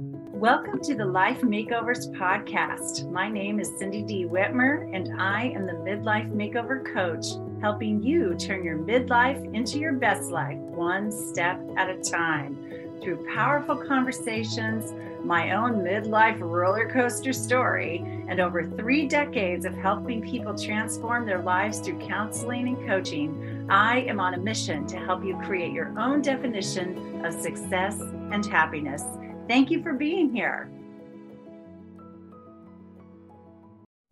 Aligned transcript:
Welcome 0.00 0.80
to 0.82 0.94
the 0.94 1.04
Life 1.04 1.40
Makeovers 1.40 2.14
Podcast. 2.16 3.10
My 3.10 3.28
name 3.28 3.58
is 3.58 3.76
Cindy 3.76 4.02
D. 4.02 4.26
Whitmer, 4.26 4.94
and 4.94 5.20
I 5.20 5.46
am 5.48 5.66
the 5.66 5.72
Midlife 5.72 6.30
Makeover 6.30 6.84
Coach, 6.94 7.26
helping 7.60 8.00
you 8.00 8.36
turn 8.36 8.62
your 8.62 8.78
midlife 8.78 9.52
into 9.52 9.80
your 9.80 9.94
best 9.94 10.30
life 10.30 10.56
one 10.56 11.10
step 11.10 11.60
at 11.76 11.90
a 11.90 12.00
time 12.00 12.56
through 13.02 13.26
powerful 13.34 13.74
conversations, 13.76 14.94
my 15.24 15.50
own 15.50 15.82
midlife 15.82 16.38
roller 16.38 16.88
coaster 16.88 17.32
story, 17.32 17.98
and 18.28 18.38
over 18.38 18.62
three 18.62 19.08
decades 19.08 19.64
of 19.64 19.74
helping 19.74 20.22
people 20.22 20.56
transform 20.56 21.26
their 21.26 21.42
lives 21.42 21.80
through 21.80 21.98
counseling 21.98 22.68
and 22.68 22.86
coaching. 22.86 23.66
I 23.68 24.02
am 24.02 24.20
on 24.20 24.34
a 24.34 24.38
mission 24.38 24.86
to 24.86 24.96
help 24.96 25.24
you 25.24 25.36
create 25.44 25.72
your 25.72 25.92
own 25.98 26.22
definition 26.22 27.26
of 27.26 27.34
success 27.34 28.00
and 28.00 28.46
happiness. 28.46 29.02
Thank 29.48 29.70
you 29.70 29.82
for 29.82 29.94
being 29.94 30.30
here. 30.30 30.70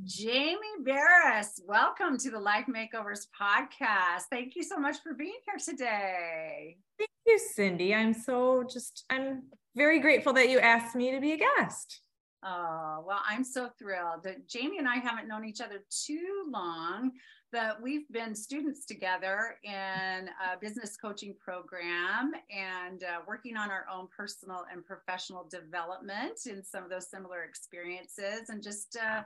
Jamie 0.02 0.56
Berris, 0.82 1.60
welcome 1.66 2.16
to 2.16 2.30
the 2.30 2.38
Life 2.38 2.64
Makeovers 2.66 3.26
podcast. 3.38 4.22
Thank 4.30 4.56
you 4.56 4.62
so 4.62 4.78
much 4.78 4.96
for 5.02 5.12
being 5.12 5.36
here 5.44 5.58
today. 5.62 6.78
Thank 6.96 7.10
you, 7.26 7.38
Cindy. 7.38 7.94
I'm 7.94 8.14
so 8.14 8.64
just, 8.72 9.04
I'm 9.10 9.42
very 9.74 10.00
grateful 10.00 10.32
that 10.32 10.48
you 10.48 10.58
asked 10.58 10.96
me 10.96 11.10
to 11.10 11.20
be 11.20 11.32
a 11.32 11.38
guest. 11.38 12.00
Oh, 12.42 13.04
well, 13.06 13.20
I'm 13.28 13.44
so 13.44 13.68
thrilled. 13.78 14.22
That 14.24 14.48
Jamie 14.48 14.78
and 14.78 14.88
I 14.88 14.96
haven't 14.96 15.28
known 15.28 15.44
each 15.44 15.60
other 15.60 15.84
too 15.90 16.44
long, 16.48 17.10
but 17.52 17.80
we've 17.80 18.08
been 18.10 18.34
students 18.34 18.84
together 18.84 19.56
in 19.62 20.28
a 20.28 20.58
business 20.60 20.96
coaching 20.96 21.34
program 21.38 22.32
and 22.50 23.04
uh, 23.04 23.20
working 23.26 23.56
on 23.56 23.70
our 23.70 23.86
own 23.92 24.08
personal 24.14 24.64
and 24.72 24.84
professional 24.84 25.46
development 25.50 26.38
in 26.46 26.62
some 26.64 26.84
of 26.84 26.90
those 26.90 27.08
similar 27.08 27.44
experiences 27.44 28.48
and 28.48 28.62
just 28.62 28.96
uh, 28.96 29.22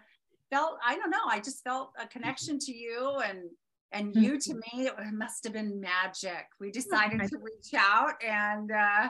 felt 0.50 0.78
i 0.84 0.96
don't 0.96 1.10
know 1.10 1.26
i 1.28 1.38
just 1.38 1.62
felt 1.64 1.92
a 2.02 2.06
connection 2.06 2.58
to 2.58 2.72
you 2.72 3.20
and 3.24 3.50
and 3.92 4.14
you 4.14 4.38
to 4.38 4.54
me 4.54 4.86
it 4.86 4.94
must 5.12 5.44
have 5.44 5.52
been 5.52 5.80
magic. 5.80 6.46
We 6.58 6.70
decided 6.70 7.20
to 7.28 7.38
reach 7.38 7.74
out 7.76 8.14
and 8.24 8.70
uh, 8.70 9.08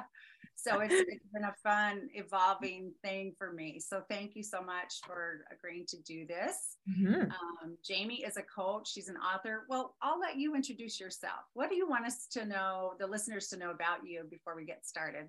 so 0.55 0.81
it's, 0.81 0.95
it's 0.95 1.27
been 1.33 1.45
a 1.45 1.55
fun 1.63 2.09
evolving 2.15 2.93
thing 3.03 3.35
for 3.39 3.53
me 3.53 3.81
so 3.81 4.03
thank 4.09 4.35
you 4.35 4.43
so 4.43 4.63
much 4.63 5.01
for 5.07 5.45
agreeing 5.53 5.87
to 5.87 5.97
do 6.03 6.27
this 6.27 6.77
mm-hmm. 6.89 7.23
um, 7.23 7.77
jamie 7.85 8.23
is 8.23 8.37
a 8.37 8.43
coach 8.43 8.89
she's 8.93 9.09
an 9.09 9.17
author 9.17 9.65
well 9.69 9.95
i'll 10.03 10.21
let 10.21 10.37
you 10.37 10.55
introduce 10.55 11.01
yourself 11.01 11.41
what 11.55 11.71
do 11.71 11.77
you 11.77 11.89
want 11.89 12.07
us 12.07 12.27
to 12.27 12.45
know 12.45 12.93
the 12.99 13.07
listeners 13.07 13.49
to 13.49 13.57
know 13.57 13.71
about 13.71 13.99
you 14.05 14.25
before 14.31 14.55
we 14.57 14.65
get 14.65 14.87
started 14.87 15.27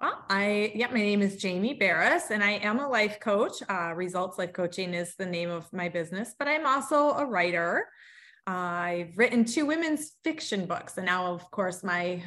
well, 0.00 0.24
I, 0.28 0.72
yeah, 0.74 0.88
my 0.88 0.94
name 0.94 1.22
is 1.22 1.36
Jamie 1.36 1.78
Berris, 1.78 2.30
and 2.30 2.42
I 2.42 2.52
am 2.52 2.80
a 2.80 2.88
life 2.88 3.20
coach. 3.20 3.62
Uh, 3.68 3.92
Results 3.94 4.36
Life 4.36 4.52
Coaching 4.52 4.92
is 4.92 5.14
the 5.14 5.26
name 5.26 5.48
of 5.48 5.72
my 5.72 5.88
business, 5.88 6.34
but 6.36 6.48
I'm 6.48 6.66
also 6.66 7.10
a 7.10 7.24
writer. 7.24 7.86
I've 8.46 9.16
written 9.16 9.44
two 9.44 9.64
women's 9.64 10.12
fiction 10.22 10.66
books, 10.66 10.98
and 10.98 11.06
now, 11.06 11.32
of 11.32 11.50
course, 11.50 11.82
my 11.82 12.22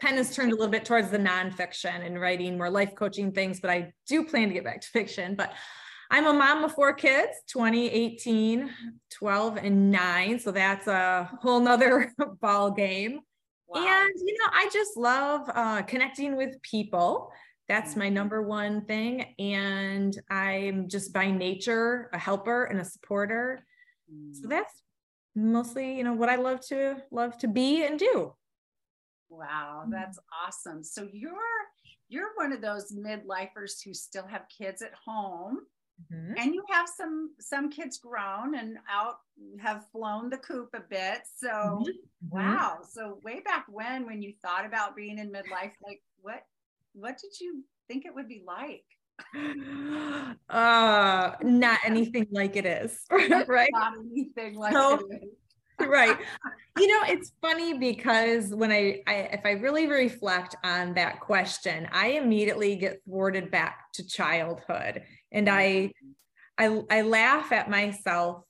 pen 0.00 0.16
has 0.16 0.34
turned 0.34 0.52
a 0.52 0.54
little 0.54 0.70
bit 0.70 0.84
towards 0.84 1.10
the 1.10 1.18
nonfiction 1.18 2.04
and 2.04 2.20
writing 2.20 2.58
more 2.58 2.68
life 2.68 2.94
coaching 2.94 3.32
things. 3.32 3.60
But 3.60 3.70
I 3.70 3.92
do 4.06 4.24
plan 4.24 4.48
to 4.48 4.54
get 4.54 4.64
back 4.64 4.82
to 4.82 4.88
fiction. 4.88 5.34
But 5.34 5.54
I'm 6.10 6.26
a 6.26 6.32
mom 6.34 6.62
of 6.62 6.74
four 6.74 6.92
kids 6.92 7.30
20, 7.50 7.88
18, 7.88 8.70
12, 9.10 9.56
and 9.56 9.90
nine. 9.90 10.38
So 10.38 10.50
that's 10.50 10.86
a 10.86 11.30
whole 11.40 11.60
nother 11.60 12.12
ball 12.42 12.70
game. 12.70 13.20
Wow. 13.66 13.80
And, 13.80 14.12
you 14.22 14.36
know, 14.38 14.50
I 14.52 14.68
just 14.70 14.98
love 14.98 15.48
uh, 15.54 15.80
connecting 15.82 16.36
with 16.36 16.60
people. 16.60 17.32
That's 17.66 17.96
my 17.96 18.10
number 18.10 18.42
one 18.42 18.84
thing. 18.84 19.34
And 19.38 20.14
I'm 20.28 20.90
just 20.90 21.14
by 21.14 21.30
nature 21.30 22.10
a 22.12 22.18
helper 22.18 22.64
and 22.64 22.78
a 22.78 22.84
supporter. 22.84 23.64
So 24.32 24.46
mm. 24.46 24.50
that's 24.50 24.82
mostly 25.34 25.96
you 25.96 26.04
know 26.04 26.12
what 26.12 26.28
i 26.28 26.36
love 26.36 26.60
to 26.60 26.96
love 27.10 27.36
to 27.38 27.48
be 27.48 27.84
and 27.84 27.98
do 27.98 28.32
wow 29.30 29.80
mm-hmm. 29.82 29.90
that's 29.90 30.18
awesome 30.46 30.82
so 30.82 31.08
you're 31.12 31.32
you're 32.08 32.30
one 32.36 32.52
of 32.52 32.60
those 32.60 32.92
midlifers 32.92 33.82
who 33.82 33.94
still 33.94 34.26
have 34.26 34.42
kids 34.56 34.82
at 34.82 34.92
home 35.06 35.60
mm-hmm. 36.12 36.34
and 36.36 36.54
you 36.54 36.62
have 36.70 36.86
some 36.86 37.30
some 37.40 37.70
kids 37.70 37.98
grown 37.98 38.54
and 38.56 38.76
out 38.90 39.16
have 39.58 39.86
flown 39.90 40.28
the 40.28 40.36
coop 40.38 40.68
a 40.74 40.80
bit 40.90 41.20
so 41.36 41.48
mm-hmm. 41.48 41.82
mm-hmm. 41.82 42.36
wow 42.36 42.78
so 42.88 43.18
way 43.24 43.40
back 43.40 43.64
when 43.68 44.04
when 44.04 44.20
you 44.20 44.34
thought 44.42 44.66
about 44.66 44.94
being 44.94 45.18
in 45.18 45.32
midlife 45.32 45.72
like 45.82 46.02
what 46.20 46.44
what 46.92 47.16
did 47.18 47.32
you 47.40 47.64
think 47.88 48.04
it 48.04 48.14
would 48.14 48.28
be 48.28 48.42
like 48.46 48.84
uh 50.48 51.32
not 51.42 51.78
anything 51.84 52.26
like 52.30 52.56
it 52.56 52.66
is 52.66 53.00
right? 53.46 53.70
not 53.72 53.94
anything 53.98 54.54
like 54.56 54.72
so, 54.72 54.98
it 55.10 55.22
is. 55.80 55.88
right. 55.88 56.16
You 56.78 56.88
know 56.88 57.02
it's 57.06 57.32
funny 57.42 57.76
because 57.76 58.54
when 58.54 58.72
I, 58.72 59.02
I 59.06 59.14
if 59.34 59.40
i 59.44 59.50
really 59.50 59.86
reflect 59.86 60.56
on 60.64 60.94
that 60.94 61.20
question 61.20 61.86
i 61.92 62.12
immediately 62.12 62.76
get 62.76 63.02
thwarted 63.04 63.50
back 63.50 63.92
to 63.94 64.06
childhood. 64.06 65.02
And 65.30 65.50
i 65.50 65.92
i, 66.56 66.82
I 66.90 67.02
laugh 67.02 67.52
at 67.52 67.68
myself 67.68 68.44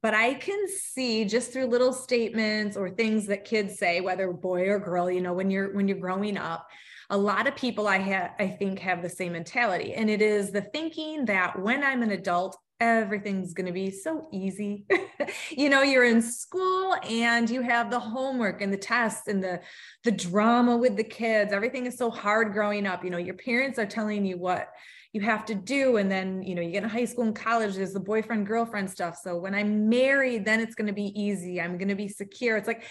but 0.00 0.14
I 0.14 0.34
can 0.34 0.68
see 0.68 1.24
just 1.24 1.52
through 1.52 1.66
little 1.66 1.92
statements 1.92 2.76
or 2.76 2.88
things 2.88 3.26
that 3.26 3.44
kids 3.44 3.78
say, 3.78 4.00
whether 4.00 4.32
boy 4.32 4.68
or 4.68 4.78
girl, 4.78 5.10
you 5.10 5.20
know, 5.20 5.34
when 5.34 5.50
you're 5.50 5.74
when 5.74 5.88
you're 5.88 5.98
growing 5.98 6.38
up, 6.38 6.66
a 7.12 7.16
lot 7.16 7.46
of 7.46 7.54
people 7.54 7.86
I 7.86 7.98
have 7.98 8.30
I 8.38 8.48
think 8.48 8.78
have 8.80 9.02
the 9.02 9.08
same 9.08 9.32
mentality. 9.32 9.92
And 9.92 10.08
it 10.08 10.22
is 10.22 10.50
the 10.50 10.62
thinking 10.62 11.26
that 11.26 11.60
when 11.60 11.84
I'm 11.84 12.02
an 12.02 12.10
adult, 12.10 12.56
everything's 12.80 13.52
going 13.52 13.66
to 13.66 13.72
be 13.72 13.90
so 13.90 14.28
easy. 14.32 14.86
you 15.50 15.68
know, 15.68 15.82
you're 15.82 16.04
in 16.04 16.22
school 16.22 16.96
and 17.08 17.48
you 17.48 17.60
have 17.60 17.90
the 17.90 18.00
homework 18.00 18.62
and 18.62 18.72
the 18.72 18.78
tests 18.78 19.28
and 19.28 19.44
the 19.44 19.60
the 20.04 20.10
drama 20.10 20.74
with 20.74 20.96
the 20.96 21.04
kids. 21.04 21.52
Everything 21.52 21.84
is 21.84 21.98
so 21.98 22.10
hard 22.10 22.54
growing 22.54 22.86
up. 22.86 23.04
You 23.04 23.10
know, 23.10 23.18
your 23.18 23.34
parents 23.36 23.78
are 23.78 23.86
telling 23.86 24.24
you 24.24 24.38
what 24.38 24.68
you 25.12 25.20
have 25.20 25.44
to 25.44 25.54
do 25.54 25.98
and 25.98 26.10
then 26.10 26.42
you 26.42 26.54
know 26.54 26.62
you 26.62 26.70
get 26.70 26.82
in 26.82 26.88
high 26.88 27.04
school 27.04 27.24
and 27.24 27.36
college 27.36 27.74
there's 27.74 27.92
the 27.92 28.00
boyfriend 28.00 28.46
girlfriend 28.46 28.90
stuff. 28.90 29.18
So 29.22 29.36
when 29.36 29.54
i'm 29.54 29.88
married 29.88 30.44
then 30.44 30.60
it's 30.60 30.74
going 30.74 30.86
to 30.86 30.92
be 30.92 31.12
easy. 31.20 31.60
I'm 31.60 31.76
going 31.76 31.88
to 31.88 31.94
be 31.94 32.08
secure. 32.08 32.56
It's 32.56 32.66
like 32.66 32.84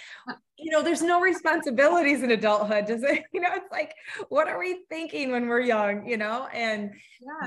you 0.57 0.71
know 0.71 0.83
there's 0.83 1.01
no 1.01 1.19
responsibilities 1.19 2.21
in 2.21 2.31
adulthood 2.31 2.85
does 2.85 3.03
it? 3.03 3.23
You 3.33 3.41
know 3.41 3.49
it's 3.53 3.71
like 3.71 3.93
what 4.29 4.47
are 4.47 4.59
we 4.59 4.83
thinking 4.89 5.31
when 5.31 5.47
we're 5.47 5.61
young 5.61 6.07
you 6.07 6.17
know? 6.17 6.47
And 6.53 6.91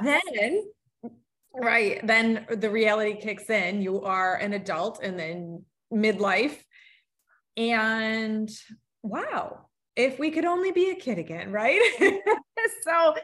yes. 0.05 0.23
then 0.35 0.63
right 1.55 2.05
then 2.05 2.47
the 2.51 2.71
reality 2.71 3.21
kicks 3.21 3.49
in. 3.51 3.81
You 3.81 4.03
are 4.03 4.35
an 4.37 4.55
adult 4.55 5.01
and 5.03 5.19
then 5.19 5.65
midlife. 5.93 6.57
And 7.57 8.51
wow 9.03 9.67
if 9.95 10.19
we 10.19 10.33
could 10.33 10.45
only 10.45 10.73
be 10.73 10.91
a 10.91 10.97
kid 10.97 11.19
again 11.19 11.53
right? 11.53 11.81
So 12.83 13.15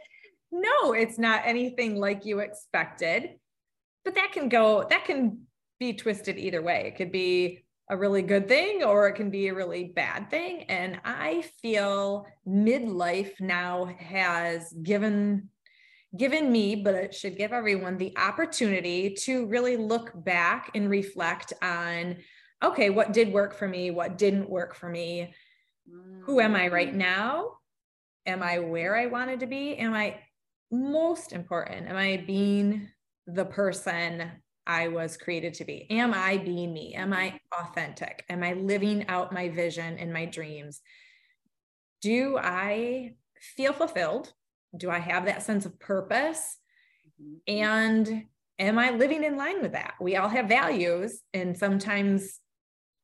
no, 0.52 0.92
it's 0.92 1.18
not 1.18 1.42
anything 1.44 1.96
like 1.96 2.24
you 2.24 2.40
expected. 2.40 3.30
But 4.04 4.14
that 4.14 4.32
can 4.32 4.48
go, 4.48 4.86
that 4.88 5.04
can 5.04 5.46
be 5.78 5.92
twisted 5.92 6.38
either 6.38 6.62
way. 6.62 6.84
It 6.86 6.96
could 6.96 7.12
be 7.12 7.64
a 7.90 7.96
really 7.96 8.22
good 8.22 8.48
thing 8.48 8.84
or 8.84 9.08
it 9.08 9.14
can 9.14 9.30
be 9.30 9.48
a 9.48 9.54
really 9.54 9.84
bad 9.84 10.30
thing. 10.30 10.64
And 10.68 11.00
I 11.04 11.44
feel 11.60 12.26
midlife 12.46 13.40
now 13.40 13.92
has 13.98 14.72
given 14.72 15.48
given 16.16 16.50
me, 16.50 16.74
but 16.74 16.94
it 16.94 17.14
should 17.14 17.36
give 17.36 17.52
everyone 17.52 17.96
the 17.96 18.16
opportunity 18.18 19.14
to 19.14 19.46
really 19.46 19.76
look 19.76 20.10
back 20.24 20.70
and 20.74 20.90
reflect 20.90 21.52
on 21.62 22.16
okay, 22.62 22.90
what 22.90 23.12
did 23.12 23.32
work 23.32 23.54
for 23.54 23.66
me? 23.66 23.90
What 23.90 24.18
didn't 24.18 24.50
work 24.50 24.74
for 24.74 24.88
me? 24.88 25.32
Who 26.22 26.40
am 26.40 26.54
I 26.54 26.68
right 26.68 26.92
mm. 26.92 26.98
now? 26.98 27.56
Am 28.26 28.42
I 28.42 28.58
where 28.58 28.96
I 28.96 29.06
wanted 29.06 29.40
to 29.40 29.46
be? 29.46 29.76
Am 29.76 29.94
I 29.94 30.18
most 30.70 31.32
important 31.32 31.88
am 31.88 31.96
i 31.96 32.22
being 32.26 32.88
the 33.26 33.44
person 33.44 34.30
i 34.66 34.88
was 34.88 35.16
created 35.16 35.54
to 35.54 35.64
be? 35.64 35.86
Am 35.90 36.14
i 36.14 36.36
being 36.36 36.72
me? 36.72 36.94
Am 36.94 37.12
i 37.12 37.38
authentic? 37.58 38.24
Am 38.28 38.42
i 38.42 38.52
living 38.52 39.06
out 39.08 39.32
my 39.32 39.48
vision 39.48 39.98
and 39.98 40.12
my 40.12 40.26
dreams? 40.26 40.80
Do 42.02 42.38
i 42.38 43.14
feel 43.56 43.72
fulfilled? 43.72 44.32
Do 44.76 44.90
i 44.90 44.98
have 44.98 45.26
that 45.26 45.42
sense 45.42 45.66
of 45.66 45.78
purpose? 45.78 46.56
Mm-hmm. 47.20 47.60
and 47.60 48.24
am 48.58 48.78
i 48.78 48.90
living 48.90 49.24
in 49.24 49.36
line 49.36 49.60
with 49.62 49.72
that? 49.72 49.94
We 50.00 50.16
all 50.16 50.28
have 50.28 50.48
values 50.48 51.20
and 51.34 51.56
sometimes 51.56 52.40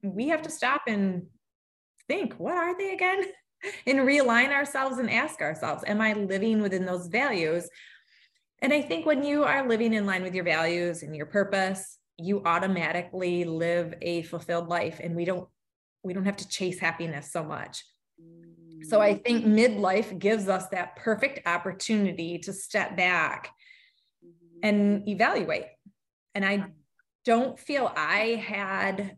we 0.03 0.29
have 0.29 0.43
to 0.43 0.51
stop 0.51 0.83
and 0.87 1.27
think 2.09 2.35
what 2.35 2.55
are 2.55 2.77
they 2.79 2.93
again 2.93 3.25
and 3.87 4.01
realign 4.01 4.51
ourselves 4.51 4.99
and 4.99 5.11
ask 5.11 5.41
ourselves, 5.41 5.85
am 5.87 6.01
I 6.01 6.13
living 6.13 6.61
within 6.61 6.85
those 6.85 7.07
values? 7.07 7.69
And 8.61 8.73
I 8.73 8.83
think 8.83 9.07
when 9.07 9.23
you 9.23 9.45
are 9.45 9.69
living 9.69 9.93
in 9.95 10.07
line 10.07 10.23
with 10.23 10.35
your 10.35 10.45
values 10.45 11.03
and 11.03 11.15
your 11.15 11.27
purpose, 11.27 11.99
you 12.19 12.43
automatically 12.45 13.45
live 13.45 13.95
a 14.01 14.23
fulfilled 14.23 14.69
life 14.69 15.01
and 15.03 15.15
we 15.15 15.25
don't 15.25 15.49
we 16.03 16.15
don't 16.15 16.25
have 16.25 16.37
to 16.37 16.49
chase 16.49 16.79
happiness 16.79 17.33
so 17.33 17.43
much. 17.43 17.85
So 18.89 19.01
I 19.01 19.15
think 19.15 19.45
midlife 19.45 20.17
gives 20.19 20.49
us 20.49 20.69
that 20.69 20.97
perfect 20.97 21.47
opportunity 21.49 22.39
to 22.39 22.53
step 22.53 22.97
back 22.97 23.51
mm-hmm. 24.25 24.59
and 24.63 25.09
evaluate. 25.09 25.67
And 26.35 26.45
I 26.45 26.67
don't 27.25 27.59
feel 27.59 27.93
I 27.97 28.41
had 28.47 29.17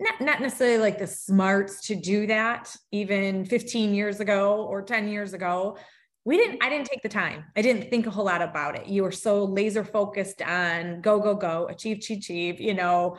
not, 0.00 0.20
not 0.20 0.40
necessarily 0.40 0.78
like 0.78 0.98
the 0.98 1.06
smarts 1.06 1.86
to 1.86 1.94
do 1.94 2.26
that 2.26 2.74
even 2.90 3.44
15 3.44 3.94
years 3.94 4.20
ago 4.20 4.64
or 4.64 4.82
10 4.82 5.08
years 5.08 5.34
ago. 5.34 5.76
We 6.24 6.36
didn't 6.36 6.62
i 6.62 6.68
didn't 6.68 6.86
take 6.86 7.02
the 7.02 7.08
time. 7.08 7.44
I 7.56 7.62
didn't 7.62 7.90
think 7.90 8.06
a 8.06 8.10
whole 8.10 8.24
lot 8.24 8.42
about 8.42 8.76
it. 8.76 8.86
You 8.86 9.02
were 9.02 9.12
so 9.12 9.44
laser 9.44 9.84
focused 9.84 10.40
on 10.40 11.00
go 11.00 11.18
go 11.18 11.34
go 11.34 11.66
achieve 11.68 11.98
achieve 11.98 12.18
achieve 12.18 12.60
you 12.60 12.74
know? 12.74 13.18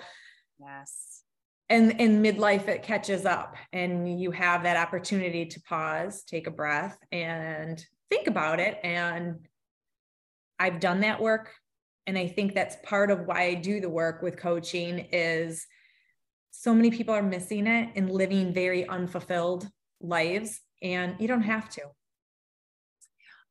Yes. 0.59 1.23
And 1.69 1.99
in 1.99 2.21
midlife 2.21 2.67
it 2.67 2.83
catches 2.83 3.25
up 3.25 3.55
and 3.71 4.19
you 4.19 4.31
have 4.31 4.63
that 4.63 4.77
opportunity 4.77 5.45
to 5.45 5.61
pause 5.61 6.23
take 6.23 6.47
a 6.47 6.51
breath 6.51 6.97
and 7.11 7.83
think 8.09 8.27
about 8.27 8.59
it. 8.59 8.79
And 8.83 9.47
i've 10.59 10.79
done 10.79 11.01
that 11.01 11.21
work. 11.21 11.51
And 12.07 12.17
i 12.17 12.27
think 12.27 12.55
that's 12.55 12.77
part 12.83 13.11
of 13.11 13.25
why 13.25 13.43
i 13.43 13.53
do 13.53 13.81
the 13.81 13.89
work 13.89 14.21
with 14.21 14.37
coaching 14.37 15.09
is 15.11 15.67
so 16.55 16.73
many 16.73 16.91
people 16.91 17.13
are 17.13 17.23
missing 17.23 17.65
it 17.65 17.89
and 17.95 18.11
living 18.11 18.53
very 18.53 18.87
unfulfilled 18.87 19.67
lives 19.99 20.61
and 20.83 21.15
you 21.19 21.27
don't 21.27 21.41
have 21.41 21.67
to 21.69 21.81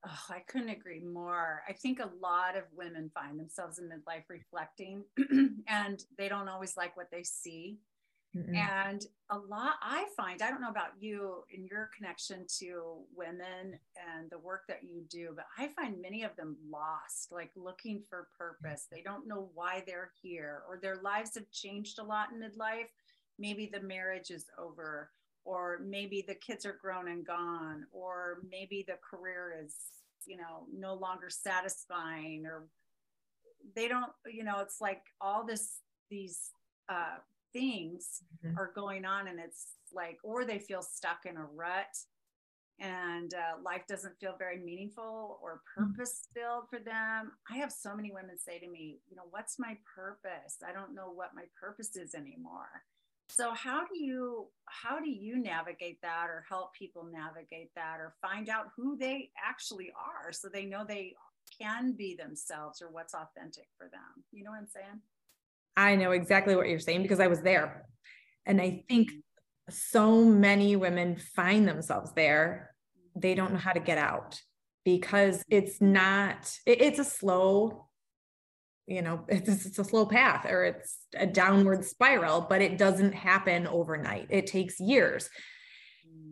Oh, 0.05 0.25
I 0.31 0.41
couldn't 0.49 0.71
agree 0.71 1.01
more. 1.01 1.63
I 1.69 1.75
think 1.75 2.01
a 2.01 2.11
lot 2.21 2.57
of 2.57 2.65
women 2.77 3.13
find 3.15 3.39
themselves 3.39 3.79
in 3.79 3.85
midlife 3.89 4.25
reflecting 4.29 5.05
and 5.69 6.03
they 6.19 6.29
don't 6.29 6.49
always 6.49 6.77
like 6.77 6.97
what 6.97 7.07
they 7.13 7.23
see. 7.23 7.79
Mm-mm. 8.35 8.57
And 8.57 9.05
a 9.29 9.37
lot, 9.37 9.75
I 9.83 10.07
find, 10.17 10.41
I 10.41 10.49
don't 10.49 10.63
know 10.63 10.71
about 10.71 10.93
you 10.99 11.45
in 11.51 11.67
your 11.67 11.91
connection 11.95 12.47
to 12.61 12.97
women 13.15 13.79
and 13.97 14.31
the 14.31 14.39
work 14.39 14.63
that 14.69 14.83
you 14.83 15.03
do, 15.11 15.33
but 15.37 15.45
I 15.59 15.69
find 15.69 16.01
many 16.01 16.23
of 16.23 16.35
them 16.37 16.57
lost, 16.71 17.31
like 17.31 17.51
looking 17.57 18.03
for 18.09 18.29
purpose. 18.39 18.87
They 18.91 19.03
don't 19.03 19.29
know 19.29 19.51
why 19.55 19.85
they're 19.87 20.13
here, 20.23 20.63
or 20.67 20.79
their 20.79 20.97
lives 21.03 21.35
have 21.35 21.51
changed 21.51 21.99
a 21.99 22.03
lot 22.03 22.29
in 22.33 22.41
midlife. 22.41 22.89
Maybe 23.39 23.71
the 23.71 23.81
marriage 23.81 24.31
is 24.31 24.47
over, 24.59 25.11
or 25.45 25.81
maybe 25.85 26.25
the 26.27 26.35
kids 26.35 26.65
are 26.65 26.79
grown 26.81 27.09
and 27.09 27.27
gone, 27.27 27.85
or 27.93 28.39
maybe 28.51 28.83
the 28.89 28.97
career 29.03 29.55
is, 29.63 29.75
you 30.27 30.39
know, 30.39 30.67
no 30.75 30.95
longer 30.95 31.29
satisfying, 31.29 32.47
or 32.47 32.65
they 33.77 33.89
don't, 33.89 34.13
you 34.27 34.45
know, 34.45 34.61
it's 34.61 34.81
like 34.81 35.03
all 35.21 35.45
this, 35.45 35.81
these, 36.09 36.51
uh, 36.89 37.17
things 37.53 38.23
mm-hmm. 38.45 38.59
are 38.59 38.73
going 38.75 39.05
on 39.05 39.29
and 39.29 39.39
it's 39.39 39.73
like 39.93 40.19
or 40.23 40.45
they 40.45 40.59
feel 40.59 40.83
stuck 40.83 41.27
in 41.27 41.37
a 41.37 41.45
rut 41.45 41.97
and 42.81 43.35
uh, 43.35 43.63
life 43.63 43.83
doesn't 43.87 44.19
feel 44.19 44.35
very 44.39 44.59
meaningful 44.59 45.39
or 45.43 45.61
mm-hmm. 45.79 45.93
purpose 45.93 46.29
filled 46.35 46.69
for 46.69 46.79
them. 46.79 47.33
I 47.51 47.57
have 47.59 47.71
so 47.71 47.95
many 47.95 48.11
women 48.13 48.39
say 48.39 48.59
to 48.59 48.69
me 48.69 48.99
you 49.09 49.17
know 49.17 49.27
what's 49.31 49.59
my 49.59 49.77
purpose? 49.95 50.59
I 50.67 50.73
don't 50.73 50.95
know 50.95 51.11
what 51.13 51.35
my 51.35 51.45
purpose 51.61 51.97
is 51.97 52.15
anymore. 52.15 52.83
So 53.29 53.53
how 53.55 53.87
do 53.87 53.99
you 53.99 54.49
how 54.67 55.01
do 55.01 55.11
you 55.11 55.39
navigate 55.39 56.01
that 56.03 56.27
or 56.29 56.45
help 56.49 56.75
people 56.75 57.09
navigate 57.11 57.71
that 57.77 57.97
or 57.99 58.15
find 58.21 58.49
out 58.49 58.67
who 58.77 58.97
they 58.97 59.31
actually 59.43 59.93
are 59.97 60.33
so 60.33 60.49
they 60.49 60.65
know 60.65 60.85
they 60.87 61.15
can 61.61 61.93
be 61.93 62.15
themselves 62.15 62.81
or 62.81 62.91
what's 62.91 63.15
authentic 63.15 63.69
for 63.77 63.89
them? 63.89 64.25
You 64.33 64.45
know 64.45 64.51
what 64.51 64.61
i'm 64.61 64.67
saying 64.67 65.01
I 65.77 65.97
know 65.97 66.11
exactly 66.11 66.57
what 66.57 66.69
you're 66.69 66.79
saying 66.79 67.03
because 67.03 67.21
I 67.21 67.29
was 67.29 67.41
there. 67.41 67.87
And 68.47 68.61
I 68.61 68.85
think 68.89 69.11
so 69.71 70.25
many 70.25 70.77
women 70.77 71.17
find 71.17 71.67
themselves 71.67 72.13
there. 72.15 72.75
They 73.15 73.35
don't 73.35 73.53
know 73.53 73.59
how 73.59 73.73
to 73.73 73.81
get 73.81 73.99
out 73.99 74.41
because 74.85 75.43
it's 75.49 75.81
not, 75.81 76.53
it's 76.67 76.99
a 76.99 77.05
slow, 77.05 77.89
you 78.87 79.03
know, 79.03 79.25
it's, 79.29 79.67
it's 79.67 79.79
a 79.79 79.85
slow 79.85 80.07
path 80.07 80.47
or 80.49 80.65
it's 80.65 80.99
a 81.17 81.27
downward 81.27 81.85
spiral, 81.85 82.47
but 82.49 82.63
it 82.63 82.79
doesn't 82.79 83.13
happen 83.13 83.67
overnight. 83.67 84.27
It 84.31 84.47
takes 84.47 84.81
years. 84.81 85.31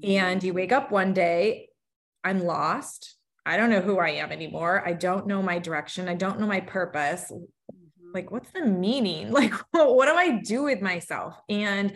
And 0.03 0.43
you 0.43 0.53
wake 0.55 0.73
up 0.73 0.91
one 0.91 1.13
day, 1.13 1.69
I'm 2.25 2.45
lost. 2.45 3.17
I 3.47 3.57
don't 3.57 3.71
know 3.71 3.81
who 3.81 3.99
I 3.99 4.11
am 4.11 4.33
anymore. 4.33 4.83
I 4.87 4.93
don't 4.93 5.27
know 5.27 5.43
my 5.43 5.59
direction. 5.59 6.09
I 6.09 6.15
don't 6.15 6.41
know 6.41 6.47
my 6.47 6.61
purpose 6.61 7.33
like 8.13 8.31
what's 8.31 8.51
the 8.51 8.65
meaning? 8.65 9.31
Like 9.41 9.55
what 9.73 10.07
do 10.07 10.15
i 10.15 10.41
do 10.41 10.65
with 10.65 10.81
myself? 10.81 11.35
And 11.49 11.93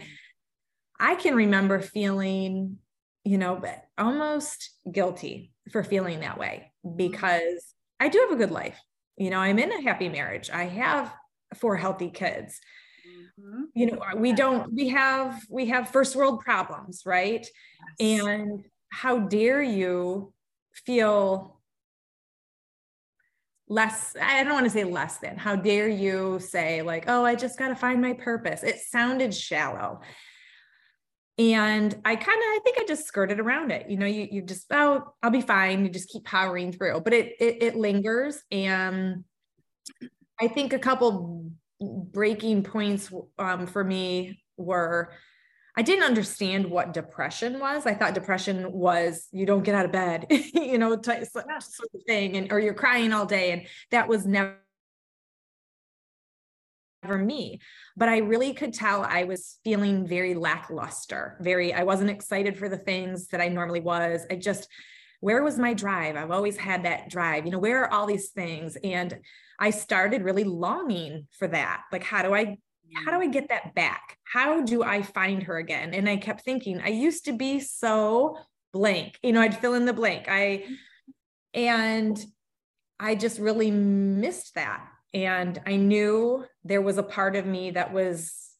i 1.00 1.14
can 1.16 1.34
remember 1.34 1.80
feeling 1.80 2.78
you 3.24 3.36
know 3.36 3.56
but 3.56 3.82
almost 3.98 4.70
guilty 4.90 5.52
for 5.70 5.82
feeling 5.82 6.20
that 6.20 6.38
way 6.38 6.72
because 6.94 7.74
i 7.98 8.08
do 8.08 8.18
have 8.20 8.30
a 8.30 8.36
good 8.36 8.52
life. 8.52 8.78
You 9.16 9.30
know 9.30 9.38
i'm 9.38 9.58
in 9.58 9.72
a 9.72 9.82
happy 9.82 10.08
marriage. 10.08 10.50
I 10.50 10.64
have 10.64 11.12
four 11.54 11.76
healthy 11.76 12.10
kids. 12.10 12.60
Mm-hmm. 13.38 13.62
you 13.74 13.86
know 13.86 14.00
we 14.16 14.32
don't 14.32 14.72
we 14.72 14.88
have 14.88 15.42
we 15.50 15.66
have 15.66 15.90
first 15.90 16.14
world 16.14 16.40
problems 16.40 17.02
right? 17.04 17.44
Yes. 17.98 18.22
and 18.22 18.64
how 18.90 19.18
dare 19.18 19.60
you 19.60 20.32
feel 20.72 21.60
less 23.68 24.14
i 24.20 24.44
don't 24.44 24.52
want 24.52 24.64
to 24.66 24.70
say 24.70 24.84
less 24.84 25.18
than 25.18 25.36
how 25.36 25.56
dare 25.56 25.88
you 25.88 26.38
say 26.38 26.82
like 26.82 27.04
oh 27.08 27.24
i 27.24 27.34
just 27.34 27.58
got 27.58 27.68
to 27.68 27.76
find 27.76 28.00
my 28.00 28.12
purpose. 28.12 28.62
It 28.62 28.78
sounded 28.78 29.34
shallow. 29.34 30.00
And 31.38 31.94
i 32.04 32.14
kind 32.14 32.38
of 32.38 32.44
i 32.44 32.60
think 32.62 32.78
i 32.78 32.84
just 32.86 33.06
skirted 33.06 33.40
around 33.40 33.72
it 33.72 33.88
you 33.88 33.96
know 33.96 34.06
you, 34.06 34.28
you 34.30 34.42
just 34.42 34.66
oh 34.70 35.02
i'll 35.22 35.30
be 35.30 35.40
fine 35.40 35.84
you 35.84 35.90
just 35.90 36.10
keep 36.10 36.24
powering 36.24 36.72
through. 36.72 37.00
But 37.00 37.14
it 37.14 37.34
it, 37.40 37.62
it 37.62 37.76
lingers 37.76 38.42
and 38.50 39.24
i 40.40 40.48
think 40.48 40.72
a 40.72 40.78
couple 40.78 41.50
breaking 41.80 42.62
points 42.62 43.10
um, 43.38 43.66
for 43.66 43.82
me 43.82 44.42
were 44.56 45.12
I 45.76 45.82
didn't 45.82 46.04
understand 46.04 46.70
what 46.70 46.92
depression 46.92 47.58
was. 47.58 47.84
I 47.84 47.94
thought 47.94 48.14
depression 48.14 48.70
was 48.70 49.26
you 49.32 49.44
don't 49.44 49.64
get 49.64 49.74
out 49.74 49.84
of 49.84 49.92
bed, 49.92 50.26
you 50.30 50.78
know, 50.78 50.96
type, 50.96 51.24
sort 51.24 51.46
of 51.46 52.02
thing, 52.06 52.36
and 52.36 52.52
or 52.52 52.60
you're 52.60 52.74
crying 52.74 53.12
all 53.12 53.26
day, 53.26 53.50
and 53.50 53.66
that 53.90 54.08
was 54.08 54.24
never 54.24 54.56
me. 57.12 57.60
But 57.96 58.08
I 58.08 58.18
really 58.18 58.54
could 58.54 58.72
tell 58.72 59.02
I 59.02 59.24
was 59.24 59.58
feeling 59.64 60.06
very 60.06 60.34
lackluster. 60.34 61.36
Very, 61.40 61.74
I 61.74 61.82
wasn't 61.82 62.10
excited 62.10 62.56
for 62.56 62.68
the 62.68 62.78
things 62.78 63.28
that 63.28 63.40
I 63.40 63.48
normally 63.48 63.80
was. 63.80 64.24
I 64.30 64.36
just, 64.36 64.68
where 65.20 65.42
was 65.42 65.58
my 65.58 65.74
drive? 65.74 66.16
I've 66.16 66.30
always 66.30 66.56
had 66.56 66.84
that 66.84 67.10
drive. 67.10 67.44
You 67.44 67.52
know, 67.52 67.58
where 67.58 67.84
are 67.84 67.92
all 67.92 68.06
these 68.06 68.30
things? 68.30 68.76
And 68.82 69.18
I 69.58 69.70
started 69.70 70.22
really 70.22 70.44
longing 70.44 71.26
for 71.32 71.48
that. 71.48 71.82
Like, 71.92 72.04
how 72.04 72.22
do 72.22 72.34
I 72.34 72.58
how 72.94 73.10
do 73.10 73.20
I 73.20 73.26
get 73.26 73.48
that 73.48 73.74
back? 73.74 74.18
How 74.24 74.62
do 74.62 74.82
I 74.82 75.02
find 75.02 75.42
her 75.44 75.56
again? 75.58 75.94
And 75.94 76.08
I 76.08 76.16
kept 76.16 76.42
thinking, 76.42 76.80
I 76.80 76.88
used 76.88 77.24
to 77.26 77.32
be 77.32 77.60
so 77.60 78.38
blank. 78.72 79.18
You 79.22 79.32
know, 79.32 79.40
I'd 79.40 79.58
fill 79.58 79.74
in 79.74 79.84
the 79.84 79.92
blank. 79.92 80.26
I 80.28 80.64
and 81.52 82.22
I 82.98 83.14
just 83.14 83.38
really 83.38 83.70
missed 83.70 84.54
that. 84.54 84.86
And 85.12 85.60
I 85.66 85.76
knew 85.76 86.44
there 86.64 86.82
was 86.82 86.98
a 86.98 87.02
part 87.02 87.36
of 87.36 87.46
me 87.46 87.70
that 87.72 87.92
was 87.92 88.50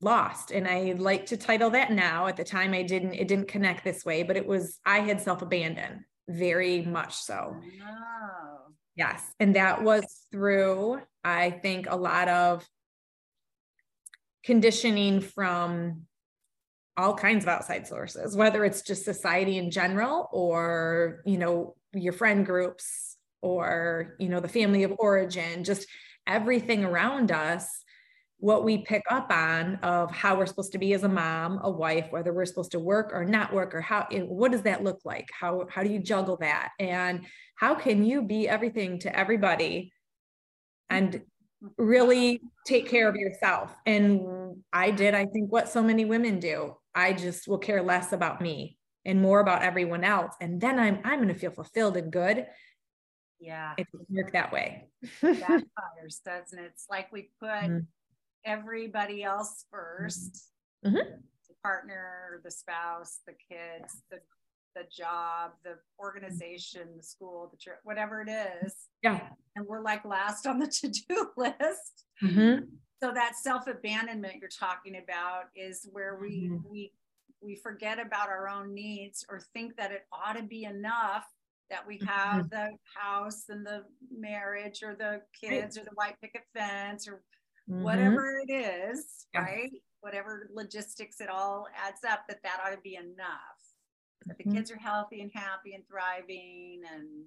lost. 0.00 0.50
And 0.50 0.68
I 0.68 0.94
like 0.98 1.26
to 1.26 1.36
title 1.36 1.70
that 1.70 1.90
now. 1.90 2.26
At 2.26 2.36
the 2.36 2.44
time 2.44 2.74
I 2.74 2.82
didn't, 2.82 3.14
it 3.14 3.28
didn't 3.28 3.48
connect 3.48 3.84
this 3.84 4.04
way, 4.04 4.22
but 4.22 4.36
it 4.36 4.46
was 4.46 4.78
I 4.84 5.00
had 5.00 5.22
self-abandoned 5.22 6.00
very 6.28 6.82
much 6.82 7.14
so. 7.14 7.56
Oh. 7.82 8.58
Yes. 8.96 9.22
And 9.40 9.56
that 9.56 9.82
was 9.82 10.04
through, 10.30 11.00
I 11.24 11.50
think, 11.50 11.86
a 11.88 11.96
lot 11.96 12.28
of 12.28 12.68
conditioning 14.44 15.20
from 15.20 16.02
all 16.96 17.14
kinds 17.14 17.44
of 17.44 17.48
outside 17.48 17.86
sources 17.86 18.36
whether 18.36 18.64
it's 18.64 18.82
just 18.82 19.04
society 19.04 19.58
in 19.58 19.70
general 19.70 20.28
or 20.32 21.22
you 21.24 21.38
know 21.38 21.74
your 21.92 22.12
friend 22.12 22.46
groups 22.46 23.16
or 23.42 24.14
you 24.18 24.28
know 24.28 24.40
the 24.40 24.48
family 24.48 24.84
of 24.84 24.94
origin 24.98 25.64
just 25.64 25.86
everything 26.26 26.84
around 26.84 27.32
us 27.32 27.84
what 28.44 28.62
we 28.62 28.78
pick 28.78 29.02
up 29.10 29.30
on 29.30 29.76
of 29.76 30.10
how 30.10 30.36
we're 30.36 30.44
supposed 30.44 30.72
to 30.72 30.78
be 30.78 30.92
as 30.92 31.02
a 31.02 31.08
mom 31.08 31.58
a 31.62 31.70
wife 31.70 32.08
whether 32.10 32.30
we're 32.30 32.44
supposed 32.44 32.72
to 32.72 32.78
work 32.78 33.10
or 33.14 33.24
not 33.24 33.52
work 33.54 33.74
or 33.74 33.80
how 33.80 34.06
what 34.10 34.52
does 34.52 34.60
that 34.60 34.84
look 34.84 35.00
like? 35.04 35.26
How 35.32 35.66
how 35.70 35.82
do 35.82 35.90
you 35.90 35.98
juggle 35.98 36.36
that? 36.38 36.72
And 36.78 37.24
how 37.56 37.74
can 37.74 38.04
you 38.04 38.20
be 38.20 38.46
everything 38.46 38.98
to 39.00 39.18
everybody 39.18 39.92
and 40.90 41.22
really 41.76 42.40
take 42.66 42.88
care 42.88 43.08
of 43.08 43.16
yourself. 43.16 43.74
And 43.86 44.62
I 44.72 44.90
did, 44.90 45.14
I 45.14 45.26
think, 45.26 45.52
what 45.52 45.68
so 45.68 45.82
many 45.82 46.04
women 46.04 46.38
do. 46.38 46.76
I 46.94 47.12
just 47.12 47.48
will 47.48 47.58
care 47.58 47.82
less 47.82 48.12
about 48.12 48.40
me 48.40 48.78
and 49.04 49.20
more 49.20 49.40
about 49.40 49.62
everyone 49.62 50.04
else. 50.04 50.34
And 50.40 50.60
then 50.60 50.78
I'm 50.78 51.00
I'm 51.04 51.20
gonna 51.20 51.34
feel 51.34 51.50
fulfilled 51.50 51.96
and 51.96 52.12
good. 52.12 52.46
Yeah. 53.40 53.74
It 53.76 53.86
doesn't 53.92 54.10
work 54.10 54.32
that 54.32 54.52
way. 54.52 54.88
Backfires, 55.22 56.22
doesn't 56.24 56.58
it? 56.58 56.72
It's 56.72 56.86
like 56.88 57.12
we 57.12 57.30
put 57.40 57.48
mm-hmm. 57.48 57.78
everybody 58.44 59.22
else 59.22 59.66
1st 59.74 60.40
mm-hmm. 60.86 60.96
to 60.96 61.54
partner, 61.62 62.40
the 62.42 62.50
spouse, 62.50 63.20
the 63.26 63.34
kids, 63.50 64.02
the 64.10 64.18
the 64.74 64.84
job, 64.96 65.52
the 65.64 65.76
organization, 65.98 66.88
the 66.96 67.02
school, 67.02 67.48
the 67.50 67.56
church, 67.56 67.78
whatever 67.84 68.20
it 68.20 68.30
is. 68.30 68.74
Yeah. 69.02 69.20
And 69.56 69.66
we're 69.66 69.82
like 69.82 70.04
last 70.04 70.46
on 70.46 70.58
the 70.58 70.66
to-do 70.80 71.30
list. 71.36 72.04
Mm-hmm. 72.22 72.64
So 73.02 73.12
that 73.12 73.36
self-abandonment 73.36 74.34
you're 74.40 74.48
talking 74.48 74.96
about 75.02 75.44
is 75.54 75.88
where 75.92 76.18
we 76.20 76.48
mm-hmm. 76.48 76.68
we 76.70 76.92
we 77.42 77.56
forget 77.56 77.98
about 77.98 78.28
our 78.28 78.48
own 78.48 78.72
needs 78.72 79.24
or 79.28 79.40
think 79.52 79.76
that 79.76 79.92
it 79.92 80.06
ought 80.10 80.36
to 80.36 80.42
be 80.42 80.64
enough 80.64 81.26
that 81.70 81.86
we 81.86 81.98
have 82.06 82.46
mm-hmm. 82.46 82.48
the 82.48 82.70
house 82.94 83.44
and 83.48 83.64
the 83.66 83.84
marriage 84.16 84.82
or 84.82 84.94
the 84.94 85.20
kids 85.38 85.76
right. 85.76 85.82
or 85.82 85.84
the 85.84 85.94
white 85.94 86.14
picket 86.20 86.42
fence 86.54 87.08
or 87.08 87.22
mm-hmm. 87.70 87.82
whatever 87.82 88.38
it 88.46 88.52
is, 88.52 89.26
yeah. 89.34 89.42
right? 89.42 89.72
Whatever 90.00 90.48
logistics 90.52 91.20
it 91.20 91.28
all 91.28 91.66
adds 91.74 92.04
up, 92.08 92.24
that 92.28 92.42
that 92.42 92.60
ought 92.64 92.74
to 92.74 92.80
be 92.82 92.96
enough. 92.96 93.53
That 94.26 94.38
the 94.38 94.44
mm-hmm. 94.44 94.56
kids 94.56 94.70
are 94.70 94.78
healthy 94.78 95.20
and 95.20 95.30
happy 95.34 95.74
and 95.74 95.84
thriving 95.88 96.82
and 96.94 97.24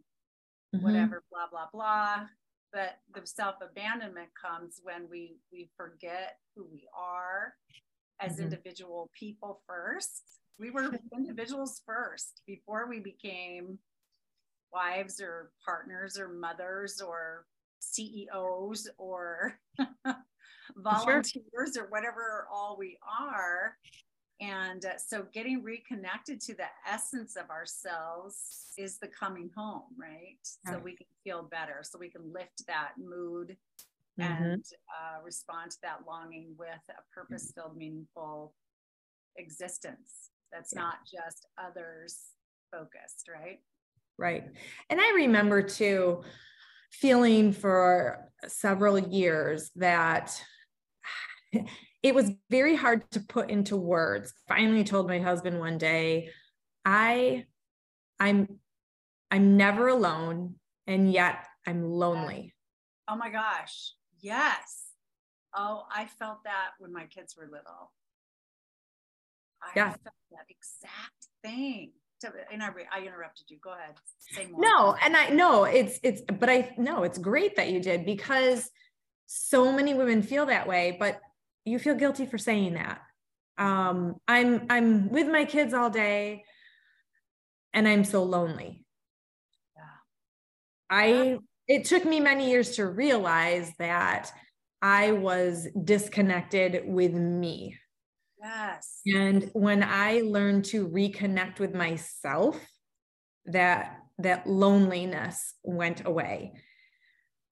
mm-hmm. 0.75 0.83
whatever, 0.85 1.23
blah, 1.31 1.47
blah, 1.51 1.67
blah. 1.71 2.27
But 2.73 2.97
the 3.13 3.25
self 3.25 3.55
abandonment 3.61 4.29
comes 4.39 4.81
when 4.83 5.07
we 5.09 5.37
we 5.51 5.69
forget 5.77 6.37
who 6.55 6.65
we 6.71 6.87
are 6.97 7.53
as 8.19 8.33
mm-hmm. 8.33 8.43
individual 8.43 9.09
people 9.17 9.61
first. 9.67 10.23
We 10.59 10.71
were 10.71 10.91
individuals 11.13 11.81
first 11.85 12.41
before 12.45 12.87
we 12.89 12.99
became 12.99 13.79
wives 14.73 15.21
or 15.21 15.51
partners 15.65 16.17
or 16.19 16.29
mothers 16.29 17.01
or 17.01 17.45
CEOs 17.79 18.89
or 18.97 19.59
volunteers 20.75 21.71
sure. 21.73 21.85
or 21.85 21.87
whatever 21.89 22.47
all 22.51 22.75
we 22.77 22.97
are. 23.19 23.77
And 24.39 24.85
uh, 24.85 24.97
so 24.97 25.25
getting 25.33 25.63
reconnected 25.63 26.39
to 26.41 26.53
the 26.53 26.67
essence 26.87 27.35
of 27.35 27.49
ourselves 27.49 28.73
is 28.77 28.99
the 28.99 29.07
coming 29.07 29.49
home, 29.55 29.83
right? 29.99 30.37
right. 30.65 30.73
So 30.73 30.79
we 30.79 30.95
can 30.95 31.07
feel 31.23 31.43
better, 31.43 31.81
so 31.83 31.97
we 31.99 32.09
can 32.09 32.31
lift 32.31 32.65
that 32.67 32.91
mood 32.99 33.57
mm-hmm. 34.19 34.43
and 34.43 34.63
uh, 34.89 35.23
respond 35.23 35.71
to 35.71 35.77
that 35.83 36.01
longing 36.07 36.53
with 36.57 36.69
a 36.89 37.01
purpose 37.13 37.51
filled, 37.55 37.77
meaningful 37.77 38.53
existence 39.37 40.29
that's 40.51 40.73
yeah. 40.73 40.81
not 40.81 40.95
just 41.03 41.47
others 41.57 42.17
focused, 42.71 43.27
right? 43.33 43.59
Right. 44.17 44.45
And 44.89 44.99
I 44.99 45.13
remember 45.15 45.61
too 45.61 46.23
feeling 46.91 47.51
for 47.51 48.29
several 48.47 48.97
years 48.97 49.71
that 49.75 50.41
it 52.07 52.15
was 52.15 52.31
very 52.49 52.75
hard 52.75 53.09
to 53.11 53.19
put 53.19 53.49
into 53.49 53.75
words. 53.75 54.33
Finally 54.47 54.83
told 54.83 55.07
my 55.07 55.19
husband 55.19 55.59
one 55.59 55.77
day, 55.77 56.29
I 56.85 57.45
I'm 58.19 58.59
I'm 59.29 59.57
never 59.57 59.87
alone 59.87 60.55
and 60.85 61.11
yet 61.11 61.45
I'm 61.65 61.83
lonely. 61.83 62.53
Oh 63.07 63.15
my 63.15 63.29
gosh. 63.29 63.93
Yes. 64.19 64.85
Oh, 65.55 65.83
I 65.91 66.05
felt 66.05 66.43
that 66.45 66.71
when 66.79 66.93
my 66.93 67.05
kids 67.05 67.35
were 67.37 67.45
little. 67.45 67.91
I 69.61 69.71
yeah. 69.75 69.89
felt 69.89 70.15
that 70.31 70.45
exact 70.49 71.27
thing 71.43 71.91
and 72.51 72.63
I, 72.63 72.69
I 72.91 73.01
interrupted 73.01 73.49
you. 73.49 73.57
Go 73.61 73.71
ahead. 73.73 73.95
Say 74.17 74.47
more. 74.47 74.61
No, 74.61 74.95
and 75.03 75.15
I 75.15 75.29
know 75.29 75.65
it's 75.65 75.99
it's, 76.03 76.21
but 76.21 76.49
I 76.49 76.73
know 76.77 77.03
it's 77.03 77.17
great 77.17 77.55
that 77.57 77.69
you 77.69 77.79
did 77.79 78.05
because 78.05 78.69
so 79.25 79.71
many 79.71 79.93
women 79.93 80.21
feel 80.21 80.45
that 80.47 80.67
way, 80.67 80.95
but 80.99 81.19
you 81.67 81.79
feel 81.79 81.95
guilty 81.95 82.25
for 82.25 82.37
saying 82.37 82.73
that. 82.73 83.01
Um, 83.57 84.15
I'm 84.27 84.67
I'm 84.69 85.09
with 85.09 85.27
my 85.27 85.45
kids 85.45 85.73
all 85.73 85.89
day, 85.89 86.43
and 87.73 87.87
I'm 87.87 88.03
so 88.03 88.23
lonely. 88.23 88.85
Yeah. 89.75 89.83
I 90.89 91.37
it 91.67 91.85
took 91.85 92.05
me 92.05 92.19
many 92.19 92.49
years 92.49 92.75
to 92.77 92.85
realize 92.85 93.71
that 93.79 94.31
I 94.81 95.11
was 95.11 95.67
disconnected 95.83 96.83
with 96.85 97.13
me 97.13 97.77
Yes. 98.39 99.01
And 99.05 99.49
when 99.53 99.83
I 99.83 100.21
learned 100.21 100.65
to 100.65 100.87
reconnect 100.87 101.59
with 101.59 101.73
myself, 101.73 102.59
that 103.45 103.97
that 104.19 104.47
loneliness 104.47 105.53
went 105.63 106.05
away 106.05 106.53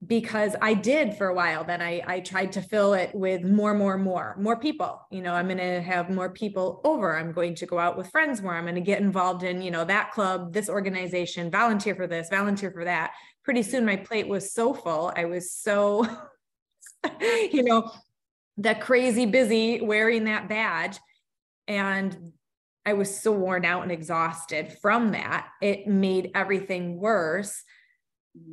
because 0.06 0.56
I 0.62 0.74
did 0.74 1.16
for 1.16 1.28
a 1.28 1.34
while. 1.34 1.64
Then 1.64 1.82
I, 1.82 2.02
I 2.06 2.20
tried 2.20 2.52
to 2.54 2.62
fill 2.62 2.94
it 2.94 3.12
with 3.14 3.44
more, 3.44 3.74
more, 3.74 3.98
more, 3.98 4.36
more 4.40 4.60
people. 4.60 5.02
You 5.12 5.22
know, 5.22 5.34
I'm 5.34 5.48
going 5.48 5.58
to 5.58 5.82
have 5.82 6.10
more 6.10 6.30
people 6.30 6.82
over. 6.84 7.18
I'm 7.18 7.32
going 7.32 7.56
to 7.56 7.66
go 7.66 7.80
out 7.80 7.98
with 7.98 8.12
friends 8.12 8.42
more. 8.42 8.54
I'm 8.54 8.66
going 8.66 8.76
to 8.76 8.82
get 8.82 9.02
involved 9.02 9.44
in, 9.44 9.62
you 9.62 9.72
know, 9.72 9.86
that 9.86 10.12
club, 10.12 10.54
this 10.54 10.70
organization, 10.70 11.50
volunteer 11.50 11.96
for 11.96 12.08
this, 12.08 12.30
volunteer 12.30 12.72
for 12.72 12.86
that. 12.86 13.14
Pretty 13.44 13.64
soon 13.64 13.86
my 13.86 13.96
plate 13.96 14.28
was 14.28 14.54
so 14.54 14.74
full. 14.74 15.12
I 15.16 15.26
was 15.26 15.52
so, 15.52 16.06
you 17.22 17.64
know, 17.64 17.92
that 18.58 18.82
crazy 18.82 19.26
busy 19.26 19.82
wearing 19.82 20.26
that 20.26 20.50
badge. 20.50 21.00
And 21.68 22.34
I 22.86 22.94
was 22.94 23.20
so 23.20 23.32
worn 23.32 23.66
out 23.66 23.84
and 23.84 23.92
exhausted 23.92 24.78
from 24.82 25.12
that. 25.12 25.48
It 25.62 25.88
made 25.88 26.32
everything 26.36 27.00
worse. 27.00 27.64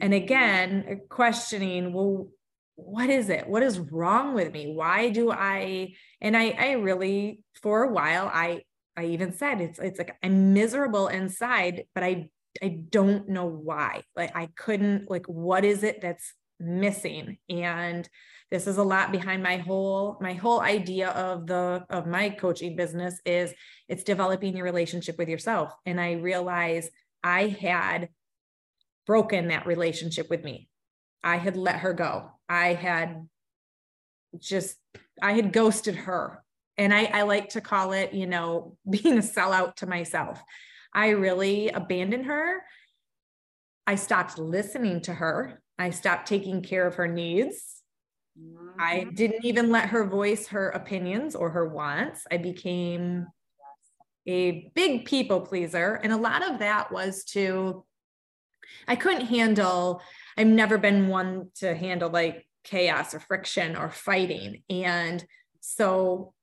And 0.01 0.15
again, 0.15 1.03
questioning, 1.09 1.93
well, 1.93 2.29
what 2.77 3.11
is 3.11 3.29
it? 3.29 3.47
What 3.49 3.63
is 3.63 3.79
wrong 3.79 4.35
with 4.35 4.53
me? 4.53 4.73
Why 4.75 5.11
do 5.11 5.31
I? 5.31 5.95
And 6.21 6.37
I, 6.37 6.51
I 6.51 6.73
really, 6.73 7.43
for 7.63 7.85
a 7.85 7.93
while, 7.93 8.31
I, 8.33 8.63
I 8.97 9.07
even 9.07 9.33
said 9.33 9.61
it's, 9.61 9.79
it's 9.79 9.99
like 9.99 10.17
I'm 10.23 10.53
miserable 10.53 11.09
inside, 11.09 11.85
but 11.95 12.03
I, 12.03 12.29
I 12.63 12.81
don't 12.91 13.29
know 13.29 13.47
why. 13.47 14.03
Like 14.17 14.37
I 14.37 14.49
couldn't, 14.57 15.11
like, 15.11 15.27
what 15.27 15.65
is 15.65 15.83
it 15.83 16.01
that's 16.03 16.33
missing? 16.59 17.39
And 17.49 18.09
this 18.53 18.67
is 18.67 18.77
a 18.77 18.83
lot 18.83 19.11
behind 19.11 19.43
my 19.43 19.57
whole 19.57 20.19
my 20.21 20.35
whole 20.35 20.61
idea 20.61 21.09
of 21.09 21.47
the 21.47 21.85
of 21.89 22.07
my 22.07 22.29
coaching 22.29 22.77
business 22.77 23.19
is 23.25 23.53
it's 23.89 24.05
developing 24.05 24.55
your 24.55 24.65
relationship 24.65 25.17
with 25.17 25.31
yourself 25.31 25.73
and 25.87 25.99
i 25.99 26.13
realize 26.13 26.91
i 27.25 27.47
had 27.47 28.11
broken 29.07 29.49
that 29.49 29.67
relationship 29.67 30.29
with 30.31 30.45
me. 30.45 30.69
I 31.23 31.37
had 31.37 31.57
let 31.57 31.77
her 31.77 31.93
go. 31.93 32.31
I 32.49 32.75
had 32.75 33.29
just 34.39 34.77
i 35.21 35.33
had 35.33 35.53
ghosted 35.53 35.95
her. 35.95 36.43
And 36.79 36.93
i 36.93 37.05
i 37.05 37.23
like 37.23 37.51
to 37.51 37.61
call 37.61 37.93
it 37.93 38.15
you 38.15 38.27
know 38.27 38.77
being 38.91 39.19
a 39.19 39.23
sellout 39.23 39.77
to 39.77 39.87
myself. 39.87 40.43
I 40.95 41.11
really 41.11 41.69
abandoned 41.69 42.27
her. 42.27 42.63
I 43.87 43.95
stopped 43.95 44.39
listening 44.39 45.01
to 45.03 45.15
her. 45.15 45.63
I 45.79 45.91
stopped 45.91 46.29
taking 46.29 46.63
care 46.63 46.87
of 46.87 46.97
her 46.97 47.09
needs. 47.09 47.83
I 48.79 49.01
mm-hmm. 49.01 49.15
didn't 49.15 49.45
even 49.45 49.71
let 49.71 49.89
her 49.91 50.05
voice 50.05 50.49
her 50.49 50.71
opinions 50.71 51.35
or 51.35 51.51
her 51.51 51.69
wants. 51.69 52.25
I 52.31 52.37
became 52.39 53.27
a 54.27 54.71
big 54.75 55.05
people 55.05 55.41
pleaser. 55.41 55.95
And 56.03 56.13
a 56.13 56.17
lot 56.17 56.49
of 56.49 56.61
that 56.61 56.93
was 56.93 57.25
to, 57.25 57.85
I 58.87 58.97
couldn't 58.97 59.27
handle, 59.27 60.03
I've 60.37 60.47
never 60.47 60.79
been 60.79 61.09
one 61.09 61.51
to 61.57 61.75
handle 61.75 62.11
like 62.11 62.47
chaos 62.65 63.15
or 63.15 63.21
friction 63.21 63.77
or 63.77 63.91
fighting. 63.91 64.63
And 64.71 65.25
so 65.61 66.35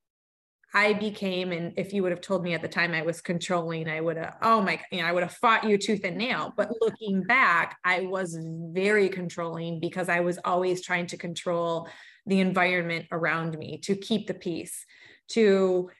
I 0.72 0.92
became, 0.92 1.50
and 1.50 1.72
if 1.76 1.92
you 1.92 2.02
would 2.02 2.12
have 2.12 2.20
told 2.20 2.44
me 2.44 2.54
at 2.54 2.62
the 2.62 2.68
time 2.68 2.92
I 2.92 3.02
was 3.02 3.20
controlling, 3.20 3.88
I 3.88 4.00
would 4.00 4.16
have, 4.16 4.36
oh 4.40 4.60
my, 4.60 4.80
you 4.92 5.02
know, 5.02 5.06
I 5.06 5.12
would 5.12 5.24
have 5.24 5.32
fought 5.32 5.68
you 5.68 5.76
tooth 5.76 6.04
and 6.04 6.16
nail. 6.16 6.54
But 6.56 6.70
looking 6.80 7.24
back, 7.24 7.78
I 7.84 8.02
was 8.02 8.38
very 8.72 9.08
controlling 9.08 9.80
because 9.80 10.08
I 10.08 10.20
was 10.20 10.38
always 10.44 10.82
trying 10.82 11.06
to 11.08 11.16
control 11.16 11.88
the 12.26 12.40
environment 12.40 13.06
around 13.10 13.58
me 13.58 13.78
to 13.78 13.96
keep 13.96 14.28
the 14.28 14.34
peace, 14.34 14.84
to 15.30 15.90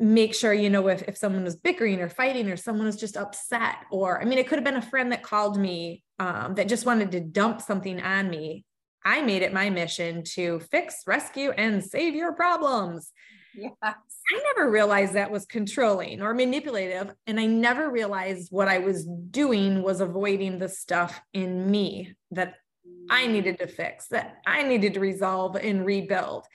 make 0.00 0.34
sure, 0.34 0.52
you 0.52 0.70
know, 0.70 0.88
if, 0.88 1.02
if 1.02 1.16
someone 1.16 1.44
was 1.44 1.56
bickering 1.56 2.00
or 2.00 2.08
fighting 2.08 2.50
or 2.50 2.56
someone 2.56 2.86
was 2.86 2.96
just 2.96 3.16
upset, 3.16 3.76
or 3.90 4.20
I 4.20 4.24
mean, 4.24 4.38
it 4.38 4.48
could 4.48 4.58
have 4.58 4.64
been 4.64 4.76
a 4.76 4.82
friend 4.82 5.12
that 5.12 5.22
called 5.22 5.58
me 5.58 6.02
um, 6.18 6.54
that 6.56 6.68
just 6.68 6.86
wanted 6.86 7.12
to 7.12 7.20
dump 7.20 7.60
something 7.60 8.00
on 8.00 8.28
me. 8.28 8.64
I 9.04 9.22
made 9.22 9.42
it 9.42 9.52
my 9.52 9.70
mission 9.70 10.24
to 10.34 10.60
fix, 10.70 11.02
rescue, 11.06 11.50
and 11.50 11.84
save 11.84 12.14
your 12.14 12.32
problems. 12.32 13.12
Yes. 13.56 13.72
I 13.82 14.42
never 14.54 14.70
realized 14.70 15.12
that 15.12 15.30
was 15.30 15.44
controlling 15.44 16.22
or 16.22 16.34
manipulative. 16.34 17.14
And 17.26 17.38
I 17.38 17.46
never 17.46 17.90
realized 17.90 18.48
what 18.50 18.68
I 18.68 18.78
was 18.78 19.04
doing 19.04 19.82
was 19.82 20.00
avoiding 20.00 20.58
the 20.58 20.68
stuff 20.68 21.20
in 21.32 21.70
me 21.70 22.14
that 22.32 22.54
I 23.10 23.26
needed 23.26 23.58
to 23.58 23.66
fix, 23.66 24.08
that 24.08 24.38
I 24.46 24.62
needed 24.62 24.94
to 24.94 25.00
resolve 25.00 25.56
and 25.56 25.84
rebuild. 25.84 26.46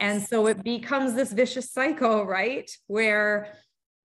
And 0.00 0.22
so 0.22 0.46
it 0.46 0.62
becomes 0.62 1.14
this 1.14 1.32
vicious 1.32 1.70
cycle, 1.70 2.24
right? 2.24 2.70
Where 2.86 3.54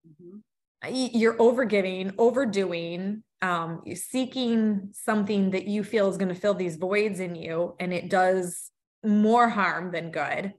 mm-hmm. 0.07 1.17
you're 1.17 1.37
overgiving, 1.37 2.13
overdoing, 2.17 3.23
um, 3.41 3.81
you're 3.85 3.95
seeking 3.95 4.89
something 4.93 5.51
that 5.51 5.67
you 5.67 5.83
feel 5.83 6.09
is 6.09 6.17
going 6.17 6.33
to 6.33 6.39
fill 6.39 6.53
these 6.53 6.77
voids 6.77 7.19
in 7.19 7.35
you, 7.35 7.75
and 7.79 7.93
it 7.93 8.09
does 8.09 8.71
more 9.03 9.47
harm 9.47 9.91
than 9.91 10.11
good. 10.11 10.53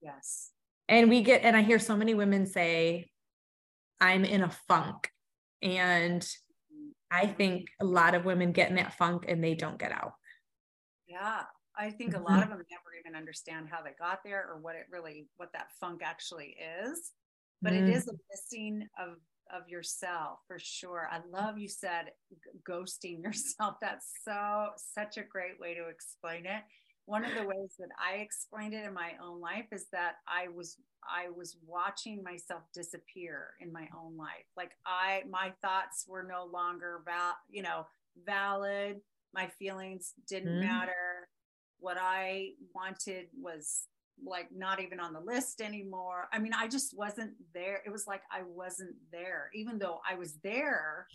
Yes 0.00 0.50
and 0.88 1.08
we 1.08 1.22
get 1.22 1.42
and 1.44 1.56
i 1.56 1.62
hear 1.62 1.78
so 1.78 1.96
many 1.96 2.14
women 2.14 2.46
say 2.46 3.08
i'm 4.00 4.24
in 4.24 4.42
a 4.42 4.50
funk 4.68 5.10
and 5.62 6.26
i 7.10 7.26
think 7.26 7.68
a 7.80 7.84
lot 7.84 8.14
of 8.14 8.24
women 8.24 8.52
get 8.52 8.70
in 8.70 8.76
that 8.76 8.96
funk 8.96 9.24
and 9.28 9.42
they 9.42 9.54
don't 9.54 9.78
get 9.78 9.92
out 9.92 10.14
yeah 11.06 11.42
i 11.78 11.90
think 11.90 12.14
a 12.14 12.18
lot 12.18 12.30
mm-hmm. 12.30 12.42
of 12.42 12.48
them 12.48 12.66
never 12.70 12.94
even 12.98 13.16
understand 13.16 13.68
how 13.70 13.82
they 13.82 13.90
got 13.98 14.20
there 14.24 14.46
or 14.50 14.58
what 14.60 14.74
it 14.74 14.86
really 14.90 15.26
what 15.36 15.52
that 15.52 15.68
funk 15.80 16.00
actually 16.04 16.56
is 16.84 17.12
but 17.62 17.72
mm. 17.72 17.82
it 17.82 17.88
is 17.88 18.08
a 18.08 18.12
missing 18.30 18.86
of 18.98 19.16
of 19.54 19.68
yourself 19.68 20.38
for 20.46 20.58
sure 20.58 21.08
i 21.10 21.20
love 21.30 21.58
you 21.58 21.68
said 21.68 22.06
ghosting 22.68 23.22
yourself 23.22 23.76
that's 23.80 24.12
so 24.24 24.68
such 24.76 25.16
a 25.16 25.22
great 25.22 25.58
way 25.60 25.74
to 25.74 25.88
explain 25.88 26.46
it 26.46 26.62
one 27.06 27.24
of 27.24 27.34
the 27.34 27.46
ways 27.46 27.74
that 27.78 27.90
I 27.98 28.16
explained 28.16 28.72
it 28.72 28.84
in 28.86 28.94
my 28.94 29.12
own 29.22 29.40
life 29.40 29.66
is 29.72 29.86
that 29.92 30.14
I 30.26 30.48
was 30.48 30.78
I 31.04 31.28
was 31.28 31.56
watching 31.66 32.22
myself 32.22 32.62
disappear 32.72 33.50
in 33.60 33.70
my 33.72 33.88
own 33.96 34.16
life. 34.16 34.46
Like 34.56 34.72
I 34.86 35.22
my 35.28 35.52
thoughts 35.60 36.06
were 36.08 36.22
no 36.22 36.48
longer 36.50 37.02
val, 37.04 37.34
you 37.50 37.62
know, 37.62 37.86
valid. 38.24 39.00
My 39.34 39.48
feelings 39.58 40.14
didn't 40.28 40.60
mm. 40.60 40.66
matter. 40.66 41.13
What 41.78 41.96
I 42.00 42.50
wanted 42.74 43.26
was 43.40 43.88
like 44.24 44.48
not 44.54 44.80
even 44.80 45.00
on 45.00 45.12
the 45.12 45.20
list 45.20 45.60
anymore. 45.60 46.28
I 46.32 46.38
mean, 46.38 46.52
I 46.52 46.68
just 46.68 46.96
wasn't 46.96 47.32
there. 47.52 47.82
It 47.84 47.90
was 47.90 48.06
like 48.06 48.22
I 48.30 48.42
wasn't 48.42 48.94
there, 49.10 49.50
even 49.54 49.78
though 49.78 50.00
I 50.08 50.14
was 50.14 50.34
there 50.42 51.06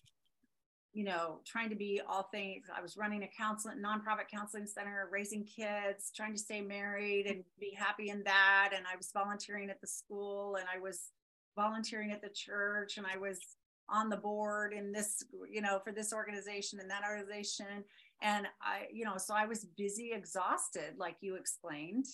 you 0.94 1.04
know, 1.04 1.40
trying 1.46 1.70
to 1.70 1.76
be 1.76 2.02
all 2.08 2.24
things. 2.32 2.66
I 2.76 2.82
was 2.82 2.98
running 2.98 3.24
a 3.24 3.28
counseling, 3.28 3.78
nonprofit 3.78 4.28
counseling 4.32 4.66
center, 4.66 5.08
raising 5.12 5.46
kids, 5.46 6.12
trying 6.16 6.34
to 6.34 6.40
stay 6.40 6.62
married 6.62 7.28
and 7.28 7.44
be 7.60 7.76
happy 7.78 8.10
in 8.10 8.24
that. 8.24 8.72
And 8.76 8.86
I 8.92 8.96
was 8.98 9.12
volunteering 9.14 9.70
at 9.70 9.82
the 9.82 9.88
school 9.88 10.56
and 10.56 10.66
I 10.74 10.80
was 10.80 11.12
volunteering 11.56 12.12
at 12.12 12.22
the 12.22 12.30
church 12.30 12.98
and 12.98 13.06
I 13.06 13.18
was 13.18 13.40
on 13.88 14.10
the 14.10 14.18
board 14.18 14.74
in 14.74 14.92
this, 14.92 15.24
you 15.52 15.62
know, 15.62 15.80
for 15.84 15.92
this 15.92 16.12
organization 16.12 16.80
and 16.80 16.90
that 16.90 17.04
organization. 17.08 17.84
And 18.22 18.48
I, 18.62 18.88
you 18.92 19.06
know, 19.06 19.18
so 19.18 19.34
I 19.34 19.46
was 19.46 19.66
busy, 19.78 20.12
exhausted, 20.14 20.96
like 20.98 21.16
you 21.22 21.36
explained, 21.36 22.06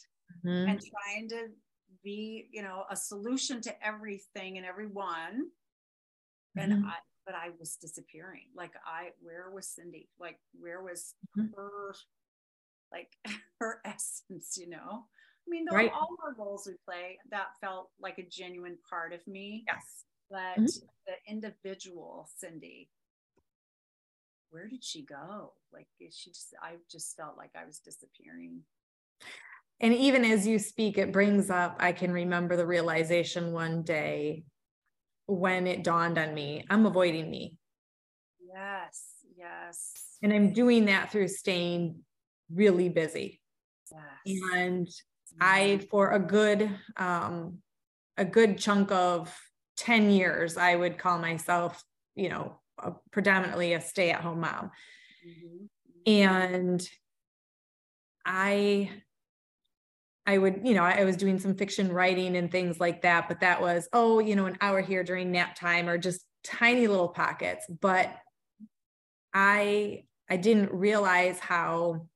mm-hmm. 0.45 0.69
and 0.69 0.79
trying 0.79 1.29
to 1.29 1.47
be, 2.03 2.47
you 2.51 2.61
know, 2.61 2.83
a 2.89 2.95
solution 2.95 3.61
to 3.61 3.85
everything 3.85 4.57
and 4.57 4.65
everyone. 4.65 5.47
Mm-hmm. 6.57 6.71
And 6.71 6.85
I, 6.85 6.93
but 7.25 7.35
I 7.35 7.49
was 7.59 7.75
disappearing. 7.75 8.47
Like 8.55 8.71
I, 8.85 9.09
where 9.19 9.49
was 9.51 9.67
Cindy? 9.67 10.09
Like 10.19 10.39
where 10.59 10.81
was 10.83 11.15
mm-hmm. 11.37 11.47
her, 11.55 11.95
like 12.91 13.09
her 13.59 13.81
essence? 13.83 14.57
You 14.57 14.69
know, 14.69 15.05
I 15.47 15.49
mean, 15.49 15.65
right. 15.71 15.91
all 15.91 16.15
our 16.23 16.35
roles 16.37 16.67
we 16.67 16.73
play, 16.85 17.17
that 17.31 17.47
felt 17.61 17.89
like 17.99 18.17
a 18.17 18.29
genuine 18.29 18.77
part 18.89 19.13
of 19.13 19.25
me. 19.27 19.63
Yes. 19.67 20.03
But 20.29 20.63
mm-hmm. 20.63 20.85
the 21.05 21.31
individual 21.31 22.29
Cindy, 22.35 22.89
where 24.49 24.67
did 24.67 24.83
she 24.83 25.03
go? 25.03 25.53
Like 25.73 25.87
she 25.99 26.29
just, 26.29 26.53
I 26.61 26.73
just 26.89 27.15
felt 27.15 27.37
like 27.37 27.51
I 27.55 27.65
was 27.65 27.79
disappearing. 27.79 28.61
And 29.81 29.93
even 29.93 30.23
as 30.23 30.47
you 30.47 30.59
speak, 30.59 30.97
it 30.97 31.11
brings 31.11 31.49
up, 31.49 31.75
I 31.79 31.91
can 31.91 32.11
remember 32.11 32.55
the 32.55 32.65
realization 32.65 33.51
one 33.51 33.83
day 33.83 34.45
when 35.27 35.67
it 35.67 35.83
dawned 35.83 36.17
on 36.17 36.33
me 36.33 36.65
I'm 36.69 36.85
avoiding 36.85 37.29
me. 37.29 37.57
Yes, 38.39 39.03
yes. 39.37 39.93
And 40.23 40.31
I'm 40.31 40.53
doing 40.53 40.85
that 40.85 41.11
through 41.11 41.27
staying 41.27 42.03
really 42.53 42.89
busy. 42.89 43.41
Yes. 44.25 44.39
And 44.53 44.87
I, 45.41 45.85
for 45.91 46.11
a 46.11 46.19
good, 46.19 46.71
um, 46.95 47.57
a 48.17 48.23
good 48.23 48.57
chunk 48.57 48.91
of 48.91 49.37
10 49.77 50.09
years, 50.09 50.57
I 50.57 50.75
would 50.75 50.97
call 50.97 51.19
myself, 51.19 51.83
you 52.15 52.29
know, 52.29 52.59
a, 52.77 52.93
predominantly 53.11 53.73
a 53.73 53.81
stay 53.81 54.11
at 54.11 54.21
home 54.21 54.41
mom. 54.41 54.71
Mm-hmm. 55.27 56.11
And 56.11 56.89
I 58.25 58.91
I 60.27 60.39
would, 60.39 60.61
you 60.63 60.73
know, 60.73 60.83
I 60.83 61.03
was 61.03 61.17
doing 61.17 61.39
some 61.39 61.55
fiction 61.55 61.91
writing 61.91 62.35
and 62.35 62.51
things 62.51 62.79
like 62.79 63.03
that, 63.03 63.27
but 63.27 63.41
that 63.41 63.61
was, 63.61 63.87
oh, 63.93 64.17
you 64.19 64.35
know, 64.35 64.47
an 64.47 64.57
hour 64.59 64.81
here 64.81 65.03
during 65.03 65.31
nap 65.31 65.55
time 65.55 65.87
or 65.87 65.99
just 65.99 66.25
tiny 66.43 66.87
little 66.87 67.09
pockets. 67.09 67.65
But 67.69 68.15
I 69.33 70.05
I 70.29 70.37
didn't 70.37 70.71
realize 70.71 71.39
how 71.39 72.07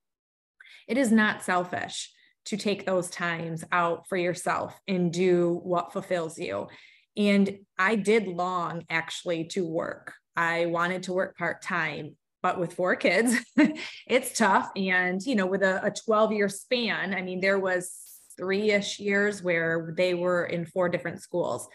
it 0.87 0.97
is 0.97 1.11
not 1.11 1.43
selfish 1.43 2.11
to 2.45 2.57
take 2.57 2.85
those 2.85 3.11
times 3.11 3.63
out 3.71 4.07
for 4.07 4.17
yourself 4.17 4.79
and 4.87 5.13
do 5.13 5.59
what 5.63 5.93
fulfills 5.93 6.39
you. 6.39 6.67
And 7.15 7.59
I 7.77 7.95
did 7.95 8.27
long 8.27 8.85
actually 8.89 9.45
to 9.49 9.67
work. 9.67 10.13
I 10.39 10.67
wanted 10.67 11.03
to 11.03 11.13
work 11.13 11.37
part 11.37 11.61
time 11.61 12.15
but 12.41 12.57
with 12.57 12.73
four 12.73 12.95
kids 12.95 13.35
it's 14.07 14.37
tough 14.37 14.69
and 14.77 15.21
you 15.25 15.35
know 15.35 15.45
with 15.45 15.61
a, 15.61 15.85
a 15.85 15.91
12 15.91 16.31
year 16.31 16.47
span 16.47 17.13
i 17.13 17.21
mean 17.21 17.41
there 17.41 17.59
was 17.59 17.91
three-ish 18.37 18.97
years 18.99 19.43
where 19.43 19.93
they 19.97 20.13
were 20.13 20.45
in 20.45 20.65
four 20.65 20.87
different 20.87 21.21
schools 21.21 21.67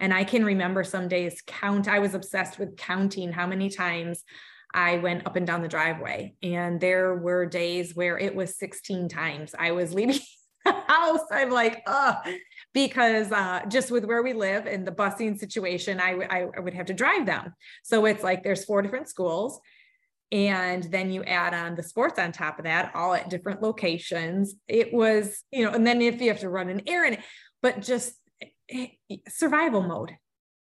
and 0.00 0.12
i 0.12 0.24
can 0.24 0.44
remember 0.44 0.82
some 0.82 1.06
days 1.06 1.40
count 1.46 1.86
i 1.86 2.00
was 2.00 2.14
obsessed 2.14 2.58
with 2.58 2.76
counting 2.76 3.30
how 3.30 3.46
many 3.46 3.70
times 3.70 4.24
I 4.74 4.98
went 4.98 5.26
up 5.26 5.34
and 5.36 5.46
down 5.46 5.62
the 5.62 5.68
driveway. 5.68 6.34
And 6.42 6.78
there 6.78 7.16
were 7.16 7.46
days 7.46 7.96
where 7.96 8.18
it 8.18 8.34
was 8.34 8.58
16 8.58 9.08
times 9.08 9.54
I 9.58 9.70
was 9.70 9.94
leaving 9.94 10.20
the 10.64 10.72
house. 10.72 11.22
I'm 11.32 11.50
like, 11.50 11.82
oh, 11.86 12.16
because 12.74 13.32
uh, 13.32 13.62
just 13.68 13.90
with 13.90 14.04
where 14.04 14.22
we 14.22 14.32
live 14.32 14.66
and 14.66 14.86
the 14.86 14.92
busing 14.92 15.38
situation, 15.38 16.00
I, 16.00 16.10
w- 16.12 16.28
I 16.30 16.60
would 16.60 16.74
have 16.74 16.86
to 16.86 16.94
drive 16.94 17.26
them. 17.26 17.54
So 17.82 18.04
it's 18.04 18.22
like 18.22 18.42
there's 18.42 18.64
four 18.64 18.82
different 18.82 19.08
schools 19.08 19.60
and 20.30 20.84
then 20.84 21.10
you 21.10 21.24
add 21.24 21.54
on 21.54 21.74
the 21.74 21.82
sports 21.82 22.18
on 22.18 22.32
top 22.32 22.58
of 22.58 22.64
that 22.64 22.92
all 22.94 23.14
at 23.14 23.30
different 23.30 23.62
locations 23.62 24.54
it 24.66 24.92
was 24.92 25.42
you 25.50 25.64
know 25.64 25.70
and 25.70 25.86
then 25.86 26.02
if 26.02 26.20
you 26.20 26.28
have 26.28 26.40
to 26.40 26.50
run 26.50 26.68
an 26.68 26.82
errand 26.86 27.18
but 27.62 27.80
just 27.80 28.12
eh, 28.70 28.88
survival 29.28 29.82
mode 29.82 30.12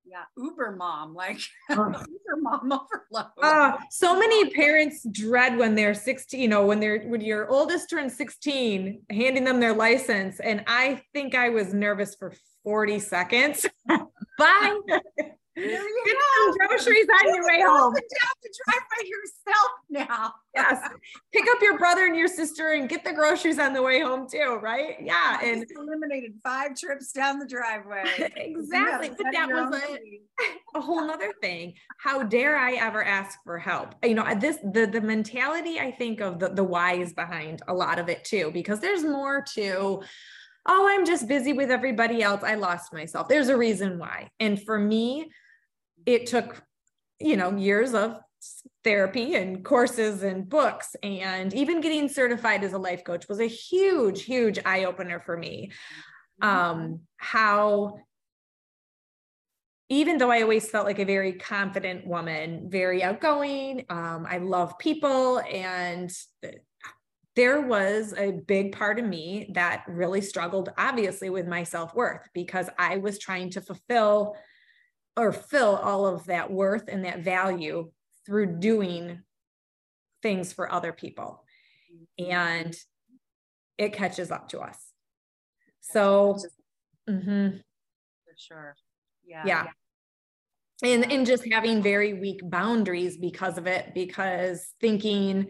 yeah 0.05 0.23
uber 0.37 0.75
mom 0.75 1.13
like 1.13 1.39
uber 1.69 2.37
mom 2.37 2.71
overload. 3.11 3.31
Uh, 3.41 3.77
so 3.89 4.17
many 4.17 4.49
parents 4.51 5.05
dread 5.11 5.57
when 5.57 5.75
they're 5.75 5.93
16 5.93 6.39
you 6.39 6.47
know 6.47 6.65
when 6.65 6.79
they're 6.79 7.03
when 7.07 7.21
your 7.21 7.49
oldest 7.49 7.89
turns 7.89 8.15
16 8.15 9.01
handing 9.09 9.43
them 9.43 9.59
their 9.59 9.73
license 9.73 10.39
and 10.39 10.63
i 10.67 11.01
think 11.13 11.35
i 11.35 11.49
was 11.49 11.73
nervous 11.73 12.15
for 12.15 12.33
40 12.65 12.99
seconds. 12.99 13.65
Bye 14.37 14.79
Get 15.55 15.81
some 15.81 16.67
groceries 16.67 17.07
on 17.21 17.33
your 17.33 17.45
way 17.45 17.61
home. 17.61 17.93
You 17.95 18.17
have 18.21 18.39
to 18.41 18.49
drive 18.65 18.81
by 18.97 19.05
yourself 19.05 19.71
now. 19.89 20.33
yes. 20.53 20.89
Pick 21.33 21.45
up 21.49 21.61
your 21.61 21.77
brother 21.77 22.05
and 22.05 22.15
your 22.15 22.27
sister 22.27 22.71
and 22.71 22.89
get 22.89 23.05
the 23.05 23.13
groceries 23.13 23.57
on 23.57 23.73
the 23.73 23.81
way 23.81 24.01
home 24.01 24.27
too, 24.29 24.59
right? 24.61 24.97
Yeah. 25.01 25.39
and 25.41 25.65
eliminated 25.77 26.33
five 26.43 26.75
trips 26.75 27.11
down 27.11 27.39
the 27.39 27.47
driveway. 27.47 28.03
exactly. 28.35 29.09
But 29.09 29.27
that 29.31 29.47
was 29.49 29.81
a, 29.81 30.77
a 30.77 30.81
whole 30.81 31.09
other 31.09 31.31
thing. 31.41 31.73
How 31.97 32.23
dare 32.23 32.57
I 32.57 32.73
ever 32.73 33.03
ask 33.03 33.39
for 33.45 33.57
help? 33.57 33.95
You 34.03 34.15
know, 34.15 34.35
this 34.35 34.57
the 34.73 34.85
the 34.85 35.01
mentality 35.01 35.79
I 35.79 35.91
think 35.91 36.19
of 36.19 36.39
the, 36.39 36.49
the 36.49 36.63
whys 36.63 37.13
behind 37.13 37.61
a 37.67 37.73
lot 37.73 37.99
of 37.99 38.09
it 38.09 38.25
too, 38.25 38.51
because 38.53 38.79
there's 38.79 39.03
more 39.03 39.43
to 39.55 40.01
oh, 40.67 40.87
I'm 40.89 41.05
just 41.05 41.27
busy 41.27 41.53
with 41.53 41.69
everybody 41.69 42.23
else. 42.23 42.43
I 42.43 42.55
lost 42.55 42.91
myself. 42.91 43.27
There's 43.27 43.49
a 43.49 43.57
reason 43.57 43.99
why. 43.99 44.29
And 44.39 44.61
for 44.63 44.79
me, 44.79 45.29
it 46.05 46.27
took, 46.27 46.61
you 47.19 47.37
know, 47.37 47.55
years 47.55 47.93
of 47.93 48.17
therapy 48.83 49.35
and 49.35 49.65
courses 49.65 50.21
and 50.21 50.47
books 50.47 50.95
and 51.01 51.53
even 51.53 51.81
getting 51.81 52.07
certified 52.07 52.63
as 52.63 52.73
a 52.73 52.77
life 52.77 53.03
coach 53.03 53.27
was 53.27 53.39
a 53.39 53.47
huge 53.47 54.23
huge 54.23 54.59
eye 54.63 54.83
opener 54.83 55.19
for 55.19 55.35
me. 55.35 55.71
Um 56.41 56.99
how 57.17 57.97
even 59.89 60.17
though 60.17 60.31
I 60.31 60.41
always 60.41 60.69
felt 60.69 60.85
like 60.85 60.99
a 60.99 61.05
very 61.05 61.33
confident 61.33 62.07
woman, 62.07 62.69
very 62.69 63.03
outgoing, 63.03 63.85
um, 63.89 64.25
I 64.27 64.39
love 64.39 64.79
people, 64.79 65.39
and 65.39 66.11
there 67.35 67.61
was 67.61 68.13
a 68.17 68.31
big 68.31 68.71
part 68.71 68.97
of 68.97 69.05
me 69.05 69.51
that 69.53 69.83
really 69.87 70.21
struggled, 70.21 70.69
obviously, 70.77 71.29
with 71.29 71.47
my 71.47 71.63
self 71.63 71.93
worth 71.93 72.27
because 72.33 72.67
I 72.79 72.97
was 72.97 73.19
trying 73.19 73.51
to 73.51 73.61
fulfill 73.61 74.35
or 75.17 75.31
fill 75.31 75.75
all 75.75 76.05
of 76.05 76.25
that 76.25 76.51
worth 76.51 76.87
and 76.87 77.05
that 77.05 77.19
value 77.19 77.91
through 78.25 78.59
doing 78.59 79.21
things 80.21 80.51
for 80.51 80.71
other 80.71 80.91
people. 80.91 81.43
And 82.17 82.75
it 83.77 83.93
catches 83.93 84.31
up 84.31 84.49
to 84.49 84.59
us. 84.59 84.79
So, 85.81 86.37
mm-hmm. 87.09 87.57
for 87.57 88.33
sure. 88.35 88.75
Yeah. 89.25 89.43
Yeah. 89.45 89.65
And, 90.83 91.11
and 91.11 91.25
just 91.25 91.45
having 91.51 91.81
very 91.81 92.13
weak 92.13 92.41
boundaries 92.43 93.17
because 93.17 93.57
of 93.57 93.67
it, 93.67 93.93
because 93.93 94.67
thinking, 94.81 95.47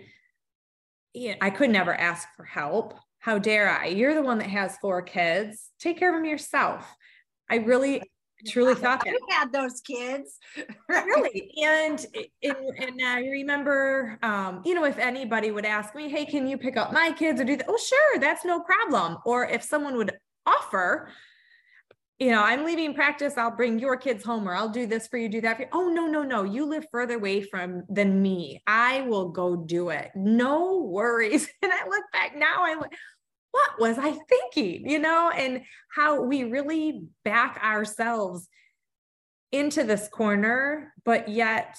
yeah, 1.13 1.35
I 1.41 1.49
could 1.49 1.69
never 1.69 1.93
ask 1.93 2.27
for 2.35 2.43
help. 2.43 2.93
how 3.25 3.39
dare 3.39 3.67
I? 3.67 3.87
You're 3.87 4.13
the 4.13 4.21
one 4.21 4.37
that 4.37 4.51
has 4.51 4.77
four 4.77 5.01
kids. 5.01 5.71
Take 5.79 5.97
care 5.97 6.13
of 6.13 6.15
them 6.15 6.29
yourself. 6.29 6.87
I 7.49 7.55
really 7.55 8.03
truly 8.45 8.75
thought 8.75 9.03
that. 9.03 9.13
We 9.13 9.33
had 9.33 9.51
those 9.51 9.81
kids. 9.81 10.39
really. 10.89 11.51
And, 11.63 12.05
and, 12.43 12.57
and 12.77 13.01
I 13.03 13.21
remember, 13.21 14.17
um, 14.23 14.61
you 14.65 14.73
know, 14.73 14.85
if 14.85 14.97
anybody 14.97 15.51
would 15.51 15.65
ask 15.65 15.95
me, 15.95 16.09
hey, 16.09 16.25
can 16.25 16.47
you 16.47 16.57
pick 16.57 16.77
up 16.77 16.93
my 16.93 17.11
kids 17.11 17.41
or 17.41 17.43
do 17.43 17.57
that? 17.57 17.65
Oh, 17.67 17.77
sure, 17.77 18.19
that's 18.19 18.45
no 18.45 18.61
problem. 18.61 19.17
Or 19.25 19.45
if 19.45 19.63
someone 19.63 19.97
would 19.97 20.11
offer, 20.45 21.09
you 22.19 22.31
know, 22.31 22.41
I'm 22.41 22.63
leaving 22.63 22.93
practice, 22.93 23.33
I'll 23.37 23.55
bring 23.55 23.77
your 23.77 23.97
kids 23.97 24.23
home 24.23 24.47
or 24.47 24.55
I'll 24.55 24.69
do 24.69 24.87
this 24.87 25.05
for 25.07 25.17
you, 25.17 25.27
do 25.27 25.41
that 25.41 25.57
for 25.57 25.63
you. 25.63 25.69
Oh, 25.73 25.89
no, 25.89 26.07
no, 26.07 26.23
no. 26.23 26.43
You 26.43 26.65
live 26.65 26.85
further 26.89 27.15
away 27.15 27.41
from 27.41 27.83
than 27.89 28.21
me. 28.21 28.63
I 28.65 29.01
will 29.01 29.29
go 29.29 29.57
do 29.57 29.89
it. 29.89 30.11
No 30.15 30.77
worries. 30.79 31.49
And 31.61 31.71
I 31.73 31.87
look 31.87 32.03
back 32.13 32.35
now, 32.35 32.61
like, 32.79 32.91
what 33.55 33.79
was 33.79 33.97
I 33.97 34.11
thinking? 34.11 34.89
You 34.89 34.99
know, 34.99 35.31
and 35.33 35.61
how 35.95 36.21
we 36.21 36.43
really 36.43 37.03
back 37.23 37.57
ourselves 37.63 38.49
into 39.51 39.85
this 39.85 40.09
corner, 40.09 40.93
but 41.05 41.29
yet 41.29 41.77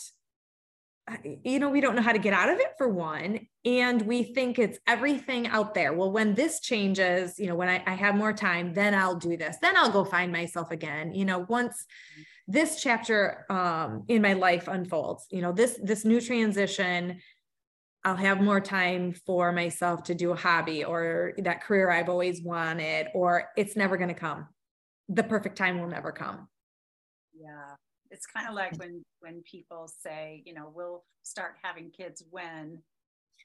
you 1.44 1.60
know, 1.60 1.70
we 1.70 1.80
don't 1.80 1.94
know 1.94 2.02
how 2.02 2.12
to 2.12 2.18
get 2.18 2.32
out 2.32 2.48
of 2.48 2.58
it 2.58 2.72
for 2.76 2.88
one. 2.88 3.46
And 3.64 4.02
we 4.02 4.24
think 4.24 4.58
it's 4.58 4.78
everything 4.88 5.46
out 5.46 5.72
there. 5.72 5.92
Well, 5.92 6.10
when 6.10 6.34
this 6.34 6.58
changes, 6.58 7.38
you 7.38 7.46
know, 7.46 7.54
when 7.54 7.68
I, 7.68 7.80
I, 7.86 7.94
have 7.94 8.16
more 8.16 8.32
time, 8.32 8.74
then 8.74 8.92
I'll 8.92 9.14
do 9.14 9.36
this. 9.36 9.56
Then 9.62 9.76
I'll 9.76 9.92
go 9.92 10.04
find 10.04 10.32
myself 10.32 10.72
again. 10.72 11.14
You 11.14 11.24
know, 11.24 11.46
once 11.48 11.86
this 12.48 12.82
chapter 12.82 13.46
um, 13.50 14.02
in 14.08 14.20
my 14.20 14.32
life 14.32 14.66
unfolds, 14.66 15.26
you 15.30 15.42
know, 15.42 15.52
this 15.52 15.78
this 15.80 16.04
new 16.04 16.20
transition, 16.20 17.20
I'll 18.04 18.16
have 18.16 18.40
more 18.40 18.60
time 18.60 19.12
for 19.12 19.50
myself 19.52 20.04
to 20.04 20.14
do 20.14 20.30
a 20.32 20.36
hobby 20.36 20.84
or 20.84 21.32
that 21.38 21.62
career 21.62 21.90
I've 21.90 22.08
always 22.08 22.42
wanted, 22.42 23.08
or 23.14 23.48
it's 23.56 23.76
never 23.76 23.96
going 23.96 24.08
to 24.08 24.14
come. 24.14 24.46
The 25.08 25.24
perfect 25.24 25.56
time 25.56 25.80
will 25.80 25.88
never 25.88 26.12
come. 26.12 26.48
Yeah 27.34 27.74
it's 28.10 28.26
kind 28.26 28.48
of 28.48 28.54
like 28.54 28.76
when 28.78 29.04
when 29.20 29.42
people 29.42 29.88
say 30.02 30.42
you 30.44 30.54
know 30.54 30.70
we'll 30.74 31.04
start 31.22 31.56
having 31.62 31.90
kids 31.90 32.22
when 32.30 32.78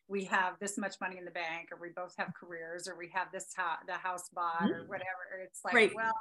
we 0.08 0.26
have 0.26 0.56
this 0.60 0.78
much 0.78 0.96
money 1.02 1.18
in 1.18 1.26
the 1.26 1.32
bank 1.32 1.70
or 1.72 1.78
we 1.82 1.90
both 1.96 2.14
have 2.18 2.32
careers 2.40 2.88
or 2.88 2.98
we 2.98 3.10
have 3.14 3.28
this 3.32 3.48
ho- 3.58 3.84
the 3.88 3.94
house 3.94 4.30
bought 4.34 4.70
or 4.70 4.82
mm-hmm. 4.82 4.90
whatever 4.90 5.42
it's 5.44 5.60
like 5.64 5.74
right. 5.74 5.92
well 5.96 6.14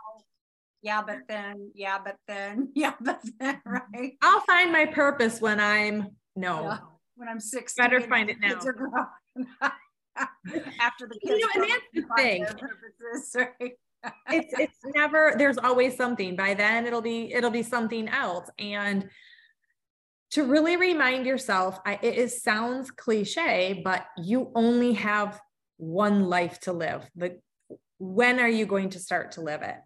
yeah 0.82 1.02
but 1.02 1.18
then 1.28 1.70
yeah 1.74 1.98
but 2.02 2.16
then 2.26 2.70
yeah 2.74 2.94
but 3.00 3.20
then 3.38 3.60
right 3.64 4.14
i'll 4.22 4.40
find 4.40 4.72
my 4.72 4.86
purpose 4.86 5.40
when 5.40 5.60
i'm 5.60 6.08
no 6.36 6.62
yeah, 6.62 6.78
when 7.16 7.28
i'm 7.28 7.40
six 7.40 7.74
better 7.74 8.00
find 8.00 8.30
it 8.30 8.38
now. 8.40 8.58
after 10.80 11.06
the 11.06 11.18
kids 11.18 11.38
you 11.38 11.40
know, 11.40 11.48
and 11.54 11.70
that's 11.70 11.82
the 11.94 12.04
thing. 12.16 12.44
purposes, 12.44 13.36
right? 13.60 13.72
it's 14.30 14.54
it's 14.58 14.78
never 14.94 15.34
there's 15.36 15.58
always 15.58 15.96
something. 15.96 16.36
By 16.36 16.54
then 16.54 16.86
it'll 16.86 17.02
be 17.02 17.32
it'll 17.32 17.50
be 17.50 17.62
something 17.62 18.08
else. 18.08 18.48
And 18.58 19.08
to 20.32 20.44
really 20.44 20.76
remind 20.76 21.26
yourself 21.26 21.78
I, 21.84 21.98
it 22.02 22.14
is, 22.14 22.42
sounds 22.42 22.90
cliche 22.90 23.80
but 23.84 24.06
you 24.16 24.52
only 24.54 24.94
have 24.94 25.40
one 25.76 26.24
life 26.24 26.60
to 26.60 26.72
live. 26.72 27.08
The 27.14 27.38
when 27.98 28.40
are 28.40 28.48
you 28.48 28.64
going 28.64 28.90
to 28.90 28.98
start 28.98 29.32
to 29.32 29.42
live 29.42 29.62
it? 29.62 29.76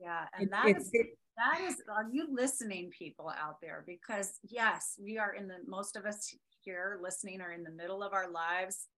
Yeah 0.00 0.26
and 0.38 0.50
that 0.50 0.68
is 0.68 0.90
that 1.36 1.60
is 1.60 1.76
are 1.92 2.06
you 2.10 2.28
listening 2.32 2.90
people 2.96 3.30
out 3.30 3.60
there? 3.60 3.84
Because 3.86 4.38
yes 4.42 4.98
we 5.02 5.18
are 5.18 5.34
in 5.34 5.48
the 5.48 5.58
most 5.66 5.96
of 5.96 6.04
us 6.04 6.34
here 6.62 6.98
listening 7.02 7.40
are 7.40 7.52
in 7.52 7.62
the 7.62 7.70
middle 7.70 8.02
of 8.02 8.12
our 8.12 8.30
lives 8.30 8.88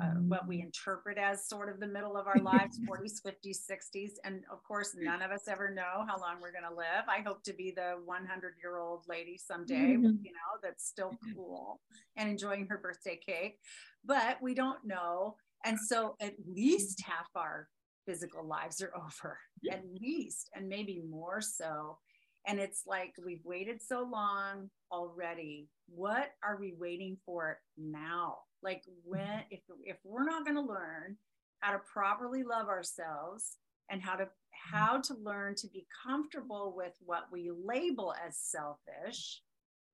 uh, 0.00 0.08
what 0.28 0.46
we 0.46 0.60
interpret 0.60 1.16
as 1.16 1.48
sort 1.48 1.70
of 1.70 1.80
the 1.80 1.86
middle 1.86 2.16
of 2.16 2.26
our 2.26 2.38
lives 2.42 2.78
40s 2.88 3.22
50s 3.26 3.60
60s 3.70 4.12
and 4.24 4.42
of 4.52 4.62
course 4.62 4.94
none 4.98 5.22
of 5.22 5.30
us 5.30 5.48
ever 5.48 5.72
know 5.72 6.04
how 6.06 6.18
long 6.20 6.36
we're 6.40 6.52
going 6.52 6.68
to 6.68 6.76
live. 6.76 7.04
I 7.08 7.22
hope 7.22 7.42
to 7.44 7.54
be 7.54 7.72
the 7.74 7.94
100 8.04 8.54
year 8.62 8.78
old 8.78 9.04
lady 9.08 9.38
someday 9.38 9.96
mm-hmm. 9.96 10.04
you 10.22 10.32
know 10.32 10.60
that's 10.62 10.86
still 10.86 11.12
cool 11.34 11.80
and 12.16 12.28
enjoying 12.28 12.66
her 12.68 12.78
birthday 12.78 13.18
cake. 13.24 13.58
But 14.04 14.36
we 14.42 14.54
don't 14.54 14.84
know. 14.84 15.36
And 15.64 15.78
so 15.80 16.16
at 16.20 16.34
least 16.46 17.02
half 17.02 17.28
our 17.34 17.68
physical 18.06 18.46
lives 18.46 18.82
are 18.82 18.92
over 18.94 19.38
at 19.70 19.84
least 20.00 20.50
and 20.54 20.68
maybe 20.68 21.02
more 21.08 21.40
so. 21.40 21.98
And 22.46 22.60
it's 22.60 22.82
like 22.86 23.14
we've 23.24 23.44
waited 23.44 23.82
so 23.82 24.08
long 24.10 24.70
already. 24.92 25.68
What 25.88 26.30
are 26.44 26.58
we 26.60 26.74
waiting 26.78 27.16
for 27.26 27.58
now? 27.76 28.38
Like 28.62 28.82
when 29.04 29.20
mm-hmm. 29.20 29.40
if 29.50 29.60
if 29.84 29.96
we're 30.04 30.24
not 30.24 30.44
going 30.44 30.56
to 30.56 30.62
learn 30.62 31.16
how 31.60 31.72
to 31.72 31.78
properly 31.78 32.42
love 32.44 32.68
ourselves 32.68 33.56
and 33.90 34.00
how 34.00 34.14
to 34.16 34.24
mm-hmm. 34.24 34.76
how 34.76 35.00
to 35.00 35.14
learn 35.14 35.54
to 35.56 35.68
be 35.68 35.86
comfortable 36.06 36.74
with 36.76 36.92
what 37.04 37.26
we 37.32 37.50
label 37.50 38.14
as 38.26 38.36
selfish 38.38 39.42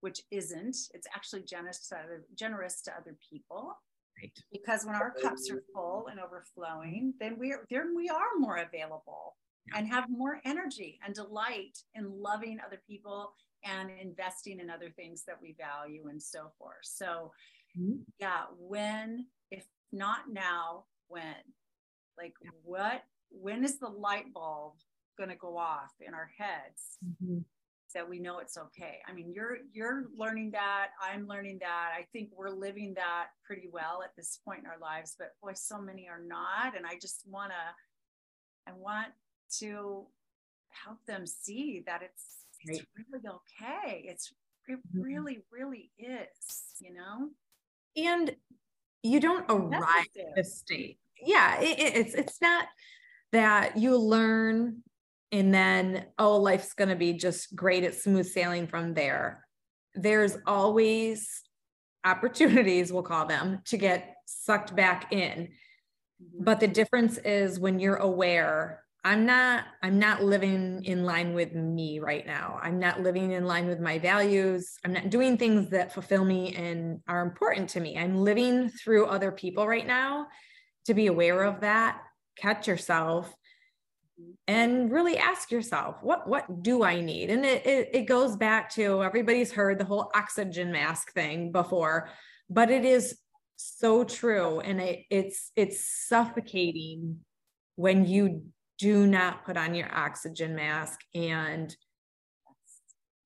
which 0.00 0.20
isn't 0.32 0.76
it's 0.94 1.06
actually 1.14 1.42
generous 1.42 1.88
to 1.88 1.96
other, 1.96 2.24
generous 2.36 2.82
to 2.82 2.92
other 2.92 3.16
people. 3.30 3.78
Right. 4.20 4.32
Because 4.52 4.84
when 4.84 4.94
our 4.94 5.12
cups 5.22 5.48
are 5.50 5.62
full 5.72 6.08
and 6.10 6.20
overflowing 6.20 7.14
then 7.18 7.36
we're 7.38 7.64
then 7.70 7.94
we 7.96 8.08
are 8.10 8.38
more 8.38 8.58
available 8.58 9.36
and 9.74 9.86
have 9.86 10.08
more 10.08 10.40
energy 10.44 10.98
and 11.04 11.14
delight 11.14 11.78
in 11.94 12.20
loving 12.20 12.58
other 12.64 12.80
people 12.88 13.34
and 13.64 13.90
investing 14.00 14.60
in 14.60 14.70
other 14.70 14.90
things 14.90 15.24
that 15.26 15.40
we 15.40 15.54
value 15.58 16.08
and 16.08 16.22
so 16.22 16.50
forth 16.58 16.74
so 16.82 17.32
mm-hmm. 17.78 17.98
yeah 18.18 18.42
when 18.58 19.26
if 19.50 19.64
not 19.92 20.20
now 20.30 20.84
when 21.08 21.34
like 22.18 22.34
yeah. 22.42 22.50
what 22.64 23.02
when 23.30 23.64
is 23.64 23.78
the 23.78 23.88
light 23.88 24.32
bulb 24.34 24.74
going 25.16 25.30
to 25.30 25.36
go 25.36 25.56
off 25.56 25.92
in 26.00 26.14
our 26.14 26.30
heads 26.36 26.98
mm-hmm. 27.04 27.38
that 27.94 28.08
we 28.08 28.18
know 28.18 28.38
it's 28.38 28.56
okay 28.56 28.98
i 29.08 29.12
mean 29.12 29.32
you're 29.32 29.58
you're 29.72 30.06
learning 30.16 30.50
that 30.50 30.88
i'm 31.00 31.26
learning 31.28 31.58
that 31.60 31.90
i 31.96 32.04
think 32.12 32.30
we're 32.34 32.50
living 32.50 32.94
that 32.94 33.28
pretty 33.46 33.68
well 33.70 34.02
at 34.02 34.14
this 34.16 34.40
point 34.44 34.60
in 34.60 34.66
our 34.66 34.78
lives 34.80 35.14
but 35.18 35.32
boy 35.42 35.52
so 35.54 35.80
many 35.80 36.08
are 36.08 36.22
not 36.26 36.76
and 36.76 36.84
i 36.84 36.94
just 37.00 37.22
want 37.26 37.50
to 37.50 38.70
i 38.70 38.74
want 38.74 39.08
to 39.58 40.06
help 40.70 40.98
them 41.06 41.26
see 41.26 41.82
that 41.86 42.02
it's 42.02 42.38
it's 42.64 42.84
really 42.96 43.24
okay. 43.26 44.04
It's 44.04 44.32
it 44.68 44.78
mm-hmm. 44.78 45.00
really 45.00 45.42
really 45.50 45.90
is 45.98 46.78
you 46.80 46.94
know? 46.94 47.30
And 47.96 48.34
you 49.02 49.20
don't 49.20 49.44
arrive 49.50 50.06
at 50.16 50.38
a 50.38 50.44
state. 50.44 50.98
Yeah 51.20 51.60
it, 51.60 51.78
it's 51.78 52.14
it's 52.14 52.40
not 52.40 52.66
that 53.32 53.76
you 53.76 53.96
learn 53.96 54.82
and 55.30 55.52
then 55.52 56.06
oh 56.18 56.36
life's 56.36 56.74
going 56.74 56.90
to 56.90 56.96
be 56.96 57.14
just 57.14 57.54
great 57.56 57.84
it's 57.84 58.04
smooth 58.04 58.26
sailing 58.26 58.66
from 58.66 58.94
there. 58.94 59.46
There's 59.94 60.38
always 60.46 61.42
opportunities 62.04 62.92
we'll 62.92 63.02
call 63.02 63.26
them 63.26 63.60
to 63.66 63.76
get 63.76 64.16
sucked 64.26 64.74
back 64.74 65.12
in. 65.12 65.48
Mm-hmm. 66.22 66.44
but 66.44 66.60
the 66.60 66.68
difference 66.68 67.18
is 67.18 67.58
when 67.58 67.80
you're 67.80 67.96
aware 67.96 68.82
I'm 69.04 69.26
not 69.26 69.64
I'm 69.82 69.98
not 69.98 70.22
living 70.22 70.84
in 70.84 71.04
line 71.04 71.34
with 71.34 71.54
me 71.54 71.98
right 71.98 72.24
now. 72.24 72.60
I'm 72.62 72.78
not 72.78 73.00
living 73.00 73.32
in 73.32 73.44
line 73.44 73.66
with 73.66 73.80
my 73.80 73.98
values. 73.98 74.78
I'm 74.84 74.92
not 74.92 75.10
doing 75.10 75.36
things 75.36 75.70
that 75.70 75.92
fulfill 75.92 76.24
me 76.24 76.54
and 76.54 77.00
are 77.08 77.22
important 77.22 77.70
to 77.70 77.80
me. 77.80 77.98
I'm 77.98 78.16
living 78.16 78.68
through 78.68 79.06
other 79.06 79.32
people 79.32 79.66
right 79.66 79.86
now 79.86 80.28
to 80.86 80.94
be 80.94 81.08
aware 81.08 81.42
of 81.42 81.60
that, 81.62 82.00
catch 82.36 82.68
yourself 82.68 83.34
and 84.46 84.92
really 84.92 85.18
ask 85.18 85.50
yourself 85.50 85.96
what 86.02 86.28
what 86.28 86.62
do 86.62 86.84
I 86.84 87.00
need? 87.00 87.30
And 87.30 87.44
it, 87.44 87.66
it 87.66 87.90
it 87.92 88.02
goes 88.02 88.36
back 88.36 88.70
to 88.74 89.02
everybody's 89.02 89.50
heard 89.50 89.78
the 89.78 89.84
whole 89.84 90.12
oxygen 90.14 90.70
mask 90.70 91.12
thing 91.12 91.50
before, 91.50 92.08
but 92.48 92.70
it 92.70 92.84
is 92.84 93.18
so 93.56 94.04
true 94.04 94.60
and 94.60 94.80
it, 94.80 95.00
it's 95.10 95.50
it's 95.56 95.84
suffocating 96.08 97.18
when 97.74 98.06
you 98.06 98.44
do 98.78 99.06
not 99.06 99.44
put 99.44 99.56
on 99.56 99.74
your 99.74 99.94
oxygen 99.94 100.54
mask 100.54 101.00
and 101.14 101.74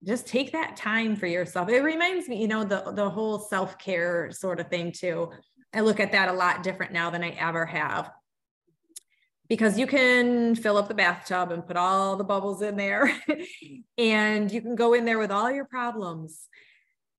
just 0.04 0.26
take 0.26 0.52
that 0.52 0.76
time 0.76 1.16
for 1.16 1.26
yourself. 1.26 1.68
It 1.68 1.80
reminds 1.80 2.28
me, 2.28 2.40
you 2.40 2.48
know, 2.48 2.64
the 2.64 2.92
the 2.92 3.10
whole 3.10 3.38
self-care 3.38 4.30
sort 4.30 4.60
of 4.60 4.68
thing 4.68 4.92
too. 4.92 5.30
I 5.74 5.80
look 5.80 6.00
at 6.00 6.12
that 6.12 6.28
a 6.28 6.32
lot 6.32 6.62
different 6.62 6.92
now 6.92 7.10
than 7.10 7.24
I 7.24 7.30
ever 7.30 7.66
have. 7.66 8.10
Because 9.48 9.78
you 9.78 9.86
can 9.86 10.56
fill 10.56 10.76
up 10.76 10.88
the 10.88 10.94
bathtub 10.94 11.52
and 11.52 11.66
put 11.66 11.76
all 11.76 12.16
the 12.16 12.24
bubbles 12.24 12.62
in 12.62 12.76
there 12.76 13.16
and 13.98 14.50
you 14.50 14.60
can 14.60 14.74
go 14.74 14.92
in 14.92 15.04
there 15.04 15.18
with 15.18 15.30
all 15.30 15.50
your 15.50 15.66
problems. 15.66 16.48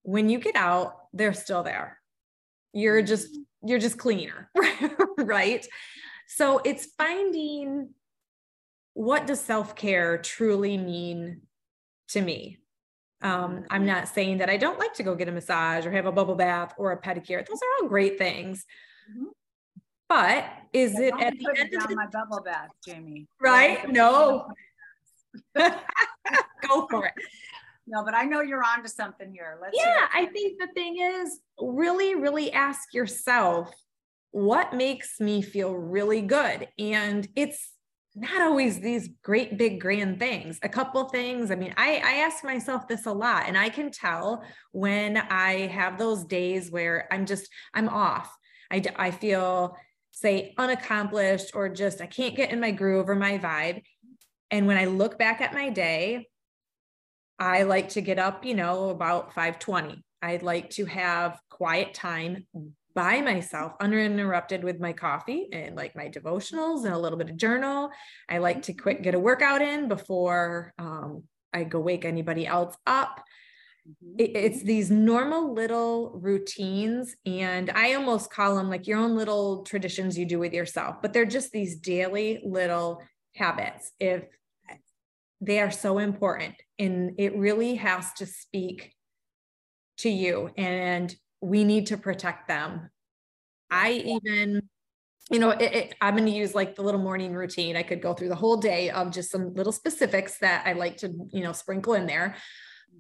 When 0.03 0.29
you 0.29 0.39
get 0.39 0.55
out, 0.55 0.93
they're 1.13 1.33
still 1.33 1.63
there. 1.63 1.99
You're 2.73 3.01
just 3.01 3.37
you're 3.63 3.79
just 3.79 3.97
cleaner, 3.97 4.49
right? 5.17 5.65
So 6.27 6.61
it's 6.63 6.87
finding 6.97 7.89
what 8.97 9.27
does 9.27 9.39
self-care 9.39 10.17
truly 10.17 10.77
mean 10.77 11.41
to 12.07 12.21
me 12.21 12.57
um, 13.21 13.63
i'm 13.69 13.85
not 13.85 14.07
saying 14.07 14.39
that 14.39 14.49
i 14.49 14.57
don't 14.57 14.79
like 14.79 14.93
to 14.93 15.03
go 15.03 15.13
get 15.15 15.29
a 15.29 15.31
massage 15.31 15.85
or 15.85 15.91
have 15.91 16.07
a 16.07 16.11
bubble 16.11 16.35
bath 16.35 16.73
or 16.77 16.91
a 16.91 17.01
pedicure 17.01 17.45
those 17.45 17.59
are 17.61 17.83
all 17.83 17.89
great 17.89 18.17
things 18.17 18.65
mm-hmm. 19.11 19.27
But 20.09 20.45
is 20.71 20.93
Yeah, 20.93 21.07
it 21.07 21.13
at 21.19 21.33
the 21.37 21.53
end 21.57 21.73
of 21.73 21.87
the 21.87 21.95
my 21.95 22.07
bubble 22.07 22.41
bath, 22.41 22.69
Jamie? 22.85 23.27
right? 23.41 23.89
No. 23.89 24.47
Go 25.57 26.87
for 26.89 27.07
it. 27.07 27.13
No, 27.85 28.03
but 28.03 28.13
I 28.13 28.23
know 28.23 28.41
you're 28.41 28.63
on 28.63 28.83
to 28.83 28.89
something 28.89 29.31
here. 29.31 29.57
Let's. 29.61 29.77
Yeah. 29.77 30.07
I 30.13 30.25
think 30.27 30.59
the 30.59 30.67
thing 30.73 30.97
is 30.99 31.39
really, 31.59 32.15
really 32.15 32.51
ask 32.51 32.93
yourself 32.93 33.73
what 34.31 34.73
makes 34.73 35.19
me 35.19 35.41
feel 35.41 35.73
really 35.73 36.21
good. 36.21 36.67
And 36.77 37.27
it's 37.35 37.71
not 38.19 38.41
always 38.41 38.79
these 38.79 39.09
great 39.23 39.57
big 39.57 39.79
grand 39.79 40.19
things. 40.19 40.59
A 40.63 40.69
couple 40.69 41.03
things 41.05 41.51
i 41.51 41.55
mean 41.55 41.73
i 41.77 42.01
i 42.03 42.13
ask 42.25 42.43
myself 42.43 42.87
this 42.87 43.05
a 43.05 43.11
lot 43.11 43.43
and 43.47 43.57
i 43.57 43.69
can 43.69 43.91
tell 43.91 44.43
when 44.71 45.17
i 45.17 45.67
have 45.67 45.97
those 45.97 46.25
days 46.25 46.71
where 46.71 47.07
i'm 47.11 47.25
just 47.25 47.49
i'm 47.73 47.89
off. 47.89 48.35
I, 48.71 48.83
I 48.97 49.11
feel 49.11 49.77
say 50.11 50.53
unaccomplished 50.57 51.51
or 51.53 51.69
just 51.69 52.01
i 52.01 52.07
can't 52.07 52.35
get 52.35 52.51
in 52.51 52.59
my 52.59 52.71
groove 52.71 53.09
or 53.09 53.15
my 53.15 53.37
vibe. 53.37 53.83
And 54.51 54.67
when 54.67 54.77
i 54.77 54.85
look 54.85 55.17
back 55.19 55.41
at 55.41 55.53
my 55.53 55.69
day 55.69 56.27
i 57.39 57.63
like 57.63 57.89
to 57.89 58.01
get 58.01 58.17
up 58.17 58.45
you 58.45 58.55
know 58.55 58.89
about 58.89 59.33
520 59.33 60.03
i'd 60.23 60.43
like 60.43 60.71
to 60.71 60.85
have 60.85 61.39
quiet 61.49 61.93
time 61.93 62.47
by 62.97 63.21
myself 63.21 63.73
uninterrupted 63.79 64.63
with 64.63 64.79
my 64.79 64.91
coffee 64.91 65.49
and 65.53 65.75
like 65.75 65.95
my 65.95 66.09
devotionals 66.09 66.83
and 66.83 66.95
a 66.95 66.97
little 66.97 67.19
bit 67.19 67.29
of 67.29 67.37
journal. 67.37 67.91
I 68.27 68.39
like 68.39 68.63
to 68.63 68.73
quick 68.73 69.03
get 69.03 69.13
a 69.13 69.19
workout 69.19 69.61
in 69.61 69.87
before 69.87 70.73
um, 70.79 71.23
i 71.53 71.63
go 71.63 71.79
wake 71.79 72.05
anybody 72.05 72.45
else 72.47 72.75
up. 72.87 73.23
Mhm. 73.87 74.15
it- 74.23 74.35
it's 74.45 74.63
these 74.63 74.89
normal 74.91 75.53
little 75.53 76.11
routines 76.27 77.15
and 77.25 77.69
i 77.69 77.93
almost 77.93 78.31
call 78.31 78.55
them 78.57 78.67
like 78.73 78.85
your 78.87 78.97
own 78.97 79.15
little 79.15 79.63
traditions 79.63 80.17
you 80.17 80.25
do 80.25 80.39
with 80.39 80.53
yourself 80.53 80.93
but 81.01 81.13
they're 81.13 81.33
just 81.37 81.51
these 81.51 81.73
daily 81.77 82.41
little 82.43 82.89
habits. 83.35 83.91
If 83.99 84.23
they 85.39 85.59
are 85.61 85.71
so 85.85 85.99
important 85.99 86.55
and 86.79 87.11
it 87.19 87.37
really 87.37 87.75
has 87.75 88.11
to 88.13 88.25
speak 88.25 88.79
to 89.99 90.09
you 90.09 90.49
and 90.57 91.15
we 91.41 91.63
need 91.63 91.87
to 91.87 91.97
protect 91.97 92.47
them 92.47 92.89
i 93.69 93.91
even 93.91 94.61
you 95.29 95.39
know 95.39 95.51
it, 95.51 95.73
it, 95.73 95.95
i'm 96.01 96.15
going 96.15 96.25
to 96.25 96.31
use 96.31 96.55
like 96.55 96.75
the 96.75 96.81
little 96.81 97.01
morning 97.01 97.33
routine 97.33 97.75
i 97.75 97.83
could 97.83 98.01
go 98.01 98.13
through 98.13 98.29
the 98.29 98.35
whole 98.35 98.57
day 98.57 98.89
of 98.89 99.11
just 99.11 99.29
some 99.29 99.53
little 99.53 99.73
specifics 99.73 100.37
that 100.39 100.65
i 100.65 100.73
like 100.73 100.97
to 100.97 101.13
you 101.31 101.43
know 101.43 101.51
sprinkle 101.51 101.93
in 101.93 102.05
there 102.07 102.35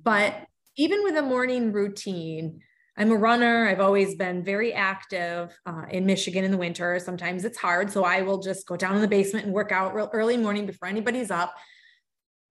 but 0.03 0.47
even 0.77 1.03
with 1.03 1.17
a 1.17 1.21
morning 1.21 1.71
routine, 1.71 2.61
I'm 2.97 3.11
a 3.11 3.15
runner. 3.15 3.67
I've 3.67 3.79
always 3.79 4.15
been 4.15 4.43
very 4.43 4.73
active 4.73 5.57
uh, 5.65 5.83
in 5.89 6.05
Michigan 6.05 6.43
in 6.43 6.51
the 6.51 6.57
winter. 6.57 6.99
Sometimes 6.99 7.45
it's 7.45 7.57
hard. 7.57 7.91
So 7.91 8.03
I 8.03 8.21
will 8.21 8.39
just 8.39 8.67
go 8.67 8.77
down 8.77 8.95
in 8.95 9.01
the 9.01 9.07
basement 9.07 9.45
and 9.45 9.53
work 9.53 9.71
out 9.71 9.93
real 9.93 10.09
early 10.13 10.37
morning 10.37 10.65
before 10.65 10.87
anybody's 10.87 11.31
up. 11.31 11.53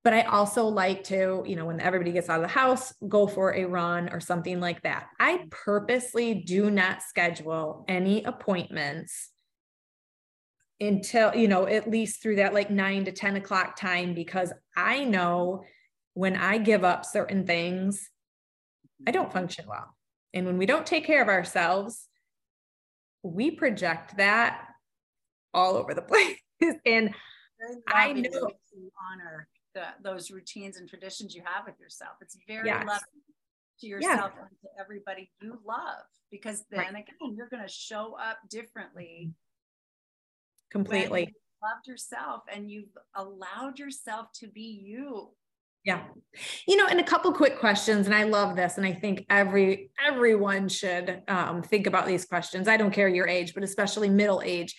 But 0.07 0.15
I 0.15 0.23
also 0.23 0.67
like 0.67 1.03
to, 1.07 1.43
you 1.45 1.57
know, 1.57 1.65
when 1.65 1.81
everybody 1.81 2.13
gets 2.13 2.29
out 2.29 2.37
of 2.37 2.43
the 2.43 2.47
house, 2.47 2.95
go 3.09 3.27
for 3.27 3.53
a 3.57 3.65
run 3.65 4.09
or 4.13 4.21
something 4.21 4.61
like 4.61 4.83
that. 4.85 5.09
I 5.19 5.49
purposely 5.51 6.33
do 6.33 6.71
not 6.71 7.03
schedule 7.03 7.85
any 7.89 8.23
appointments 8.23 9.33
until, 10.79 11.35
you 11.35 11.49
know, 11.49 11.67
at 11.67 11.91
least 11.91 12.23
through 12.23 12.37
that 12.37 12.55
like 12.55 12.71
nine 12.71 13.05
to 13.07 13.11
10 13.11 13.35
o'clock 13.35 13.75
time 13.77 14.15
because 14.15 14.53
I 14.77 15.03
know 15.03 15.65
when 16.15 16.37
I 16.37 16.59
give 16.59 16.85
up 16.85 17.05
certain 17.05 17.45
things, 17.45 18.09
I 19.09 19.11
don't 19.11 19.33
function 19.33 19.65
well. 19.67 19.97
And 20.33 20.47
when 20.47 20.57
we 20.57 20.67
don't 20.67 20.87
take 20.87 21.05
care 21.05 21.21
of 21.21 21.29
ourselves, 21.29 22.07
we 23.25 23.51
project 23.51 24.19
that 24.19 24.69
all 25.53 25.75
over 25.75 25.95
the 25.95 26.03
place. 26.03 26.39
and 26.85 27.11
I 27.89 28.13
know- 28.13 28.51
honor 29.13 29.49
the, 29.77 29.85
those 30.03 30.31
routines 30.31 30.79
and 30.79 30.89
traditions 30.89 31.35
you 31.35 31.43
have 31.45 31.67
with 31.67 31.79
yourself. 31.79 32.15
It's 32.23 32.37
very 32.49 32.67
Yes. 32.67 32.85
loving 32.87 33.23
to 33.81 33.87
yourself 33.87 34.33
and 34.41 34.49
to 34.63 34.69
everybody 34.81 35.31
you 35.43 35.61
love 35.67 36.07
because 36.31 36.65
then 36.71 36.81
Right. 36.95 37.05
again 37.05 37.37
you're 37.37 37.49
going 37.51 37.63
to 37.63 37.69
show 37.69 38.17
up 38.19 38.39
differently 38.49 39.35
completely, 40.71 41.21
you 41.21 41.27
loved 41.63 41.87
yourself 41.87 42.43
and 42.53 42.71
you've 42.71 42.97
allowed 43.15 43.79
yourself 43.79 44.33
to 44.41 44.49
be 44.49 44.81
you. 44.83 45.35
yeah. 45.85 46.05
You 46.67 46.77
know, 46.79 46.87
and 46.87 46.99
a 47.01 47.05
couple 47.05 47.31
quick 47.33 47.59
questions, 47.61 48.07
and 48.07 48.15
I 48.15 48.25
love 48.25 48.57
this, 48.57 48.77
and 48.79 48.87
I 48.87 48.93
think 48.95 49.25
every 49.31 49.91
everyone 50.05 50.69
should 50.69 51.23
um, 51.29 51.63
think 51.63 51.87
about 51.87 52.07
these 52.07 52.25
questions. 52.25 52.67
I 52.67 52.77
don't 52.79 52.91
care 52.93 53.09
your 53.09 53.29
age, 53.29 53.55
but 53.55 53.63
especially 53.63 54.09
middle 54.09 54.43
age. 54.45 54.75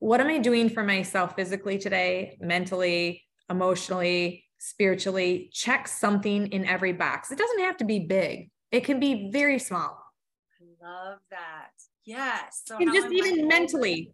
What 0.00 0.20
am 0.20 0.28
I 0.28 0.38
doing 0.38 0.68
for 0.70 0.82
myself 0.82 1.36
physically 1.36 1.78
today, 1.78 2.38
mentally, 2.40 3.22
emotionally, 3.50 4.44
spiritually? 4.58 5.50
Check 5.52 5.88
something 5.88 6.46
in 6.48 6.64
every 6.64 6.92
box. 6.92 7.30
It 7.30 7.38
doesn't 7.38 7.60
have 7.60 7.76
to 7.78 7.84
be 7.84 8.00
big. 8.00 8.50
It 8.70 8.84
can 8.84 9.00
be 9.00 9.30
very 9.30 9.58
small. 9.58 10.02
I 10.60 10.86
love 10.86 11.18
that. 11.30 11.70
Yes. 12.04 12.62
So 12.64 12.76
And 12.76 12.92
just 12.92 13.06
am 13.06 13.12
I 13.12 13.16
even 13.16 13.48
mentally, 13.48 14.12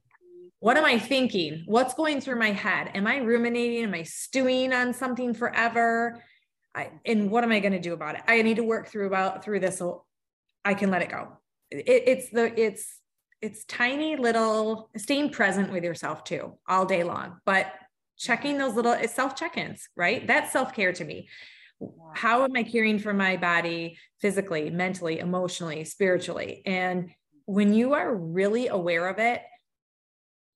what 0.60 0.76
am 0.76 0.84
I 0.84 0.98
thinking? 0.98 1.62
What's 1.66 1.94
going 1.94 2.20
through 2.20 2.38
my 2.38 2.50
head? 2.50 2.90
Am 2.94 3.06
I 3.06 3.18
ruminating? 3.18 3.84
Am 3.84 3.94
I 3.94 4.02
stewing 4.02 4.72
on 4.72 4.92
something 4.92 5.34
forever? 5.34 6.22
I, 6.74 6.90
and 7.04 7.30
what 7.30 7.44
am 7.44 7.52
I 7.52 7.60
going 7.60 7.72
to 7.72 7.80
do 7.80 7.92
about 7.92 8.16
it? 8.16 8.22
I 8.26 8.42
need 8.42 8.56
to 8.56 8.64
work 8.64 8.88
through 8.88 9.06
about 9.06 9.44
through 9.44 9.60
this 9.60 9.78
so 9.78 10.04
I 10.64 10.74
can 10.74 10.90
let 10.90 11.02
it 11.02 11.08
go. 11.08 11.38
It, 11.70 12.04
it's 12.06 12.30
the 12.30 12.58
it's 12.60 13.00
it's 13.40 13.64
tiny 13.64 14.16
little 14.16 14.90
staying 14.96 15.30
present 15.30 15.72
with 15.72 15.84
yourself 15.84 16.24
too 16.24 16.58
all 16.68 16.84
day 16.84 17.02
long, 17.02 17.38
but 17.44 17.72
checking 18.16 18.58
those 18.58 18.74
little 18.74 18.96
self 19.08 19.36
check-ins, 19.36 19.88
right? 19.96 20.26
That's 20.26 20.52
self-care 20.52 20.92
to 20.94 21.04
me. 21.04 21.28
How 22.14 22.44
am 22.44 22.52
I 22.56 22.62
caring 22.62 22.98
for 22.98 23.12
my 23.12 23.36
body 23.36 23.98
physically, 24.20 24.70
mentally, 24.70 25.18
emotionally, 25.18 25.84
spiritually? 25.84 26.62
And 26.64 27.10
when 27.44 27.74
you 27.74 27.92
are 27.92 28.14
really 28.14 28.68
aware 28.68 29.08
of 29.08 29.18
it, 29.18 29.42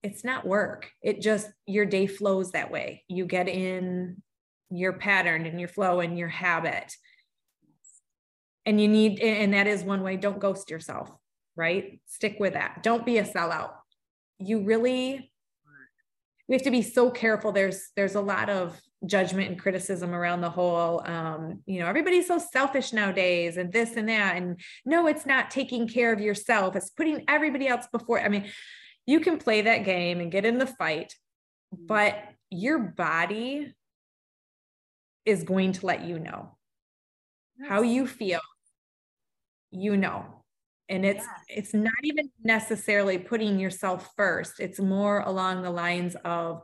it's 0.03 0.25
not 0.25 0.47
work. 0.47 0.91
It 1.03 1.21
just 1.21 1.49
your 1.67 1.85
day 1.85 2.07
flows 2.07 2.53
that 2.53 2.71
way. 2.71 3.05
You 3.09 3.27
get 3.27 3.49
in 3.49 4.23
your 4.71 4.95
pattern 4.95 5.45
and 5.45 5.61
your 5.61 5.69
flow 5.69 6.01
and 6.01 6.19
your 6.19 6.29
habit. 6.29 6.95
And 8.65 8.81
you 8.81 8.89
need, 8.89 9.21
and 9.21 9.53
that 9.53 9.67
is 9.67 9.83
one 9.83 10.03
way, 10.03 10.17
don't 10.17 10.39
ghost 10.39 10.71
yourself, 10.71 11.11
right? 11.57 12.01
Stick 12.07 12.37
with 12.39 12.55
that. 12.55 12.83
Don't 12.83 13.05
be 13.05 13.19
a 13.19 13.25
sellout. 13.25 13.73
You 14.39 14.63
really, 14.63 15.30
we 16.51 16.57
have 16.57 16.63
to 16.63 16.71
be 16.73 16.83
so 16.83 17.13
careful. 17.13 17.53
There's, 17.53 17.91
there's 17.95 18.17
a 18.17 18.21
lot 18.21 18.51
of 18.51 18.77
judgment 19.07 19.51
and 19.51 19.59
criticism 19.59 20.13
around 20.13 20.41
the 20.41 20.51
whole, 20.51 21.01
um, 21.09 21.63
you 21.65 21.79
know, 21.79 21.87
everybody's 21.87 22.27
so 22.27 22.39
selfish 22.39 22.93
nowadays 22.93 23.57
and 23.57 23.73
this 23.73 23.95
and 23.95 24.09
that. 24.09 24.35
And 24.37 24.61
no, 24.85 25.07
it's 25.07 25.25
not 25.25 25.53
taking 25.53 25.87
care 25.87 26.13
of 26.13 26.21
yourself. 26.21 26.75
It's 26.75 26.91
putting 26.91 27.23
everybody 27.29 27.69
else 27.69 27.87
before. 27.93 28.21
I 28.21 28.29
mean, 28.29 28.51
you 29.07 29.21
can 29.21 29.39
play 29.39 29.63
that 29.63 29.85
game 29.85 30.19
and 30.19 30.33
get 30.33 30.45
in 30.45 30.59
the 30.59 30.67
fight, 30.67 31.15
but 31.71 32.17
your 32.51 32.81
body 32.81 33.73
is 35.25 35.45
going 35.45 35.71
to 35.75 35.87
let 35.87 36.05
you 36.05 36.19
know 36.19 36.59
how 37.69 37.83
you 37.83 38.09
feel 38.09 38.41
you 39.71 39.97
know 39.97 40.40
and 40.91 41.07
it's 41.07 41.25
Yes. 41.25 41.45
it's 41.49 41.75
not 41.75 41.95
even 42.03 42.31
necessarily 42.43 43.17
putting 43.19 43.59
yourself 43.59 44.13
first 44.17 44.61
it's 44.61 44.79
more 44.81 45.21
along 45.21 45.63
the 45.63 45.71
lines 45.71 46.17
of 46.25 46.63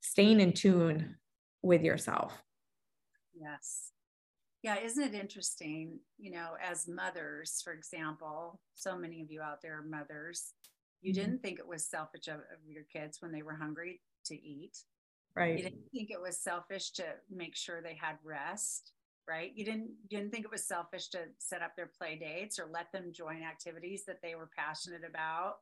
staying 0.00 0.40
in 0.40 0.52
tune 0.52 1.16
with 1.62 1.82
yourself 1.82 2.42
Yes. 3.36 3.90
Yeah, 4.62 4.78
isn't 4.78 5.02
it 5.02 5.14
interesting? 5.14 5.98
You 6.18 6.30
know, 6.30 6.56
as 6.62 6.86
mothers, 6.88 7.60
for 7.62 7.72
example, 7.72 8.60
so 8.74 8.96
many 8.96 9.20
of 9.22 9.30
you 9.30 9.42
out 9.42 9.60
there 9.60 9.78
are 9.78 9.82
mothers. 9.82 10.54
You 11.02 11.12
Mhm. 11.12 11.16
didn't 11.16 11.42
think 11.42 11.58
it 11.58 11.66
was 11.66 11.84
selfish 11.86 12.28
of, 12.28 12.36
of 12.36 12.64
your 12.66 12.84
kids 12.84 13.20
when 13.20 13.32
they 13.32 13.42
were 13.42 13.56
hungry 13.56 14.00
to 14.26 14.34
eat. 14.34 14.78
Right. 15.34 15.58
You 15.58 15.64
didn't 15.64 15.90
think 15.92 16.10
it 16.10 16.20
was 16.20 16.38
selfish 16.40 16.92
to 16.92 17.04
make 17.28 17.56
sure 17.56 17.82
they 17.82 17.96
had 17.96 18.18
rest, 18.22 18.92
right? 19.28 19.52
You 19.54 19.64
didn't 19.64 19.90
you 20.08 20.18
didn't 20.18 20.32
think 20.32 20.44
it 20.44 20.50
was 20.50 20.66
selfish 20.66 21.08
to 21.10 21.20
set 21.38 21.62
up 21.62 21.76
their 21.76 21.90
play 21.98 22.16
dates 22.16 22.58
or 22.58 22.66
let 22.72 22.92
them 22.92 23.12
join 23.12 23.42
activities 23.42 24.04
that 24.06 24.20
they 24.22 24.34
were 24.34 24.48
passionate 24.56 25.02
about. 25.08 25.56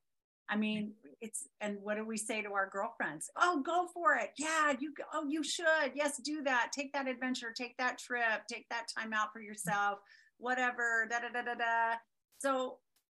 I 0.49 0.57
mean, 0.57 0.93
it's 1.21 1.49
and 1.61 1.79
what 1.83 1.97
do 1.97 2.05
we 2.05 2.17
say 2.17 2.43
to 2.43 2.53
our 2.53 2.69
girlfriends? 2.69 3.31
Oh, 3.37 3.63
go 3.65 3.87
for 3.95 4.15
it. 4.17 4.33
Yeah, 4.37 4.75
you 4.79 4.93
oh 5.15 5.27
you 5.29 5.43
should. 5.43 5.93
Yes, 5.95 6.19
do 6.19 6.43
that. 6.43 6.71
Take 6.73 6.93
that 6.93 7.09
adventure, 7.09 7.55
take 7.57 7.77
that 7.79 7.99
trip, 7.99 8.47
take 8.51 8.69
that 8.69 8.87
time 8.97 9.13
out 9.13 9.33
for 9.33 9.41
yourself, 9.41 10.01
whatever. 10.39 11.07
Da 11.11 11.21
da 11.21 11.29
da 11.33 11.43
da 11.43 11.55
da. 11.55 11.97
So 12.39 12.79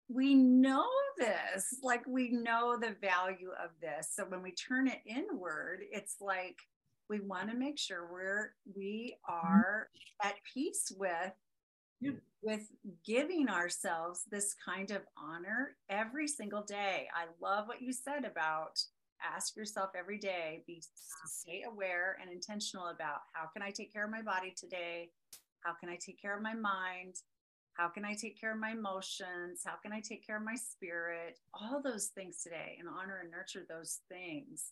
we 0.10 0.36
know 0.36 0.86
this, 1.18 1.78
like 1.82 2.06
we 2.06 2.30
know 2.30 2.78
the 2.80 2.96
value 3.02 3.52
of 3.64 3.72
this. 3.82 4.10
So 4.14 4.26
when 4.28 4.44
we 4.44 4.52
turn 4.52 4.88
it 4.88 5.00
inward, 5.06 5.80
it's 5.92 6.18
like 6.20 6.58
we 7.10 7.20
want 7.20 7.50
to 7.50 7.56
make 7.56 7.78
sure 7.78 8.08
we're 8.12 8.52
we 8.76 9.16
are 9.28 9.90
at 10.24 10.36
peace 10.54 10.92
with 10.98 11.34
with 12.42 12.68
giving 13.06 13.48
ourselves 13.48 14.24
this 14.30 14.54
kind 14.66 14.92
of 14.92 15.02
honor 15.18 15.78
every 15.90 16.28
single 16.28 16.62
day. 16.62 17.08
I 17.16 17.26
love 17.42 17.68
what 17.68 17.82
you 17.82 17.94
said 17.94 18.26
about 18.26 18.80
ask 19.36 19.56
yourself 19.56 19.92
every 19.98 20.18
day, 20.18 20.64
be 20.68 20.84
stay 21.26 21.64
aware 21.66 22.18
and 22.22 22.32
intentional 22.32 22.88
about 22.88 23.22
how 23.32 23.48
can 23.54 23.62
I 23.62 23.72
take 23.72 23.94
care 23.94 24.04
of 24.06 24.12
my 24.12 24.22
body 24.22 24.54
today? 24.56 25.12
How 25.62 25.74
can 25.74 25.90
I 25.90 25.96
take 25.96 26.22
care 26.22 26.36
of 26.36 26.44
my 26.44 26.54
mind? 26.54 27.16
How 27.74 27.88
can 27.88 28.06
I 28.06 28.14
take 28.14 28.40
care 28.40 28.52
of 28.54 28.60
my 28.60 28.72
emotions? 28.72 29.62
How 29.66 29.76
can 29.82 29.94
I 29.94 30.02
take 30.02 30.26
care 30.26 30.38
of 30.38 30.44
my 30.44 30.56
spirit? 30.56 31.40
All 31.54 31.82
those 31.82 32.08
things 32.08 32.44
today 32.44 32.78
and 32.80 32.88
honor 32.88 33.20
and 33.22 33.32
nurture 33.32 33.66
those 33.68 34.02
things. 34.10 34.72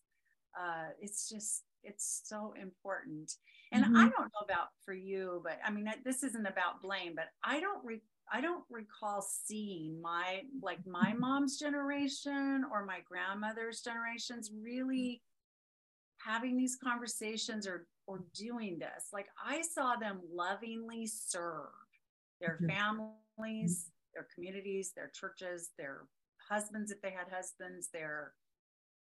Uh, 0.59 0.89
it's 0.99 1.29
just, 1.29 1.63
it's 1.83 2.21
so 2.25 2.53
important. 2.59 3.33
And 3.71 3.83
mm-hmm. 3.83 3.95
I 3.95 4.01
don't 4.01 4.13
know 4.19 4.43
about 4.43 4.67
for 4.83 4.93
you, 4.93 5.41
but 5.43 5.59
I 5.65 5.71
mean, 5.71 5.91
this 6.03 6.23
isn't 6.23 6.45
about 6.45 6.81
blame, 6.81 7.13
but 7.15 7.27
I 7.43 7.59
don't 7.59 7.83
re- 7.83 8.01
I 8.31 8.39
don't 8.41 8.63
recall 8.69 9.21
seeing 9.21 10.01
my 10.01 10.41
like 10.61 10.85
my 10.85 11.13
mom's 11.13 11.57
generation 11.59 12.63
or 12.71 12.85
my 12.85 12.99
grandmother's 13.07 13.81
generations 13.81 14.51
really 14.61 15.21
having 16.17 16.55
these 16.55 16.77
conversations 16.81 17.67
or 17.67 17.87
or 18.07 18.23
doing 18.35 18.79
this. 18.79 19.07
Like 19.13 19.27
I 19.43 19.61
saw 19.61 19.95
them 19.95 20.21
lovingly 20.33 21.07
serve 21.07 21.69
their 22.39 22.59
mm-hmm. 22.61 22.69
families, 23.37 23.91
their 24.13 24.27
communities, 24.33 24.91
their 24.95 25.11
churches, 25.13 25.71
their 25.77 26.05
husbands 26.49 26.91
if 26.91 27.01
they 27.01 27.11
had 27.11 27.27
husbands, 27.31 27.89
their 27.93 28.33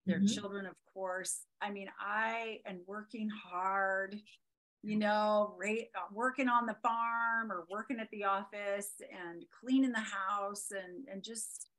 their 0.08 0.18
mm-hmm. 0.18 0.28
children 0.28 0.66
of 0.66 0.76
course. 0.94 1.42
I 1.62 1.72
mean, 1.72 1.88
I 2.00 2.60
and 2.66 2.80
working 2.88 3.30
hard 3.30 4.20
you 4.84 4.98
know, 4.98 5.56
right, 5.60 5.88
uh, 5.96 6.08
working 6.14 6.48
on 6.48 6.66
the 6.66 6.76
farm 6.84 7.52
or 7.52 7.66
working 7.70 8.00
at 8.00 8.10
the 8.12 8.24
office 8.24 8.92
and 9.12 9.44
cleaning 9.60 9.92
the 9.92 10.00
house 10.00 10.68
and, 10.72 11.08
and 11.12 11.24
just 11.24 11.70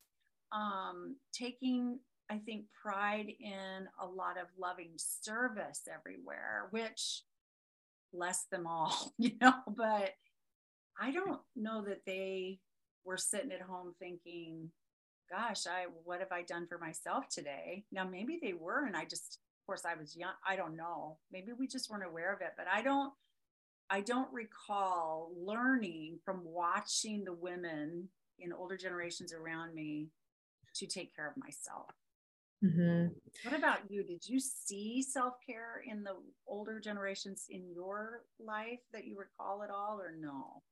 um, 0.53 1.17
taking, 1.33 2.01
I 2.31 2.38
think, 2.38 2.64
pride 2.83 3.33
in 3.41 3.88
a 4.01 4.07
lot 4.07 4.37
of 4.38 4.47
loving 4.59 4.93
service 4.97 5.83
everywhere, 5.93 6.69
which 6.71 7.23
bless 8.12 8.45
them 8.51 8.67
all, 8.67 9.12
you 9.19 9.33
know, 9.41 9.55
but 9.69 10.11
I 11.01 11.12
don't 11.12 11.41
know 11.55 11.85
that 11.87 12.05
they 12.05 12.59
were 13.05 13.17
sitting 13.17 13.53
at 13.53 13.62
home 13.62 13.95
thinking, 13.99 14.71
gosh, 15.31 15.67
I 15.67 15.87
what 16.05 16.21
have 16.21 16.33
I 16.33 16.43
done 16.43 16.67
for 16.67 16.79
myself 16.79 17.29
today? 17.29 17.85
Now 17.93 18.05
maybe 18.09 18.38
they 18.41 18.53
were 18.53 18.87
and 18.87 18.97
I 18.97 19.05
just 19.05 19.38
of 19.62 19.67
course 19.67 19.85
I 19.85 19.99
was 19.99 20.17
young. 20.17 20.33
I 20.47 20.57
don't 20.57 20.77
know. 20.77 21.19
Maybe 21.33 21.53
we 21.59 21.67
just 21.67 21.91
weren't 21.91 22.07
aware 22.07 22.33
of 22.33 22.41
it, 22.41 22.55
but 22.57 22.67
I 22.73 22.83
don't 22.83 23.12
I 23.91 24.01
don't 24.01 24.33
recall 24.33 25.33
learning 25.37 26.19
from 26.25 26.43
watching 26.45 27.25
the 27.25 27.33
women 27.33 28.09
in 28.38 28.53
older 28.53 28.77
generations 28.77 29.33
around 29.33 29.75
me 29.75 30.09
to 30.75 30.87
take 30.87 31.14
care 31.14 31.29
of 31.29 31.37
myself. 31.37 31.91
Mm-hmm. 32.64 33.09
What 33.45 33.59
about 33.59 33.79
you? 33.88 34.03
Did 34.03 34.29
you 34.29 34.41
see 34.41 35.03
self 35.03 35.35
care 35.47 35.83
in 35.87 36.03
the 36.03 36.14
older 36.47 36.81
generations 36.81 37.47
in 37.49 37.71
your 37.73 38.23
life 38.41 38.81
that 38.93 39.05
you 39.07 39.17
recall 39.17 39.62
at 39.62 39.71
all, 39.71 40.01
or 40.01 40.12
no? 40.19 40.62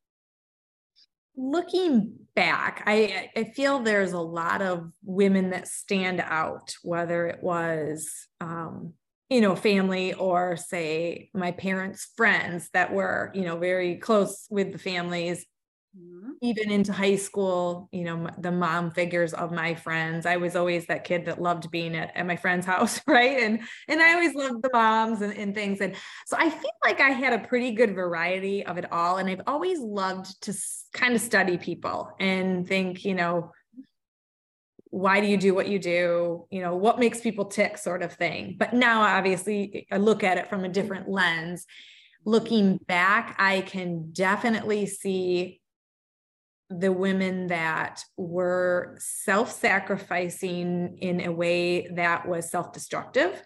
Looking 1.36 2.14
back, 2.34 2.82
I, 2.86 3.30
I 3.36 3.44
feel 3.44 3.80
there's 3.80 4.12
a 4.12 4.20
lot 4.20 4.62
of 4.62 4.90
women 5.04 5.50
that 5.50 5.68
stand 5.68 6.20
out, 6.20 6.74
whether 6.82 7.26
it 7.26 7.42
was, 7.42 8.10
um, 8.40 8.94
you 9.28 9.40
know, 9.40 9.56
family 9.56 10.14
or 10.14 10.56
say 10.56 11.30
my 11.34 11.52
parents' 11.52 12.08
friends 12.16 12.70
that 12.72 12.92
were, 12.92 13.32
you 13.34 13.42
know, 13.42 13.58
very 13.58 13.96
close 13.96 14.46
with 14.50 14.72
the 14.72 14.78
families 14.78 15.44
Mm-hmm. 15.98 16.30
Even 16.42 16.70
into 16.70 16.92
high 16.92 17.16
school, 17.16 17.88
you 17.90 18.04
know, 18.04 18.28
the 18.38 18.52
mom 18.52 18.90
figures 18.90 19.32
of 19.32 19.50
my 19.50 19.74
friends. 19.74 20.26
I 20.26 20.36
was 20.36 20.54
always 20.54 20.86
that 20.86 21.04
kid 21.04 21.24
that 21.24 21.40
loved 21.40 21.70
being 21.70 21.96
at, 21.96 22.14
at 22.14 22.26
my 22.26 22.36
friend's 22.36 22.66
house, 22.72 23.00
right? 23.06 23.38
And 23.38 23.60
and 23.88 24.02
I 24.02 24.12
always 24.12 24.34
loved 24.34 24.62
the 24.62 24.70
moms 24.72 25.22
and, 25.22 25.32
and 25.32 25.54
things. 25.54 25.80
And 25.80 25.94
so 26.26 26.36
I 26.38 26.50
feel 26.50 26.70
like 26.84 27.00
I 27.00 27.10
had 27.10 27.32
a 27.32 27.46
pretty 27.46 27.72
good 27.72 27.94
variety 27.94 28.64
of 28.66 28.76
it 28.76 28.92
all. 28.92 29.16
And 29.16 29.30
I've 29.30 29.42
always 29.46 29.78
loved 29.78 30.42
to 30.42 30.54
kind 30.92 31.14
of 31.14 31.20
study 31.20 31.56
people 31.56 32.10
and 32.20 32.68
think, 32.68 33.04
you 33.04 33.14
know, 33.14 33.52
why 34.90 35.20
do 35.20 35.26
you 35.26 35.36
do 35.36 35.54
what 35.54 35.68
you 35.68 35.78
do 35.78 36.46
you 36.50 36.62
know 36.62 36.74
what 36.74 36.98
makes 36.98 37.20
people 37.20 37.44
tick 37.44 37.76
sort 37.76 38.02
of 38.02 38.12
thing 38.12 38.54
but 38.56 38.72
now 38.72 39.02
obviously 39.02 39.86
i 39.90 39.96
look 39.96 40.22
at 40.22 40.38
it 40.38 40.48
from 40.48 40.64
a 40.64 40.68
different 40.68 41.08
lens 41.08 41.66
looking 42.24 42.78
back 42.86 43.34
i 43.38 43.60
can 43.62 44.10
definitely 44.12 44.86
see 44.86 45.60
the 46.70 46.92
women 46.92 47.46
that 47.48 48.02
were 48.16 48.96
self 48.98 49.52
sacrificing 49.52 50.98
in 51.00 51.20
a 51.20 51.32
way 51.32 51.88
that 51.88 52.28
was 52.28 52.50
self 52.50 52.72
destructive. 52.72 53.40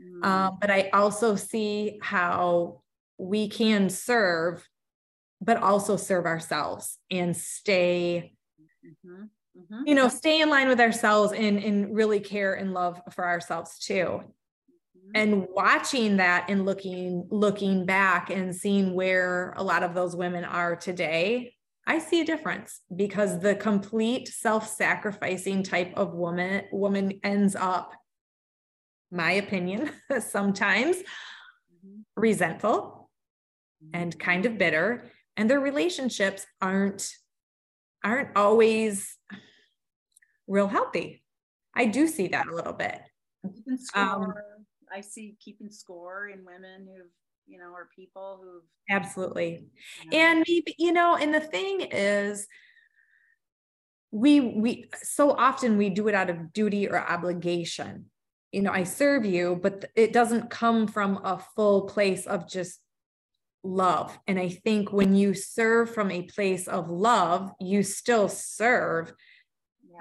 Mm. 0.00 0.24
Uh, 0.24 0.50
but 0.60 0.70
I 0.70 0.90
also 0.92 1.36
see 1.36 1.98
how 2.02 2.82
we 3.18 3.48
can 3.48 3.88
serve, 3.88 4.66
but 5.40 5.56
also 5.56 5.96
serve 5.96 6.26
ourselves 6.26 6.98
and 7.10 7.36
stay. 7.36 8.34
Mm-hmm. 8.84 9.24
Mm-hmm. 9.58 9.82
You 9.86 9.94
know, 9.94 10.08
stay 10.08 10.40
in 10.40 10.48
line 10.48 10.68
with 10.68 10.80
ourselves 10.80 11.32
and, 11.32 11.58
and 11.58 11.94
really 11.94 12.20
care 12.20 12.54
and 12.54 12.72
love 12.72 13.00
for 13.10 13.26
ourselves 13.26 13.78
too 13.78 14.22
mm-hmm. 15.10 15.10
and 15.14 15.46
watching 15.50 16.18
that 16.18 16.46
and 16.48 16.64
looking 16.64 17.26
looking 17.30 17.84
back 17.84 18.30
and 18.30 18.54
seeing 18.54 18.94
where 18.94 19.52
a 19.56 19.62
lot 19.62 19.82
of 19.82 19.92
those 19.92 20.14
women 20.14 20.44
are 20.44 20.76
today 20.76 21.52
I 21.90 21.98
see 21.98 22.20
a 22.20 22.24
difference 22.24 22.82
because 22.94 23.40
the 23.40 23.56
complete 23.56 24.28
self-sacrificing 24.28 25.64
type 25.64 25.92
of 25.96 26.14
woman 26.14 26.62
woman 26.70 27.18
ends 27.24 27.56
up 27.56 27.94
my 29.10 29.32
opinion 29.32 29.90
sometimes 30.20 30.98
mm-hmm. 30.98 32.02
resentful 32.14 33.10
and 33.92 34.16
kind 34.16 34.46
of 34.46 34.56
bitter 34.56 35.10
and 35.36 35.50
their 35.50 35.58
relationships 35.58 36.46
aren't 36.62 37.10
aren't 38.04 38.36
always 38.36 39.16
real 40.46 40.68
healthy. 40.68 41.24
I 41.74 41.86
do 41.86 42.06
see 42.06 42.28
that 42.28 42.46
a 42.46 42.54
little 42.54 42.72
bit. 42.72 43.00
Um, 43.96 44.32
I 44.94 45.00
see 45.00 45.36
keeping 45.44 45.72
score 45.72 46.28
in 46.28 46.44
women 46.44 46.86
who've 46.86 47.10
you 47.50 47.58
know, 47.58 47.72
or 47.74 47.88
people 47.94 48.40
who've 48.42 48.62
absolutely. 48.88 49.66
You 50.04 50.10
know, 50.10 50.16
and 50.16 50.44
maybe, 50.48 50.74
you 50.78 50.92
know, 50.92 51.16
and 51.16 51.34
the 51.34 51.40
thing 51.40 51.80
is, 51.80 52.46
we 54.12 54.40
we 54.40 54.88
so 55.02 55.32
often 55.32 55.76
we 55.76 55.90
do 55.90 56.08
it 56.08 56.14
out 56.14 56.30
of 56.30 56.52
duty 56.52 56.88
or 56.88 56.98
obligation. 56.98 58.06
You 58.52 58.62
know 58.62 58.72
i 58.72 58.82
serve 58.82 59.24
you 59.24 59.60
but 59.62 59.84
it 59.94 60.12
doesn't 60.12 60.50
come 60.50 60.88
from 60.88 61.20
a 61.22 61.38
full 61.54 61.82
place 61.82 62.26
of 62.26 62.48
just 62.48 62.80
love. 63.62 64.18
And 64.26 64.40
i 64.40 64.48
think 64.48 64.92
when 64.92 65.14
you 65.14 65.34
serve 65.34 65.94
from 65.94 66.10
a 66.10 66.22
place 66.22 66.66
of 66.66 66.90
love 66.90 67.52
you 67.60 67.84
still 67.84 68.28
serve 68.28 69.12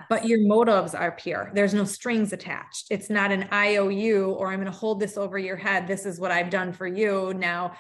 but 0.09 0.25
your 0.25 0.39
motives 0.47 0.93
are 0.95 1.11
pure. 1.11 1.51
There's 1.53 1.73
no 1.73 1.83
strings 1.83 2.33
attached. 2.33 2.87
It's 2.89 3.09
not 3.09 3.31
an 3.31 3.47
IOU 3.51 4.35
or 4.37 4.47
I'm 4.47 4.59
going 4.59 4.71
to 4.71 4.77
hold 4.77 4.99
this 4.99 5.17
over 5.17 5.37
your 5.37 5.55
head. 5.55 5.87
This 5.87 6.05
is 6.05 6.19
what 6.19 6.31
I've 6.31 6.49
done 6.49 6.73
for 6.73 6.87
you 6.87 7.33
now. 7.33 7.73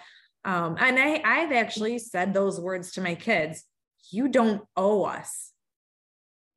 Um, 0.45 0.77
and 0.79 0.97
I, 0.99 1.21
I've 1.23 1.51
actually 1.51 1.99
said 1.99 2.33
those 2.33 2.59
words 2.59 2.93
to 2.93 3.01
my 3.01 3.15
kids. 3.15 3.63
You 4.11 4.27
don't 4.27 4.63
owe 4.75 5.03
us 5.03 5.51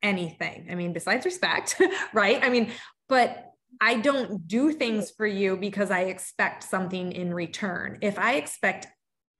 anything. 0.03 0.68
I 0.70 0.75
mean, 0.75 0.92
besides 0.92 1.25
respect, 1.25 1.81
right? 2.12 2.42
I 2.42 2.48
mean, 2.48 2.70
but 3.09 3.53
I 3.81 3.96
don't 3.96 4.46
do 4.46 4.72
things 4.72 5.11
for 5.11 5.27
you 5.27 5.57
because 5.57 5.90
I 5.90 6.03
expect 6.03 6.64
something 6.64 7.12
in 7.12 7.35
return. 7.35 7.98
If 8.01 8.18
I 8.18 8.35
expect 8.35 8.87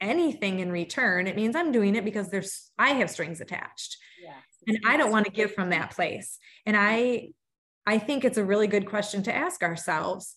anything 0.01 0.61
in 0.61 0.73
return, 0.73 1.27
it 1.27 1.37
means 1.37 1.55
I'm 1.55 1.73
doing 1.73 1.95
it 1.95 2.05
because 2.05 2.29
there's 2.31 2.71
I 2.79 2.91
have 2.91 3.11
strings 3.11 3.41
attached. 3.41 3.99
Yeah 4.23 4.33
and 4.67 4.79
i 4.87 4.97
don't 4.97 5.11
want 5.11 5.27
to 5.27 5.33
give 5.33 5.53
from 5.55 5.71
that 5.71 5.91
place. 5.91 6.39
And 6.67 6.77
i 6.77 7.29
i 7.87 7.99
think 7.99 8.25
it's 8.25 8.39
a 8.39 8.45
really 8.45 8.67
good 8.67 8.87
question 8.87 9.23
to 9.25 9.35
ask 9.35 9.63
ourselves. 9.63 10.37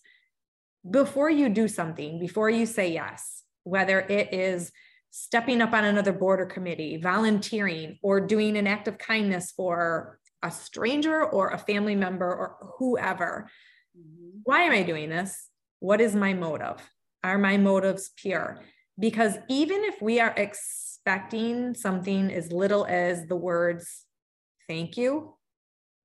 Before 0.89 1.31
you 1.31 1.49
do 1.49 1.67
something 1.67 2.19
before 2.19 2.49
you 2.49 2.65
say 2.65 2.91
yes 2.93 3.43
whether 3.63 4.01
it 4.01 4.31
is 4.31 4.71
stepping 5.09 5.61
up 5.61 5.73
on 5.73 5.83
another 5.83 6.13
board 6.13 6.39
or 6.39 6.45
committee 6.45 6.97
volunteering 6.97 7.97
or 8.03 8.21
doing 8.21 8.55
an 8.55 8.67
act 8.67 8.87
of 8.87 8.99
kindness 8.99 9.51
for 9.51 10.19
a 10.43 10.51
stranger 10.51 11.23
or 11.23 11.49
a 11.49 11.57
family 11.57 11.95
member 11.95 12.27
or 12.27 12.57
whoever 12.77 13.49
mm-hmm. 13.97 14.37
why 14.43 14.61
am 14.61 14.73
i 14.73 14.83
doing 14.83 15.09
this? 15.09 15.49
What 15.79 16.01
is 16.01 16.15
my 16.15 16.33
motive? 16.33 16.81
Are 17.23 17.37
my 17.37 17.57
motives 17.57 18.11
pure? 18.15 18.59
Because 18.97 19.37
even 19.49 19.83
if 19.83 20.01
we 20.01 20.19
are 20.19 20.33
expecting 20.37 21.75
something 21.75 22.31
as 22.31 22.51
little 22.51 22.85
as 22.85 23.27
the 23.27 23.35
words 23.35 24.04
thank 24.67 24.97
you. 24.97 25.35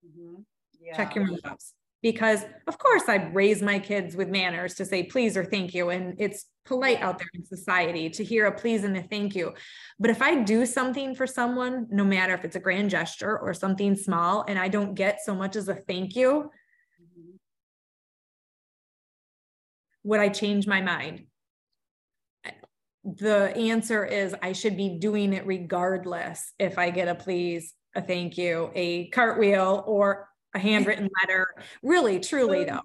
Mm-hmm. 0.07 0.43
Yeah. 0.81 0.97
Check 0.97 1.15
your 1.15 1.27
motives. 1.27 1.75
because 2.03 2.45
of 2.67 2.79
course 2.79 3.03
I 3.09 3.17
raise 3.33 3.61
my 3.61 3.79
kids 3.79 4.17
with 4.17 4.29
manners 4.29 4.75
to 4.77 4.85
say 4.87 5.03
please 5.03 5.37
or 5.37 5.45
thank 5.45 5.75
you 5.75 5.91
and 5.91 6.15
it's 6.19 6.47
polite 6.65 7.01
out 7.03 7.19
there 7.19 7.29
in 7.35 7.45
society 7.45 8.09
to 8.11 8.25
hear 8.25 8.47
a 8.47 8.53
please 8.59 8.85
and 8.85 8.97
a 8.97 9.03
thank 9.03 9.35
you. 9.35 9.53
But 9.99 10.11
if 10.11 10.23
I 10.23 10.37
do 10.43 10.65
something 10.65 11.15
for 11.15 11.27
someone, 11.27 11.87
no 11.91 12.05
matter 12.05 12.33
if 12.33 12.45
it's 12.45 12.57
a 12.57 12.61
grand 12.61 12.91
gesture 12.91 13.39
or 13.39 13.53
something 13.53 13.97
small 13.97 14.45
and 14.49 14.59
I 14.59 14.69
don't 14.69 14.95
get 14.95 15.19
so 15.23 15.35
much 15.35 15.57
as 15.57 15.69
a 15.69 15.75
thank 15.75 16.17
you, 16.17 16.51
mm-hmm. 17.03 17.37
would 20.05 20.21
I 20.21 20.29
change 20.29 20.67
my 20.67 20.81
mind? 20.81 21.27
The 23.05 23.55
answer 23.57 24.05
is 24.05 24.35
I 24.43 24.53
should 24.53 24.77
be 24.77 24.99
doing 24.99 25.33
it 25.33 25.47
regardless 25.47 26.53
if 26.59 26.79
I 26.79 26.91
get 26.91 27.09
a 27.09 27.15
please, 27.15 27.75
a 27.95 28.03
thank 28.03 28.39
you, 28.39 28.71
a 28.75 29.09
cartwheel, 29.09 29.85
or 29.87 30.29
a 30.55 30.59
handwritten 30.59 31.09
letter. 31.23 31.47
Really, 31.83 32.21
truly, 32.21 32.65
though. 32.65 32.81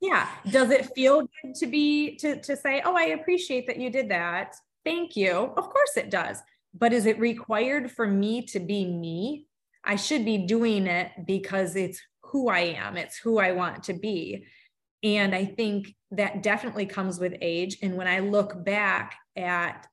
Yeah. 0.00 0.28
Does 0.50 0.70
it 0.70 0.90
feel 0.94 1.20
good 1.20 1.54
to 1.56 1.66
be 1.66 2.16
to 2.16 2.40
to 2.42 2.56
say, 2.56 2.82
"Oh, 2.84 2.96
I 2.96 3.06
appreciate 3.18 3.66
that 3.66 3.78
you 3.78 3.90
did 3.90 4.10
that. 4.10 4.54
Thank 4.84 5.16
you." 5.16 5.30
Of 5.30 5.70
course 5.70 5.96
it 5.96 6.10
does. 6.10 6.42
But 6.74 6.92
is 6.92 7.06
it 7.06 7.18
required 7.18 7.90
for 7.90 8.06
me 8.06 8.42
to 8.46 8.60
be 8.60 8.84
me? 8.84 9.46
I 9.84 9.96
should 9.96 10.24
be 10.24 10.38
doing 10.38 10.86
it 10.86 11.12
because 11.26 11.76
it's 11.76 12.00
who 12.22 12.48
I 12.48 12.60
am. 12.60 12.96
It's 12.96 13.16
who 13.16 13.38
I 13.38 13.52
want 13.52 13.84
to 13.84 13.92
be. 13.92 14.46
And 15.02 15.34
I 15.34 15.44
think 15.44 15.94
that 16.10 16.42
definitely 16.42 16.86
comes 16.86 17.20
with 17.20 17.34
age. 17.40 17.78
And 17.82 17.96
when 17.96 18.08
I 18.08 18.20
look 18.20 18.64
back 18.64 19.16
at 19.36 19.86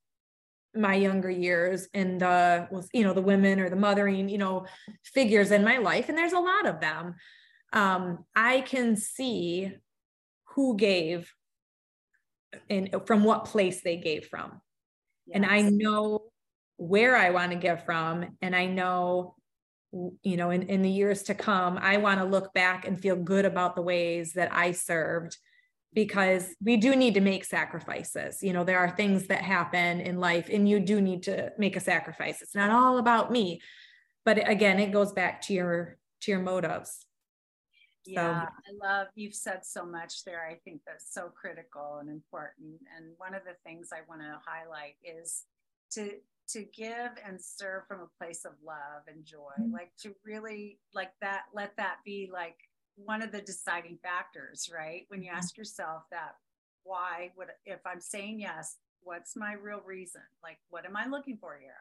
my 0.75 0.95
younger 0.95 1.29
years 1.29 1.87
and 1.93 2.21
the 2.21 2.67
was 2.71 2.87
you 2.93 3.03
know 3.03 3.13
the 3.13 3.21
women 3.21 3.59
or 3.59 3.69
the 3.69 3.75
mothering 3.75 4.29
you 4.29 4.37
know 4.37 4.65
figures 5.03 5.51
in 5.51 5.63
my 5.63 5.77
life 5.77 6.07
and 6.07 6.17
there's 6.17 6.31
a 6.31 6.39
lot 6.39 6.65
of 6.65 6.79
them 6.79 7.15
um 7.73 8.23
i 8.35 8.61
can 8.61 8.95
see 8.95 9.71
who 10.55 10.77
gave 10.77 11.33
and 12.69 12.89
from 13.05 13.23
what 13.23 13.45
place 13.45 13.81
they 13.81 13.97
gave 13.97 14.27
from 14.27 14.61
yes. 15.27 15.35
and 15.35 15.45
i 15.45 15.61
know 15.61 16.21
where 16.77 17.17
i 17.17 17.31
want 17.31 17.51
to 17.51 17.57
give 17.57 17.83
from 17.83 18.37
and 18.41 18.55
i 18.55 18.65
know 18.65 19.35
you 20.23 20.37
know 20.37 20.51
in, 20.51 20.63
in 20.63 20.81
the 20.81 20.89
years 20.89 21.23
to 21.23 21.35
come 21.35 21.77
i 21.81 21.97
want 21.97 22.19
to 22.19 22.25
look 22.25 22.53
back 22.53 22.87
and 22.87 22.99
feel 22.99 23.17
good 23.17 23.43
about 23.43 23.75
the 23.75 23.81
ways 23.81 24.33
that 24.33 24.53
i 24.53 24.71
served 24.71 25.37
because 25.93 26.55
we 26.63 26.77
do 26.77 26.95
need 26.95 27.13
to 27.15 27.21
make 27.21 27.43
sacrifices. 27.43 28.41
You 28.41 28.53
know, 28.53 28.63
there 28.63 28.79
are 28.79 28.89
things 28.89 29.27
that 29.27 29.41
happen 29.41 29.99
in 29.99 30.19
life 30.19 30.47
and 30.51 30.67
you 30.67 30.79
do 30.79 31.01
need 31.01 31.23
to 31.23 31.51
make 31.57 31.75
a 31.75 31.81
sacrifice. 31.81 32.41
It's 32.41 32.55
not 32.55 32.71
all 32.71 32.97
about 32.97 33.31
me. 33.31 33.61
But 34.23 34.47
again, 34.49 34.79
it 34.79 34.91
goes 34.91 35.11
back 35.11 35.41
to 35.43 35.53
your 35.53 35.97
to 36.21 36.31
your 36.31 36.41
motives. 36.41 37.05
Yeah, 38.05 38.45
so. 38.45 38.47
I 38.47 38.87
love 38.87 39.07
you've 39.15 39.35
said 39.35 39.65
so 39.65 39.85
much 39.85 40.23
there. 40.23 40.47
I 40.47 40.55
think 40.63 40.81
that's 40.85 41.13
so 41.13 41.29
critical 41.29 41.97
and 41.99 42.09
important. 42.09 42.79
And 42.95 43.13
one 43.17 43.33
of 43.33 43.43
the 43.43 43.55
things 43.65 43.89
I 43.91 44.01
want 44.07 44.21
to 44.21 44.39
highlight 44.45 44.95
is 45.03 45.43
to 45.93 46.11
to 46.49 46.65
give 46.75 47.11
and 47.25 47.39
serve 47.39 47.83
from 47.87 48.01
a 48.01 48.23
place 48.23 48.45
of 48.45 48.53
love 48.65 49.03
and 49.07 49.25
joy. 49.25 49.51
Mm-hmm. 49.59 49.73
Like 49.73 49.91
to 50.01 50.13
really 50.23 50.79
like 50.93 51.11
that 51.21 51.43
let 51.53 51.75
that 51.77 51.97
be 52.05 52.29
like 52.31 52.57
one 52.95 53.21
of 53.21 53.31
the 53.31 53.41
deciding 53.41 53.97
factors, 54.01 54.69
right? 54.73 55.05
When 55.07 55.21
you 55.21 55.29
mm-hmm. 55.29 55.37
ask 55.37 55.57
yourself 55.57 56.03
that, 56.11 56.35
why 56.83 57.31
would, 57.37 57.47
if 57.65 57.79
I'm 57.85 58.01
saying 58.01 58.39
yes, 58.39 58.77
what's 59.03 59.35
my 59.35 59.53
real 59.53 59.81
reason? 59.85 60.21
Like, 60.43 60.59
what 60.69 60.85
am 60.85 60.95
I 60.95 61.07
looking 61.07 61.37
for 61.37 61.57
here? 61.59 61.73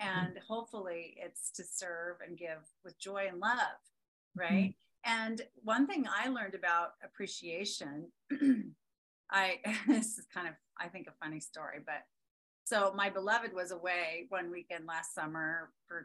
Mm-hmm. 0.00 0.18
And 0.18 0.38
hopefully 0.46 1.16
it's 1.18 1.50
to 1.52 1.64
serve 1.64 2.16
and 2.26 2.38
give 2.38 2.58
with 2.84 2.98
joy 2.98 3.26
and 3.30 3.40
love, 3.40 3.58
right? 4.34 4.74
Mm-hmm. 4.74 5.20
And 5.28 5.42
one 5.62 5.86
thing 5.86 6.06
I 6.08 6.28
learned 6.28 6.54
about 6.54 6.94
appreciation, 7.04 8.08
I, 9.30 9.58
this 9.86 10.18
is 10.18 10.26
kind 10.32 10.48
of, 10.48 10.54
I 10.78 10.88
think, 10.88 11.06
a 11.06 11.24
funny 11.24 11.40
story, 11.40 11.78
but 11.84 12.02
so 12.66 12.92
my 12.96 13.08
beloved 13.08 13.54
was 13.54 13.70
away 13.70 14.26
one 14.28 14.50
weekend 14.50 14.86
last 14.86 15.14
summer 15.14 15.70
for 15.86 16.04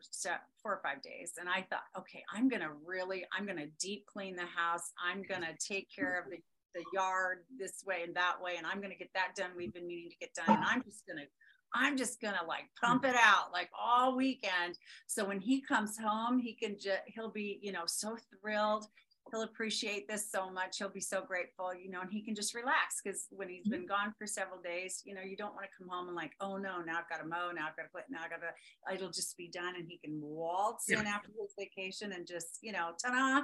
four 0.62 0.74
or 0.74 0.82
five 0.84 1.02
days. 1.02 1.32
And 1.40 1.50
I 1.50 1.66
thought, 1.72 1.86
okay, 1.98 2.24
I'm 2.32 2.48
to 2.62 2.70
really, 2.86 3.26
I'm 3.36 3.48
to 3.58 3.66
deep 3.80 4.06
clean 4.06 4.36
the 4.36 4.46
house. 4.46 4.92
I'm 5.04 5.24
to 5.42 5.56
take 5.58 5.88
care 5.90 6.20
of 6.20 6.30
the, 6.30 6.38
the 6.76 6.84
yard 6.94 7.40
this 7.58 7.84
way 7.84 8.04
and 8.06 8.16
that 8.16 8.36
way. 8.40 8.58
And 8.60 8.68
I'm 8.68 8.78
to 8.92 8.96
get 8.96 9.10
that 9.16 9.30
done. 9.36 9.50
We've 9.58 9.74
been 9.74 9.88
meaning 9.88 10.12
to 10.12 10.18
get 10.18 10.36
done. 10.36 10.56
And 10.56 10.64
I'm 10.64 10.84
just 10.84 11.04
to, 11.18 11.26
I'm 11.74 11.98
just 11.98 12.22
to 12.36 12.46
like 12.46 12.66
pump 12.80 13.06
it 13.06 13.16
out 13.16 13.52
like 13.52 13.72
all 13.76 14.16
weekend. 14.16 14.78
So 15.08 15.26
when 15.26 15.40
he 15.40 15.62
comes 15.62 15.98
home, 15.98 16.38
he 16.38 16.54
can 16.54 16.76
just, 16.76 17.02
he'll 17.08 17.32
be, 17.32 17.58
you 17.64 17.72
know, 17.72 17.86
so 17.88 18.18
thrilled 18.40 18.86
he'll 19.30 19.44
appreciate 19.44 20.08
this 20.08 20.30
so 20.32 20.50
much. 20.50 20.78
He'll 20.78 20.90
be 20.90 21.00
so 21.02 21.22
grateful, 21.22 21.74
you 21.74 21.90
know, 21.90 22.02
and 22.02 22.12
he 22.12 22.22
can 22.22 22.36
just 22.36 22.54
relax 22.56 23.02
because 23.04 23.28
when 23.30 23.50
he's 23.50 23.62
mm-hmm. 23.62 23.72
been 23.72 23.86
gone 23.86 24.14
for 24.18 24.26
several 24.26 24.60
days, 24.62 25.02
you 25.06 25.14
know, 25.14 25.22
you 25.22 25.38
don't 25.38 25.54
want 25.54 25.66
to 25.66 25.78
come 25.78 25.88
home 25.88 26.08
and 26.08 26.16
like, 26.16 26.32
oh 26.42 26.58
no, 26.58 26.82
now 26.82 26.98
I've 27.00 27.10
got 27.10 27.22
to 27.22 27.28
mow, 27.28 27.52
now 27.52 27.68
I've 27.70 27.76
got 27.76 27.84
to 27.84 27.90
put, 27.94 28.04
now 28.10 28.20
I've 28.24 28.30
got 28.30 28.42
to, 28.42 28.94
it'll 28.94 29.12
just 29.12 29.38
be 29.38 29.50
done 29.50 29.76
and 29.78 29.86
he 29.88 29.98
can 29.98 30.20
waltz 30.22 30.86
yeah. 30.90 31.00
in 31.00 31.08
after 31.08 31.30
his 31.30 31.54
vacation 31.58 32.12
and 32.14 32.28
just, 32.28 32.60
you 32.62 32.72
know, 32.72 32.92
ta-da, 33.04 33.44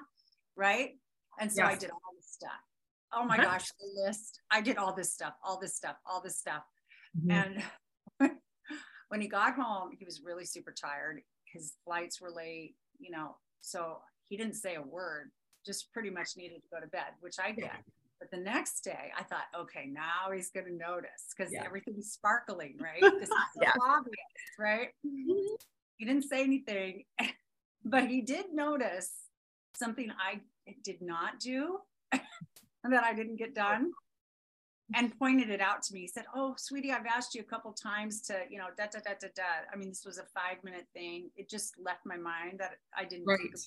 right? 0.55 0.91
And 1.39 1.51
so 1.51 1.63
yes. 1.63 1.75
I 1.75 1.77
did 1.77 1.91
all 1.91 2.15
this 2.17 2.31
stuff. 2.31 2.51
Oh 3.13 3.23
my 3.23 3.37
uh-huh. 3.37 3.45
gosh, 3.45 3.67
the 3.79 4.03
list. 4.05 4.41
I 4.51 4.61
did 4.61 4.77
all 4.77 4.93
this 4.93 5.13
stuff, 5.13 5.33
all 5.45 5.59
this 5.59 5.75
stuff, 5.75 5.95
all 6.05 6.21
this 6.21 6.37
stuff. 6.37 6.63
Mm-hmm. 7.17 7.61
And 8.21 8.31
when 9.09 9.21
he 9.21 9.27
got 9.27 9.55
home, 9.55 9.91
he 9.97 10.03
was 10.03 10.21
really 10.25 10.45
super 10.45 10.73
tired. 10.73 11.21
His 11.53 11.73
flights 11.85 12.19
were 12.19 12.31
late, 12.31 12.75
you 12.99 13.11
know, 13.11 13.37
so 13.61 13.99
he 14.25 14.35
didn't 14.35 14.55
say 14.55 14.75
a 14.75 14.81
word 14.81 15.31
just 15.67 15.91
pretty 15.93 16.09
much 16.09 16.29
needed 16.37 16.61
to 16.63 16.69
go 16.73 16.79
to 16.79 16.87
bed, 16.87 17.13
which 17.19 17.35
I 17.43 17.51
get. 17.51 17.83
But 18.19 18.31
the 18.31 18.37
next 18.37 18.81
day, 18.81 19.11
I 19.15 19.23
thought, 19.23 19.45
okay, 19.55 19.85
now 19.91 20.31
he's 20.33 20.49
going 20.49 20.65
to 20.65 20.73
notice 20.73 21.35
because 21.35 21.53
yeah. 21.53 21.63
everything's 21.63 22.11
sparkling, 22.11 22.77
right? 22.79 23.01
This 23.19 23.29
is 23.29 23.35
so 23.53 23.61
yeah. 23.61 23.73
obvious, 23.81 24.15
right? 24.57 24.89
Mm-hmm. 25.05 25.55
He 25.97 26.05
didn't 26.05 26.23
say 26.23 26.43
anything, 26.43 27.03
but 27.85 28.07
he 28.07 28.21
did 28.21 28.45
notice 28.53 29.11
something 29.75 30.09
I 30.11 30.41
did 30.83 31.01
not 31.01 31.39
do 31.39 31.79
and 32.11 32.21
that 32.91 33.03
I 33.03 33.13
didn't 33.13 33.37
get 33.37 33.53
done 33.53 33.91
and 34.95 35.17
pointed 35.19 35.49
it 35.49 35.61
out 35.61 35.83
to 35.83 35.93
me. 35.93 36.01
He 36.01 36.07
said, 36.07 36.25
Oh, 36.35 36.55
sweetie, 36.57 36.91
I've 36.91 37.05
asked 37.05 37.35
you 37.35 37.41
a 37.41 37.43
couple 37.43 37.73
times 37.73 38.21
to, 38.23 38.41
you 38.49 38.57
know, 38.57 38.67
da 38.77 38.85
da 38.85 38.99
da 38.99 39.11
da 39.19 39.27
da. 39.35 39.43
I 39.71 39.75
mean, 39.75 39.89
this 39.89 40.05
was 40.05 40.17
a 40.17 40.23
five 40.33 40.63
minute 40.63 40.87
thing. 40.93 41.29
It 41.35 41.49
just 41.49 41.75
left 41.77 42.05
my 42.05 42.17
mind 42.17 42.59
that 42.59 42.77
I 42.97 43.03
didn't 43.03 43.25
right. 43.25 43.39
it. 43.41 43.59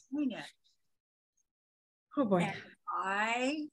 Oh 2.17 2.25
boy. 2.25 2.41
And 2.41 2.55
I 2.89 3.67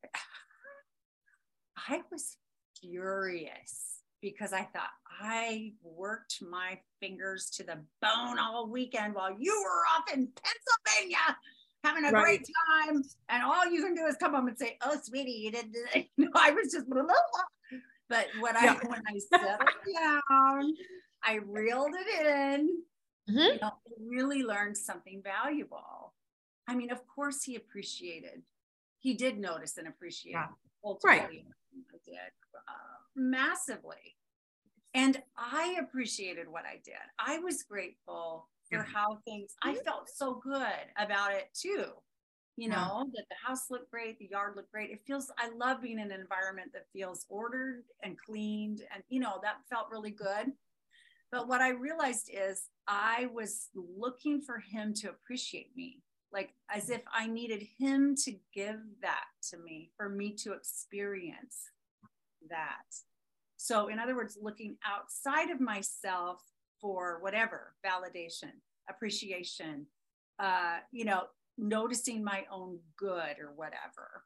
I 1.89 2.01
was 2.11 2.37
furious 2.79 4.01
because 4.21 4.53
I 4.53 4.63
thought 4.63 4.89
I 5.21 5.73
worked 5.83 6.41
my 6.41 6.79
fingers 6.99 7.49
to 7.51 7.63
the 7.63 7.77
bone 8.01 8.39
all 8.39 8.69
weekend 8.69 9.15
while 9.15 9.35
you 9.37 9.53
were 9.63 9.95
off 9.95 10.13
in 10.13 10.27
Pennsylvania 10.27 11.37
having 11.83 12.05
a 12.05 12.11
right. 12.11 12.23
great 12.23 12.47
time. 12.69 13.03
And 13.29 13.43
all 13.43 13.65
you 13.69 13.83
can 13.83 13.95
do 13.95 14.05
is 14.05 14.15
come 14.17 14.33
home 14.33 14.47
and 14.47 14.57
say, 14.57 14.77
Oh, 14.81 14.97
sweetie, 15.01 15.31
you 15.31 15.51
did 15.51 15.75
no, 16.17 16.29
I 16.35 16.51
was 16.51 16.71
just 16.71 16.89
blah, 16.89 17.03
blah, 17.03 17.13
blah. 17.13 17.79
but 18.09 18.27
when 18.39 18.55
I 18.55 18.65
yeah. 18.65 18.79
when 18.85 19.01
I 19.07 19.19
settled 19.19 19.69
down, 20.29 20.73
I 21.23 21.39
reeled 21.45 21.95
it 21.95 22.25
in. 22.25 22.83
Mm-hmm. 23.29 23.37
You 23.39 23.59
know, 23.61 23.71
really 24.07 24.43
learned 24.43 24.77
something 24.77 25.21
valuable. 25.23 26.06
I 26.67 26.75
mean, 26.75 26.91
of 26.91 27.05
course, 27.07 27.43
he 27.43 27.55
appreciated. 27.55 28.41
He 28.99 29.13
did 29.13 29.37
notice 29.37 29.77
and 29.77 29.87
appreciate. 29.87 30.33
Yeah. 30.33 30.47
Right. 31.03 31.21
I 31.21 31.97
did 32.05 32.15
uh, 32.55 32.97
massively, 33.15 34.15
and 34.93 35.21
I 35.37 35.77
appreciated 35.81 36.47
what 36.47 36.63
I 36.65 36.79
did. 36.83 36.95
I 37.19 37.39
was 37.39 37.63
grateful 37.63 38.47
for 38.71 38.83
how 38.83 39.17
things. 39.25 39.55
I 39.61 39.73
mm-hmm. 39.73 39.83
felt 39.83 40.09
so 40.09 40.35
good 40.35 40.85
about 40.97 41.33
it 41.33 41.49
too. 41.53 41.85
You 42.55 42.69
know 42.69 43.03
yeah. 43.05 43.11
that 43.15 43.25
the 43.29 43.35
house 43.47 43.69
looked 43.69 43.91
great, 43.91 44.17
the 44.17 44.29
yard 44.31 44.53
looked 44.55 44.71
great. 44.71 44.89
It 44.91 45.01
feels. 45.05 45.31
I 45.37 45.49
love 45.49 45.81
being 45.81 45.99
in 45.99 46.11
an 46.11 46.19
environment 46.19 46.71
that 46.73 46.85
feels 46.93 47.25
ordered 47.29 47.83
and 48.03 48.17
cleaned, 48.17 48.81
and 48.93 49.03
you 49.09 49.19
know 49.19 49.39
that 49.43 49.57
felt 49.69 49.87
really 49.91 50.11
good. 50.11 50.51
But 51.31 51.47
what 51.47 51.61
I 51.61 51.71
realized 51.71 52.29
is 52.33 52.69
I 52.87 53.27
was 53.33 53.69
looking 53.75 54.41
for 54.41 54.59
him 54.59 54.93
to 54.95 55.09
appreciate 55.09 55.75
me 55.75 56.01
like 56.37 56.53
as 56.69 56.91
if 56.91 57.01
I 57.11 57.25
needed 57.25 57.63
him 57.79 58.15
to 58.25 58.31
give 58.53 58.79
that 59.01 59.25
to 59.49 59.57
me 59.57 59.89
for 59.97 60.07
me 60.07 60.35
to 60.43 60.53
experience 60.53 61.71
that. 62.47 62.85
So, 63.57 63.87
in 63.87 63.97
other 63.97 64.15
words, 64.15 64.37
looking 64.39 64.77
outside 64.85 65.49
of 65.49 65.59
myself 65.59 66.43
for 66.79 67.17
whatever 67.21 67.73
validation, 67.83 68.51
appreciation, 68.87 69.87
uh, 70.37 70.77
you 70.91 71.05
know, 71.05 71.23
noticing 71.57 72.23
my 72.23 72.45
own 72.51 72.77
good 72.97 73.39
or 73.41 73.51
whatever. 73.55 74.23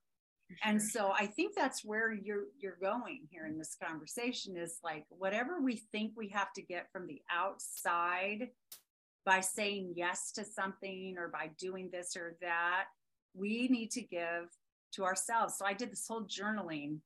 Sure. 0.49 0.57
And 0.65 0.81
so 0.81 1.13
I 1.17 1.27
think 1.27 1.55
that's 1.55 1.85
where 1.85 2.11
you're 2.11 2.47
you're 2.59 2.77
going 2.81 3.21
here 3.31 3.45
in 3.45 3.57
this 3.57 3.77
conversation 3.81 4.57
is 4.57 4.79
like 4.83 5.05
whatever 5.07 5.61
we 5.61 5.77
think 5.93 6.11
we 6.17 6.27
have 6.27 6.51
to 6.57 6.61
get 6.61 6.91
from 6.91 7.07
the 7.07 7.21
outside 7.31 8.49
by 9.25 9.39
saying 9.39 9.93
yes 9.95 10.31
to 10.33 10.43
something 10.43 11.15
or 11.17 11.27
by 11.27 11.51
doing 11.57 11.89
this 11.91 12.15
or 12.15 12.35
that, 12.41 12.85
we 13.33 13.67
need 13.69 13.91
to 13.91 14.01
give 14.01 14.49
to 14.93 15.03
ourselves. 15.03 15.55
So 15.57 15.65
I 15.65 15.73
did 15.73 15.91
this 15.91 16.07
whole 16.07 16.23
journaling 16.23 16.97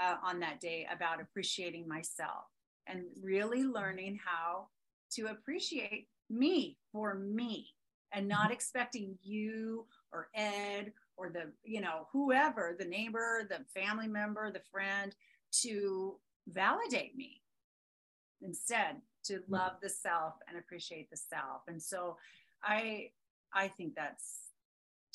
uh, 0.00 0.16
on 0.24 0.40
that 0.40 0.60
day 0.60 0.86
about 0.92 1.20
appreciating 1.20 1.86
myself 1.86 2.44
and 2.86 3.04
really 3.22 3.62
learning 3.62 4.18
how 4.24 4.68
to 5.12 5.26
appreciate 5.26 6.08
me 6.28 6.76
for 6.92 7.14
me 7.14 7.68
and 8.12 8.26
not 8.26 8.44
mm-hmm. 8.44 8.52
expecting 8.52 9.18
you 9.22 9.86
or 10.12 10.28
Ed 10.34 10.92
or 11.16 11.30
the, 11.30 11.52
you 11.64 11.80
know, 11.80 12.06
whoever, 12.12 12.76
the 12.78 12.84
neighbor, 12.84 13.46
the 13.48 13.64
family 13.78 14.08
member, 14.08 14.50
the 14.50 14.62
friend 14.72 15.14
to 15.62 16.16
validate 16.48 17.16
me. 17.16 17.42
Instead, 18.42 18.96
to 19.24 19.40
love 19.48 19.72
the 19.82 19.88
self 19.88 20.34
and 20.48 20.58
appreciate 20.58 21.10
the 21.10 21.16
self. 21.16 21.62
And 21.68 21.82
so 21.82 22.16
I 22.62 23.10
I 23.52 23.68
think 23.68 23.94
that's 23.94 24.50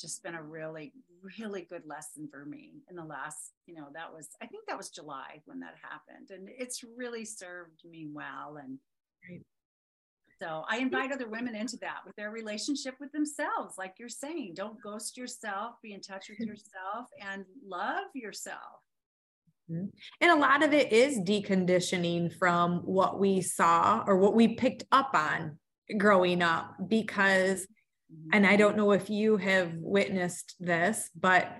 just 0.00 0.22
been 0.22 0.34
a 0.34 0.42
really 0.42 0.92
really 1.38 1.62
good 1.62 1.86
lesson 1.86 2.28
for 2.30 2.44
me 2.44 2.82
in 2.90 2.96
the 2.96 3.04
last 3.04 3.52
you 3.66 3.74
know 3.74 3.86
that 3.94 4.12
was 4.12 4.28
i 4.42 4.46
think 4.46 4.66
that 4.66 4.76
was 4.76 4.90
july 4.90 5.40
when 5.46 5.58
that 5.58 5.74
happened 5.80 6.30
and 6.30 6.48
it's 6.58 6.84
really 6.96 7.24
served 7.24 7.82
me 7.88 8.06
well 8.12 8.58
and 8.62 8.78
so 10.38 10.64
i 10.68 10.76
invite 10.76 11.12
other 11.12 11.28
women 11.28 11.54
into 11.54 11.78
that 11.78 12.00
with 12.04 12.14
their 12.16 12.30
relationship 12.30 12.94
with 13.00 13.10
themselves 13.12 13.78
like 13.78 13.94
you're 13.98 14.08
saying 14.08 14.52
don't 14.54 14.80
ghost 14.82 15.16
yourself 15.16 15.76
be 15.82 15.94
in 15.94 16.00
touch 16.00 16.28
with 16.28 16.40
yourself 16.46 17.08
and 17.20 17.44
love 17.66 18.08
yourself. 18.14 18.82
Mm-hmm. 19.70 19.86
and 20.20 20.30
a 20.30 20.36
lot 20.36 20.62
of 20.62 20.72
it 20.72 20.92
is 20.92 21.18
deconditioning 21.18 22.32
from 22.38 22.78
what 22.84 23.18
we 23.18 23.40
saw 23.40 24.04
or 24.06 24.16
what 24.16 24.34
we 24.34 24.54
picked 24.54 24.84
up 24.92 25.10
on 25.12 25.58
growing 25.98 26.40
up 26.40 26.76
because 26.88 27.66
and 28.32 28.46
I 28.46 28.56
don't 28.56 28.76
know 28.76 28.92
if 28.92 29.10
you 29.10 29.36
have 29.36 29.72
witnessed 29.74 30.54
this, 30.60 31.10
but 31.18 31.52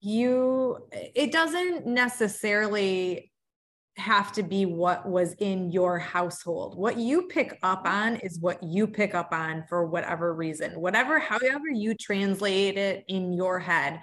you, 0.00 0.78
it 0.92 1.32
doesn't 1.32 1.86
necessarily 1.86 3.32
have 3.96 4.30
to 4.32 4.42
be 4.42 4.66
what 4.66 5.08
was 5.08 5.32
in 5.34 5.70
your 5.70 5.98
household. 5.98 6.76
What 6.76 6.98
you 6.98 7.22
pick 7.22 7.58
up 7.62 7.84
mm-hmm. 7.84 7.96
on 7.96 8.16
is 8.16 8.38
what 8.38 8.62
you 8.62 8.86
pick 8.86 9.14
up 9.14 9.32
on 9.32 9.64
for 9.68 9.86
whatever 9.86 10.34
reason, 10.34 10.80
whatever, 10.80 11.18
however 11.18 11.68
you 11.72 11.94
translate 11.94 12.76
it 12.76 13.04
in 13.08 13.32
your 13.32 13.58
head. 13.58 14.00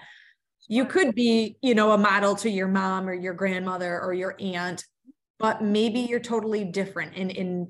You 0.68 0.86
could 0.86 1.14
be, 1.14 1.58
you 1.62 1.76
know, 1.76 1.92
a 1.92 1.98
model 1.98 2.36
to 2.38 2.50
your 2.50 2.68
mom 2.68 3.10
or 3.10 3.14
your 3.14 3.34
grandmother 3.34 4.00
or 4.02 4.14
your 4.14 4.36
aunt, 4.40 4.86
but 5.40 5.62
maybe 5.62 6.02
you're 6.02 6.20
totally 6.20 6.64
different 6.64 7.16
in 7.16 7.30
in 7.30 7.68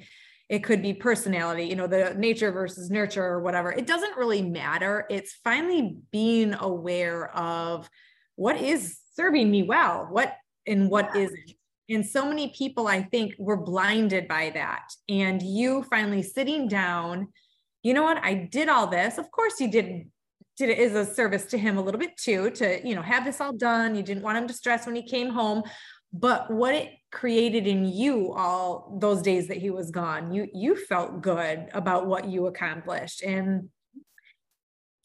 it 0.50 0.64
could 0.64 0.82
be 0.84 0.94
personality 0.94 1.64
you 1.64 1.76
know 1.76 1.88
the 1.88 2.14
nature 2.16 2.52
versus 2.52 2.90
nurture 2.90 3.24
or 3.24 3.42
whatever. 3.42 3.72
It 3.72 3.88
doesn't 3.88 4.18
really 4.18 4.42
matter. 4.42 5.06
It's 5.10 5.34
finally 5.44 5.98
being 6.12 6.54
aware 6.54 7.36
of 7.36 7.90
what 8.36 8.62
is 8.62 9.00
serving 9.16 9.50
me 9.50 9.64
well 9.64 10.08
what 10.10 10.36
and 10.66 10.90
what 10.90 11.10
yeah. 11.16 11.24
not 11.24 11.32
and 11.90 12.06
so 12.06 12.26
many 12.26 12.48
people 12.58 12.88
i 12.88 13.04
think 13.04 13.34
were 13.38 13.58
blinded 13.58 14.28
by 14.28 14.52
that. 14.54 14.84
And 15.10 15.42
you 15.42 15.84
finally 15.84 16.24
sitting 16.24 16.68
down 16.68 17.30
you 17.84 17.94
know 17.94 18.04
what? 18.04 18.24
I 18.24 18.34
did 18.34 18.70
all 18.70 18.88
this. 18.88 19.18
Of 19.18 19.30
course 19.30 19.60
you 19.60 19.70
did 19.70 20.10
did 20.58 20.70
it 20.70 20.80
as 20.80 20.94
a 20.94 21.12
service 21.12 21.46
to 21.46 21.58
him 21.58 21.78
a 21.78 21.82
little 21.82 22.00
bit 22.00 22.16
too 22.18 22.52
to 22.52 22.88
you 22.88 22.96
know 22.96 23.02
have 23.02 23.26
this 23.26 23.42
all 23.42 23.54
done. 23.54 23.96
You 23.96 24.04
didn't 24.04 24.24
want 24.24 24.38
him 24.38 24.48
to 24.48 24.54
stress 24.54 24.86
when 24.86 24.96
he 24.96 25.04
came 25.04 25.30
home. 25.30 25.64
But 26.12 26.52
what 26.52 26.76
it 26.76 26.92
created 27.12 27.66
in 27.66 27.86
you 27.86 28.34
all 28.34 28.98
those 29.02 29.22
days 29.22 29.48
that 29.48 29.58
he 29.58 29.70
was 29.70 29.92
gone 29.92 30.34
you 30.34 30.48
you 30.54 30.76
felt 30.76 31.22
good 31.22 31.70
about 31.74 32.08
what 32.08 32.26
you 32.26 32.48
accomplished. 32.48 33.24
And 33.24 33.70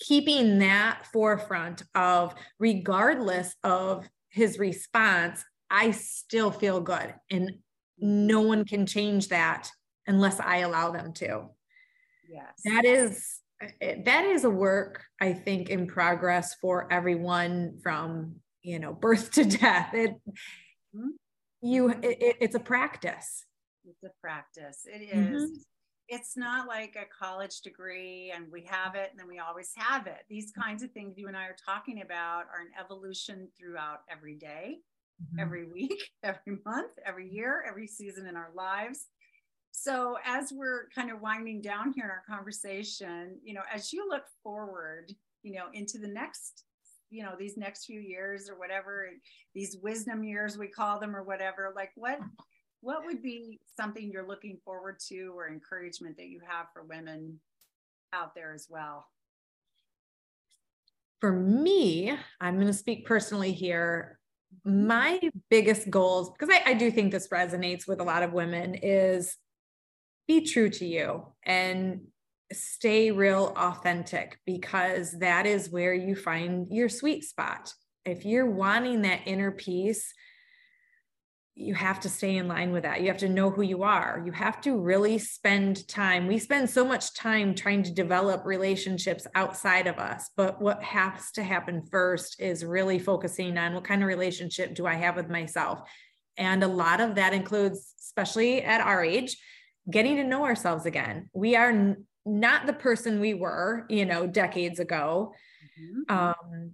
keeping 0.01 0.59
that 0.61 1.07
forefront 1.13 1.83
of 1.95 2.35
regardless 2.59 3.57
of 3.65 4.09
his 4.29 4.59
response 4.59 5.45
i 5.71 5.91
still 5.91 6.51
feel 6.51 6.81
good. 6.81 7.15
And 7.31 7.53
no 7.99 8.41
one 8.43 8.65
can 8.65 8.87
change 8.87 9.29
that 9.29 9.71
unless 10.07 10.41
i 10.41 10.59
allow 10.59 10.91
them 10.91 11.13
to. 11.15 11.47
Yes. 12.31 12.61
That 12.65 12.85
is 12.85 13.38
that 13.81 14.25
is 14.25 14.45
a 14.45 14.51
work 14.51 15.03
i 15.21 15.33
think 15.33 15.69
in 15.69 15.87
progress 15.87 16.55
for 16.61 16.91
everyone 16.93 17.77
from 17.83 18.37
you 18.63 18.79
know 18.79 18.93
birth 19.01 19.33
to 19.33 19.45
death 19.45 19.95
it 19.95 20.15
Mm-hmm. 20.97 21.09
You, 21.61 21.91
it, 21.91 22.37
it's 22.41 22.55
a 22.55 22.61
practice. 22.61 23.45
It's 23.85 24.03
a 24.05 24.11
practice. 24.21 24.87
It 24.87 25.03
is. 25.03 25.43
Mm-hmm. 25.43 25.55
It's 26.09 26.37
not 26.37 26.69
like 26.69 26.97
a 26.97 27.05
college 27.25 27.61
degree 27.61 28.33
and 28.35 28.47
we 28.51 28.63
have 28.65 28.95
it 28.95 29.11
and 29.11 29.21
then 29.21 29.29
we 29.29 29.41
always 29.41 29.73
have 29.77 30.07
it. 30.07 30.25
These 30.31 30.53
kinds 30.53 30.83
of 30.83 30.91
things 30.93 31.19
you 31.19 31.29
and 31.29 31.37
I 31.37 31.45
are 31.45 31.57
talking 31.67 32.01
about 32.01 32.45
are 32.45 32.63
an 32.63 32.71
evolution 32.81 33.49
throughout 33.59 34.01
every 34.11 34.37
day, 34.37 34.79
mm-hmm. 35.23 35.41
every 35.41 35.65
week, 35.73 36.03
every 36.23 36.59
month, 36.65 36.93
every 37.05 37.29
year, 37.29 37.63
every 37.69 37.87
season 37.87 38.27
in 38.27 38.37
our 38.37 38.51
lives. 38.55 39.07
So, 39.71 40.19
as 40.25 40.53
we're 40.53 40.89
kind 40.95 41.11
of 41.11 41.21
winding 41.21 41.61
down 41.61 41.93
here 41.93 42.05
in 42.05 42.11
our 42.11 42.25
conversation, 42.29 43.39
you 43.43 43.55
know, 43.55 43.63
as 43.73 43.93
you 43.93 44.09
look 44.09 44.25
forward, 44.43 45.13
you 45.43 45.55
know, 45.55 45.67
into 45.73 45.99
the 45.99 46.09
next 46.09 46.65
you 47.11 47.23
know 47.23 47.33
these 47.39 47.57
next 47.57 47.87
few 47.87 48.01
years 48.01 48.51
or 48.51 48.59
whatever 48.59 49.09
these 49.55 49.79
wisdom 49.83 50.23
years 50.23 50.59
we 50.59 50.69
call 50.69 51.01
them 51.01 51.17
or 51.17 51.23
whatever 51.23 51.73
like 51.75 51.91
what 51.95 52.19
what 52.81 53.05
would 53.05 53.23
be 53.23 53.61
something 53.77 54.11
you're 54.11 54.27
looking 54.27 54.59
forward 54.65 54.99
to 55.09 55.33
or 55.37 55.49
encouragement 55.49 56.17
that 56.17 56.29
you 56.29 56.41
have 56.47 56.67
for 56.73 56.85
women 56.85 57.41
out 58.13 58.35
there 58.35 58.55
as 58.55 58.69
well? 58.71 59.07
For 61.21 61.33
me 61.33 62.17
i'm 62.41 62.55
going 62.55 62.69
to 62.69 62.73
speak 62.73 63.07
personally 63.07 63.53
here. 63.53 64.19
My 64.65 65.21
biggest 65.51 65.91
goals 65.91 66.31
because 66.31 66.55
I, 66.55 66.71
I 66.71 66.75
do 66.75 66.91
think 66.91 67.13
this 67.13 67.29
resonates 67.29 67.87
with 67.87 68.01
a 68.01 68.05
lot 68.05 68.23
of 68.23 68.33
women 68.33 68.77
is 68.77 69.37
be 70.29 70.43
true 70.43 70.69
to 70.69 70.87
you 70.87 71.27
and 71.43 72.03
stay 72.53 73.11
real 73.11 73.53
authentic 73.57 74.39
because 74.47 75.19
that 75.19 75.47
is 75.47 75.71
where 75.71 75.95
you 75.95 76.15
find 76.15 76.69
your 76.71 76.89
sweet 76.89 77.25
spot. 77.25 77.73
If 78.05 78.25
you're 78.25 78.51
wanting 78.51 79.03
that 79.03 79.23
inner 79.27 79.51
peace, 79.51 80.13
you 81.55 81.75
have 81.75 81.99
to 82.01 82.09
stay 82.09 82.37
in 82.37 82.47
line 82.47 82.71
with 82.71 82.85
that. 82.85 83.01
You 83.01 83.09
have 83.09 83.19
to 83.19 83.29
know 83.29 83.51
who 83.51 83.63
you 83.63 83.83
are. 83.83 84.23
You 84.25 84.31
have 84.31 84.61
to 84.61 84.79
really 84.79 85.19
spend 85.19 85.89
time. 85.89 86.29
We 86.29 86.39
spend 86.39 86.71
so 86.71 86.85
much 86.85 87.15
time 87.15 87.55
trying 87.55 87.83
to 87.83 87.93
develop 87.93 88.47
relationships 88.47 89.27
outside 89.35 89.89
of 89.89 89.99
us, 89.99 90.31
but 90.37 90.63
what 90.63 90.83
has 90.85 91.33
to 91.33 91.43
happen 91.43 91.83
first 91.91 92.41
is 92.41 92.65
really 92.65 93.01
focusing 93.01 93.59
on 93.59 93.75
what 93.75 93.85
kind 93.85 94.03
of 94.03 94.09
relationship 94.09 94.75
do 94.75 94.87
I 94.87 94.95
have 94.95 95.17
with 95.17 95.29
myself? 95.29 95.81
And 96.37 96.63
a 96.63 96.69
lot 96.69 97.01
of 97.01 97.17
that 97.17 97.35
includes, 97.35 97.93
especially 97.99 98.63
at 98.63 98.81
our 98.81 99.03
age, 99.03 99.37
getting 99.91 100.17
to 100.17 100.25
know 100.25 100.45
ourselves 100.45 100.87
again. 100.87 101.29
We 101.33 101.57
are 101.57 101.97
not 102.27 102.67
the 102.67 102.73
person 102.73 103.21
we 103.21 103.35
were, 103.35 103.87
you 103.89 104.05
know, 104.05 104.27
decades 104.27 104.79
ago. 104.79 105.35
Mm-hmm. 105.81 106.15
Um, 106.15 106.73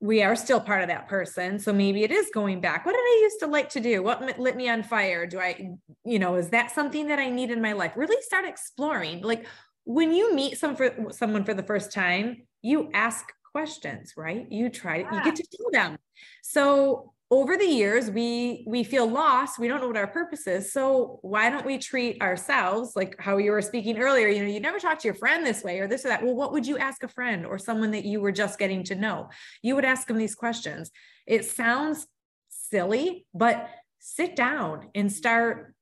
we 0.00 0.22
are 0.22 0.34
still 0.34 0.60
part 0.60 0.82
of 0.82 0.88
that 0.88 1.08
person. 1.08 1.58
So 1.60 1.72
maybe 1.72 2.02
it 2.02 2.10
is 2.10 2.30
going 2.34 2.60
back. 2.60 2.84
What 2.84 2.92
did 2.92 3.00
I 3.00 3.20
used 3.22 3.38
to 3.40 3.46
like 3.46 3.68
to 3.70 3.80
do? 3.80 4.02
What 4.02 4.38
lit 4.38 4.56
me 4.56 4.68
on 4.68 4.82
fire? 4.82 5.26
Do 5.26 5.38
I, 5.38 5.70
you 6.04 6.18
know, 6.18 6.34
is 6.34 6.50
that 6.50 6.72
something 6.72 7.06
that 7.06 7.20
I 7.20 7.30
need 7.30 7.50
in 7.50 7.62
my 7.62 7.72
life? 7.72 7.92
Really 7.96 8.20
start 8.22 8.44
exploring. 8.44 9.22
Like 9.22 9.46
when 9.84 10.12
you 10.12 10.34
meet 10.34 10.58
some 10.58 10.74
for 10.74 10.92
someone 11.10 11.44
for 11.44 11.54
the 11.54 11.62
first 11.62 11.92
time, 11.92 12.42
you 12.62 12.90
ask 12.92 13.24
questions, 13.52 14.14
right? 14.16 14.46
You 14.50 14.70
try, 14.70 14.98
yeah. 14.98 15.14
you 15.14 15.24
get 15.24 15.36
to 15.36 15.46
know 15.60 15.70
them. 15.72 15.96
So 16.42 17.12
over 17.32 17.56
the 17.56 17.64
years 17.64 18.10
we 18.10 18.62
we 18.66 18.84
feel 18.84 19.06
lost. 19.06 19.58
We 19.58 19.66
don't 19.66 19.80
know 19.80 19.86
what 19.86 19.96
our 19.96 20.06
purpose 20.06 20.46
is. 20.46 20.70
So 20.70 21.18
why 21.22 21.48
don't 21.48 21.64
we 21.64 21.78
treat 21.78 22.20
ourselves 22.20 22.94
like 22.94 23.16
how 23.18 23.38
you 23.38 23.52
were 23.52 23.62
speaking 23.62 23.96
earlier 23.96 24.28
you 24.28 24.42
know 24.42 24.50
you 24.50 24.60
never 24.60 24.78
talk 24.78 24.98
to 24.98 25.08
your 25.08 25.14
friend 25.14 25.44
this 25.44 25.64
way 25.64 25.80
or 25.80 25.88
this 25.88 26.04
or 26.04 26.08
that. 26.08 26.22
Well 26.22 26.34
what 26.34 26.52
would 26.52 26.66
you 26.66 26.76
ask 26.76 27.02
a 27.02 27.08
friend 27.08 27.46
or 27.46 27.56
someone 27.56 27.90
that 27.92 28.04
you 28.04 28.20
were 28.20 28.32
just 28.32 28.58
getting 28.58 28.84
to 28.84 28.94
know? 28.94 29.30
You 29.62 29.74
would 29.76 29.86
ask 29.86 30.06
them 30.06 30.18
these 30.18 30.34
questions. 30.34 30.90
It 31.26 31.46
sounds 31.46 32.06
silly 32.50 33.24
but 33.32 33.70
sit 33.98 34.36
down 34.36 34.90
and 34.94 35.10
start 35.10 35.74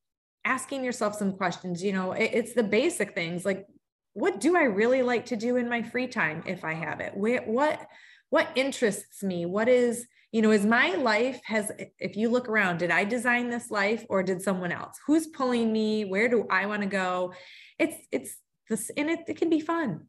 asking 0.44 0.84
yourself 0.84 1.16
some 1.16 1.32
questions. 1.32 1.82
You 1.82 1.94
know 1.94 2.12
it, 2.12 2.30
it's 2.32 2.54
the 2.54 2.62
basic 2.62 3.12
things 3.12 3.44
like 3.44 3.66
what 4.12 4.40
do 4.40 4.56
i 4.56 4.64
really 4.64 5.02
like 5.02 5.26
to 5.26 5.36
do 5.36 5.56
in 5.56 5.68
my 5.68 5.82
free 5.82 6.06
time 6.06 6.44
if 6.46 6.62
i 6.62 6.74
have 6.74 7.00
it? 7.00 7.16
What 7.16 7.88
what 8.30 8.48
interests 8.54 9.24
me? 9.24 9.46
What 9.46 9.68
is 9.68 10.06
you 10.32 10.42
know 10.42 10.50
is 10.50 10.64
my 10.64 10.94
life 10.94 11.40
has 11.44 11.72
if 11.98 12.16
you 12.16 12.28
look 12.28 12.48
around 12.48 12.78
did 12.78 12.90
i 12.90 13.04
design 13.04 13.50
this 13.50 13.70
life 13.70 14.04
or 14.08 14.22
did 14.22 14.42
someone 14.42 14.72
else? 14.72 14.98
Who's 15.06 15.26
pulling 15.26 15.72
me? 15.72 16.04
Where 16.04 16.28
do 16.28 16.46
i 16.50 16.66
want 16.66 16.82
to 16.82 16.88
go? 16.88 17.32
It's 17.78 17.96
it's 18.12 18.36
this 18.68 18.90
and 18.96 19.10
it, 19.10 19.20
it 19.26 19.36
can 19.36 19.50
be 19.50 19.60
fun. 19.60 20.06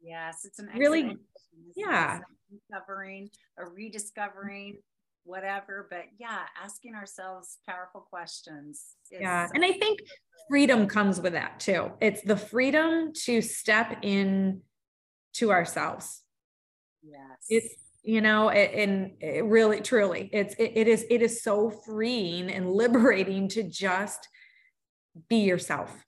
Yes 0.00 0.44
it's 0.44 0.58
an 0.58 0.68
really 0.76 1.16
yeah. 1.74 2.20
Discovering 2.50 3.28
or 3.58 3.74
rediscovering 3.74 4.78
whatever 5.24 5.86
but 5.90 6.04
yeah 6.18 6.44
asking 6.62 6.94
ourselves 6.94 7.58
powerful 7.68 8.00
questions 8.00 8.94
yeah 9.10 9.46
and 9.52 9.62
i 9.62 9.72
think 9.72 10.00
freedom 10.48 10.86
comes 10.86 11.20
with 11.20 11.34
that 11.34 11.60
too. 11.60 11.92
It's 12.00 12.22
the 12.22 12.36
freedom 12.36 13.12
to 13.24 13.42
step 13.42 13.98
in 14.02 14.62
to 15.34 15.52
ourselves. 15.52 16.22
Yes. 17.02 17.44
It's 17.48 17.74
you 18.02 18.20
know 18.20 18.48
and 18.50 19.12
it 19.20 19.44
really 19.44 19.80
truly 19.80 20.30
it's 20.32 20.54
it, 20.54 20.72
it 20.74 20.88
is 20.88 21.04
it 21.10 21.22
is 21.22 21.42
so 21.42 21.70
freeing 21.70 22.50
and 22.50 22.70
liberating 22.70 23.48
to 23.48 23.62
just 23.62 24.28
be 25.28 25.38
yourself. 25.38 26.04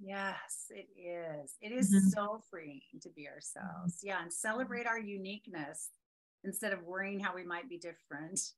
Yes 0.00 0.66
it 0.70 0.86
is. 0.96 1.54
It 1.60 1.72
is 1.72 1.94
mm-hmm. 1.94 2.08
so 2.08 2.42
freeing 2.50 2.80
to 3.02 3.08
be 3.10 3.28
ourselves. 3.28 3.96
Mm-hmm. 3.96 4.08
Yeah 4.08 4.22
and 4.22 4.32
celebrate 4.32 4.86
our 4.86 4.98
uniqueness 4.98 5.88
instead 6.44 6.72
of 6.72 6.82
worrying 6.82 7.20
how 7.20 7.34
we 7.34 7.44
might 7.44 7.68
be 7.68 7.78
different. 7.78 8.40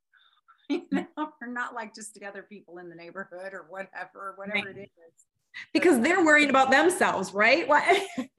You 0.69 0.83
mm-hmm. 0.83 0.99
know 0.99 1.33
we're 1.41 1.49
not 1.49 1.75
like 1.75 1.97
just 1.97 2.15
the 2.15 2.25
other 2.25 2.45
people 2.49 2.79
in 2.79 2.89
the 2.89 2.95
neighborhood 2.95 3.55
or 3.55 3.67
whatever 3.69 4.35
whatever 4.37 4.69
right. 4.69 4.77
it 4.77 4.83
is. 4.83 5.25
Because 5.73 5.99
they're 5.99 6.25
worrying 6.25 6.49
about 6.49 6.71
themselves 6.71 7.33
right? 7.35 7.67
What 7.67 7.83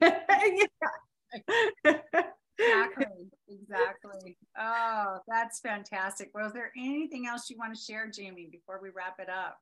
exactly 2.58 3.30
exactly 3.48 4.36
oh 4.58 5.18
that's 5.42 5.60
fantastic. 5.60 6.30
Well 6.34 6.46
is 6.46 6.52
there 6.52 6.72
anything 6.76 7.26
else 7.26 7.50
you 7.50 7.56
want 7.58 7.74
to 7.74 7.80
share 7.80 8.10
jamie 8.10 8.48
before 8.50 8.80
we 8.82 8.90
wrap 8.90 9.16
it 9.18 9.28
up? 9.28 9.58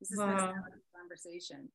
This 0.00 0.10
is 0.12 0.18
uh, 0.18 0.52
conversation. 0.96 1.68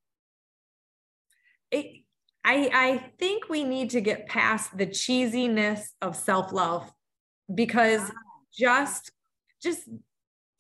it, 1.72 2.04
I, 2.44 2.70
I 2.74 3.12
think 3.20 3.50
we 3.50 3.64
need 3.64 3.90
to 3.92 4.02
get 4.02 4.28
past 4.28 4.78
the 4.78 4.88
cheesiness 4.88 5.82
of 6.02 6.16
self-love 6.16 6.92
because 7.54 8.02
wow. 8.02 8.10
just 8.58 9.12
just 9.62 9.90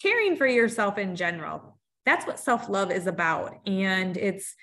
caring 0.01 0.35
for 0.35 0.47
yourself 0.47 0.97
in 0.97 1.15
general 1.15 1.77
that's 2.07 2.25
what 2.25 2.39
self-love 2.39 2.89
is 2.89 3.05
about. 3.05 3.59
And 3.67 4.15
it's 4.15 4.55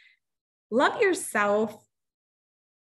love 0.70 0.98
yourself 1.02 1.83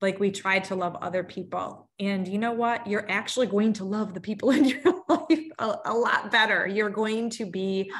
like 0.00 0.18
we 0.18 0.30
try 0.30 0.58
to 0.58 0.74
love 0.74 0.96
other 1.02 1.22
people. 1.22 1.88
And 1.98 2.26
you 2.26 2.38
know 2.38 2.52
what? 2.52 2.86
You're 2.86 3.10
actually 3.10 3.46
going 3.46 3.74
to 3.74 3.84
love 3.84 4.14
the 4.14 4.20
people 4.20 4.50
in 4.56 4.64
your 4.64 4.82
life 5.08 5.48
a, 5.58 5.76
a, 5.86 5.94
lot 5.94 6.30
better. 6.30 6.66
You're 6.66 6.90
going 6.90 7.30
to 7.30 7.46
be 7.46 7.90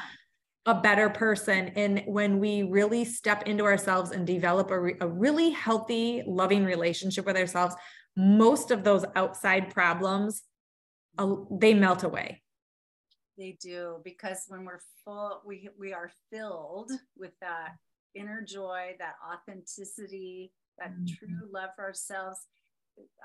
a 0.65 0.75
better 0.75 1.09
person. 1.09 1.69
And 1.69 2.03
when 2.05 2.39
we 2.39 2.63
really 2.63 3.05
step 3.05 3.43
into 3.47 3.63
ourselves 3.63 4.11
and 4.11 4.25
develop 4.25 4.71
a, 4.71 4.79
re- 4.79 4.97
a 5.01 5.07
really 5.07 5.51
healthy, 5.51 6.23
loving 6.27 6.65
relationship 6.65 7.25
with 7.25 7.37
ourselves, 7.37 7.75
most 8.15 8.71
of 8.71 8.83
those 8.83 9.05
outside 9.15 9.73
problems, 9.73 10.43
uh, 11.17 11.35
they 11.51 11.73
melt 11.73 12.03
away. 12.03 12.41
They 13.37 13.57
do 13.59 14.01
because 14.03 14.43
when 14.49 14.65
we're 14.65 14.81
full, 15.03 15.41
we 15.45 15.69
we 15.79 15.93
are 15.93 16.11
filled 16.31 16.91
with 17.17 17.31
that 17.41 17.71
inner 18.13 18.41
joy, 18.41 18.95
that 18.99 19.15
authenticity, 19.33 20.51
that 20.81 20.93
mm-hmm. 20.93 21.05
true 21.05 21.49
love 21.51 21.69
for 21.75 21.85
ourselves. 21.85 22.39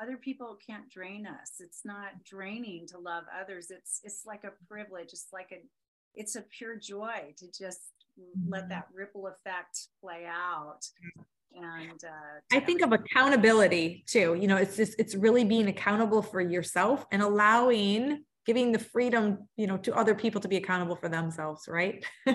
Other 0.00 0.16
people 0.16 0.57
can't 0.64 0.88
drain 0.90 1.26
us. 1.26 1.54
It's 1.61 1.80
not 1.84 2.24
draining 2.24 2.86
to 2.88 2.98
love 2.98 3.24
others. 3.38 3.70
It's 3.70 4.00
it's 4.04 4.22
like 4.24 4.44
a 4.44 4.52
privilege. 4.68 5.09
It's 5.12 5.28
like 5.32 5.50
a 5.52 5.62
it's 6.14 6.36
a 6.36 6.42
pure 6.57 6.76
joy 6.76 7.34
to 7.38 7.46
just 7.46 7.80
mm-hmm. 8.18 8.50
let 8.50 8.68
that 8.68 8.86
ripple 8.94 9.26
effect 9.26 9.88
play 10.00 10.26
out 10.26 10.80
and 11.54 12.04
uh, 12.04 12.57
i 12.57 12.61
think 12.61 12.82
of 12.82 12.92
accountability 12.92 14.04
too. 14.07 14.36
You 14.38 14.46
know 14.46 14.57
it's 14.57 14.76
just 14.76 14.94
it's 14.98 15.14
really 15.14 15.44
being 15.44 15.68
accountable 15.68 16.22
for 16.22 16.40
yourself 16.40 17.07
and 17.11 17.22
allowing 17.22 18.24
giving 18.44 18.72
the 18.72 18.78
freedom 18.78 19.48
you 19.57 19.66
know 19.66 19.78
to 19.78 19.94
other 19.96 20.14
people 20.14 20.40
to 20.42 20.48
be 20.48 20.57
accountable 20.57 20.96
for 20.96 21.09
themselves 21.09 21.66
right? 21.68 22.04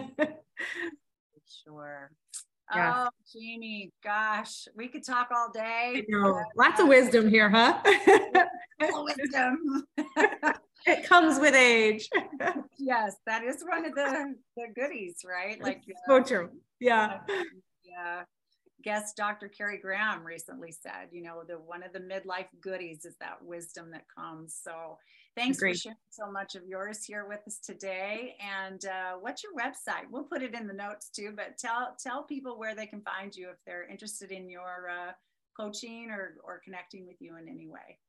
Sure 1.66 2.12
yeah. 2.74 3.08
Oh, 3.08 3.10
Jamie, 3.34 3.92
gosh, 4.04 4.68
we 4.76 4.88
could 4.88 5.06
talk 5.06 5.30
all 5.36 5.52
day. 5.54 6.06
Lots 6.58 6.80
of 6.80 6.88
wisdom 6.88 7.30
here, 7.30 7.50
huh? 7.50 7.80
wisdom. 8.80 9.86
it 10.86 11.08
comes 11.08 11.40
with 11.40 11.56
age. 11.56 12.10
yes, 12.78 13.16
that 13.26 13.44
is 13.44 13.64
one 13.68 13.86
of 13.86 13.96
the, 13.96 14.36
the 14.58 14.68
goodies, 14.76 15.18
right? 15.26 15.62
Like 15.62 15.82
so 16.08 16.18
uh, 16.18 16.20
true. 16.22 16.50
Yeah. 16.80 17.20
Yeah. 17.84 18.24
Guest 18.84 19.18
Dr. 19.18 19.50
Carrie 19.50 19.80
Graham 19.80 20.24
recently 20.24 20.72
said, 20.72 21.10
you 21.12 21.22
know, 21.22 21.44
the 21.46 21.56
one 21.56 21.84
of 21.84 21.92
the 21.92 22.00
midlife 22.00 22.48
goodies 22.62 23.04
is 23.04 23.16
that 23.20 23.44
wisdom 23.44 23.92
that 23.92 24.06
comes. 24.16 24.58
So 24.64 24.98
Thanks 25.36 25.58
Agreed. 25.58 25.74
for 25.74 25.80
sharing 25.80 25.98
so 26.10 26.30
much 26.30 26.56
of 26.56 26.66
yours 26.68 27.06
here 27.06 27.26
with 27.28 27.40
us 27.48 27.60
today. 27.60 28.36
And 28.42 28.84
uh, 28.86 29.14
what's 29.20 29.44
your 29.44 29.54
website? 29.54 30.04
We'll 30.10 30.26
put 30.26 30.44
it 30.44 30.54
in 30.54 30.68
the 30.68 30.74
notes 30.74 31.10
too, 31.10 31.34
but 31.36 31.58
tell 31.58 31.96
tell 32.02 32.24
people 32.24 32.60
where 32.60 32.76
they 32.76 32.86
can 32.86 33.02
find 33.02 33.34
you 33.36 33.50
if 33.50 33.58
they're 33.66 33.88
interested 33.88 34.32
in 34.32 34.50
your 34.50 34.90
uh, 34.90 35.12
coaching 35.58 36.10
or, 36.10 36.36
or 36.44 36.62
connecting 36.64 37.08
with 37.08 37.16
you 37.20 37.38
in 37.38 37.48
any 37.48 37.68
way. 37.68 38.00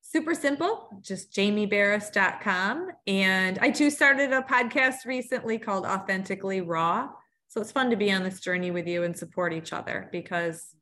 Super 0.00 0.34
simple, 0.34 0.90
just 1.00 1.32
jamieberris.com. 1.32 2.90
And 3.06 3.58
I 3.60 3.70
too 3.70 3.90
started 3.90 4.32
a 4.32 4.42
podcast 4.42 5.06
recently 5.06 5.58
called 5.58 5.86
Authentically 5.86 6.60
Raw. 6.60 7.08
So 7.48 7.60
it's 7.60 7.72
fun 7.72 7.90
to 7.90 7.96
be 7.96 8.12
on 8.12 8.22
this 8.22 8.38
journey 8.40 8.70
with 8.70 8.86
you 8.86 9.02
and 9.04 9.16
support 9.16 9.52
each 9.52 9.72
other 9.72 10.08
because 10.12 10.74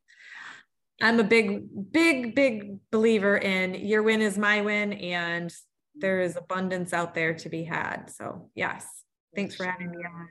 I'm 1.01 1.18
a 1.18 1.24
big, 1.24 1.64
big, 1.90 2.34
big 2.34 2.78
believer 2.90 3.36
in 3.36 3.74
your 3.74 4.03
win 4.03 4.20
is 4.20 4.38
my 4.38 4.61
win, 4.61 4.93
and 4.93 5.53
there 5.95 6.20
is 6.20 6.36
abundance 6.36 6.93
out 6.93 7.14
there 7.14 7.34
to 7.34 7.49
be 7.49 7.64
had. 7.64 8.11
So, 8.11 8.51
yes, 8.55 8.86
thanks 9.34 9.55
for 9.55 9.64
having 9.64 9.90
me 9.90 9.99
on. 9.99 10.28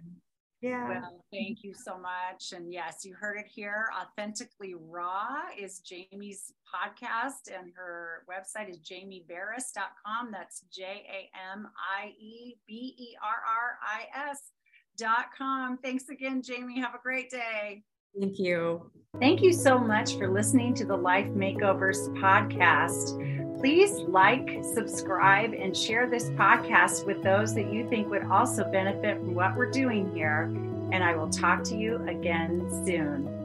Yeah. 0.62 0.88
Well, 0.88 1.26
thank 1.34 1.64
you 1.64 1.74
so 1.74 1.98
much. 1.98 2.54
And 2.56 2.72
yes, 2.72 3.04
you 3.04 3.16
heard 3.16 3.40
it 3.40 3.48
here. 3.48 3.90
Authentically 4.00 4.76
Raw 4.78 5.42
is 5.60 5.80
Jamie's 5.80 6.54
podcast, 6.72 7.52
and 7.52 7.72
her 7.76 8.24
website 8.30 8.70
is 8.70 8.80
jamieberris.com. 8.80 10.32
That's 10.32 10.62
J 10.72 10.84
A 10.84 11.30
M 11.54 11.68
I 12.00 12.10
E 12.20 12.58
B 12.68 12.96
E 12.98 13.16
R 13.24 13.30
R 13.30 13.78
I 13.82 14.30
S.com. 14.30 15.80
Thanks 15.80 16.10
again, 16.10 16.44
Jamie. 16.44 16.80
Have 16.80 16.94
a 16.94 17.02
great 17.02 17.32
day. 17.32 17.84
Thank 18.20 18.40
you. 18.40 18.92
Thank 19.20 19.42
you 19.42 19.52
so 19.54 19.78
much 19.78 20.18
for 20.18 20.30
listening 20.30 20.74
to 20.76 20.86
the 20.86 20.96
Life 20.96 21.28
Makeovers 21.28 22.10
podcast. 22.18 23.60
Please 23.60 23.92
like, 24.08 24.60
subscribe, 24.74 25.54
and 25.54 25.76
share 25.76 26.10
this 26.10 26.30
podcast 26.32 27.06
with 27.06 27.22
those 27.22 27.54
that 27.56 27.72
you 27.72 27.88
think 27.90 28.10
would 28.10 28.24
also 28.24 28.64
benefit 28.72 29.18
from 29.18 29.36
what 29.36 29.56
we're 29.56 29.70
doing 29.70 30.12
here. 30.16 30.44
And 30.92 31.04
I 31.04 31.16
will 31.16 31.30
talk 31.30 31.64
to 31.66 31.78
you 31.78 31.98
again 32.08 32.68
soon. 32.86 33.41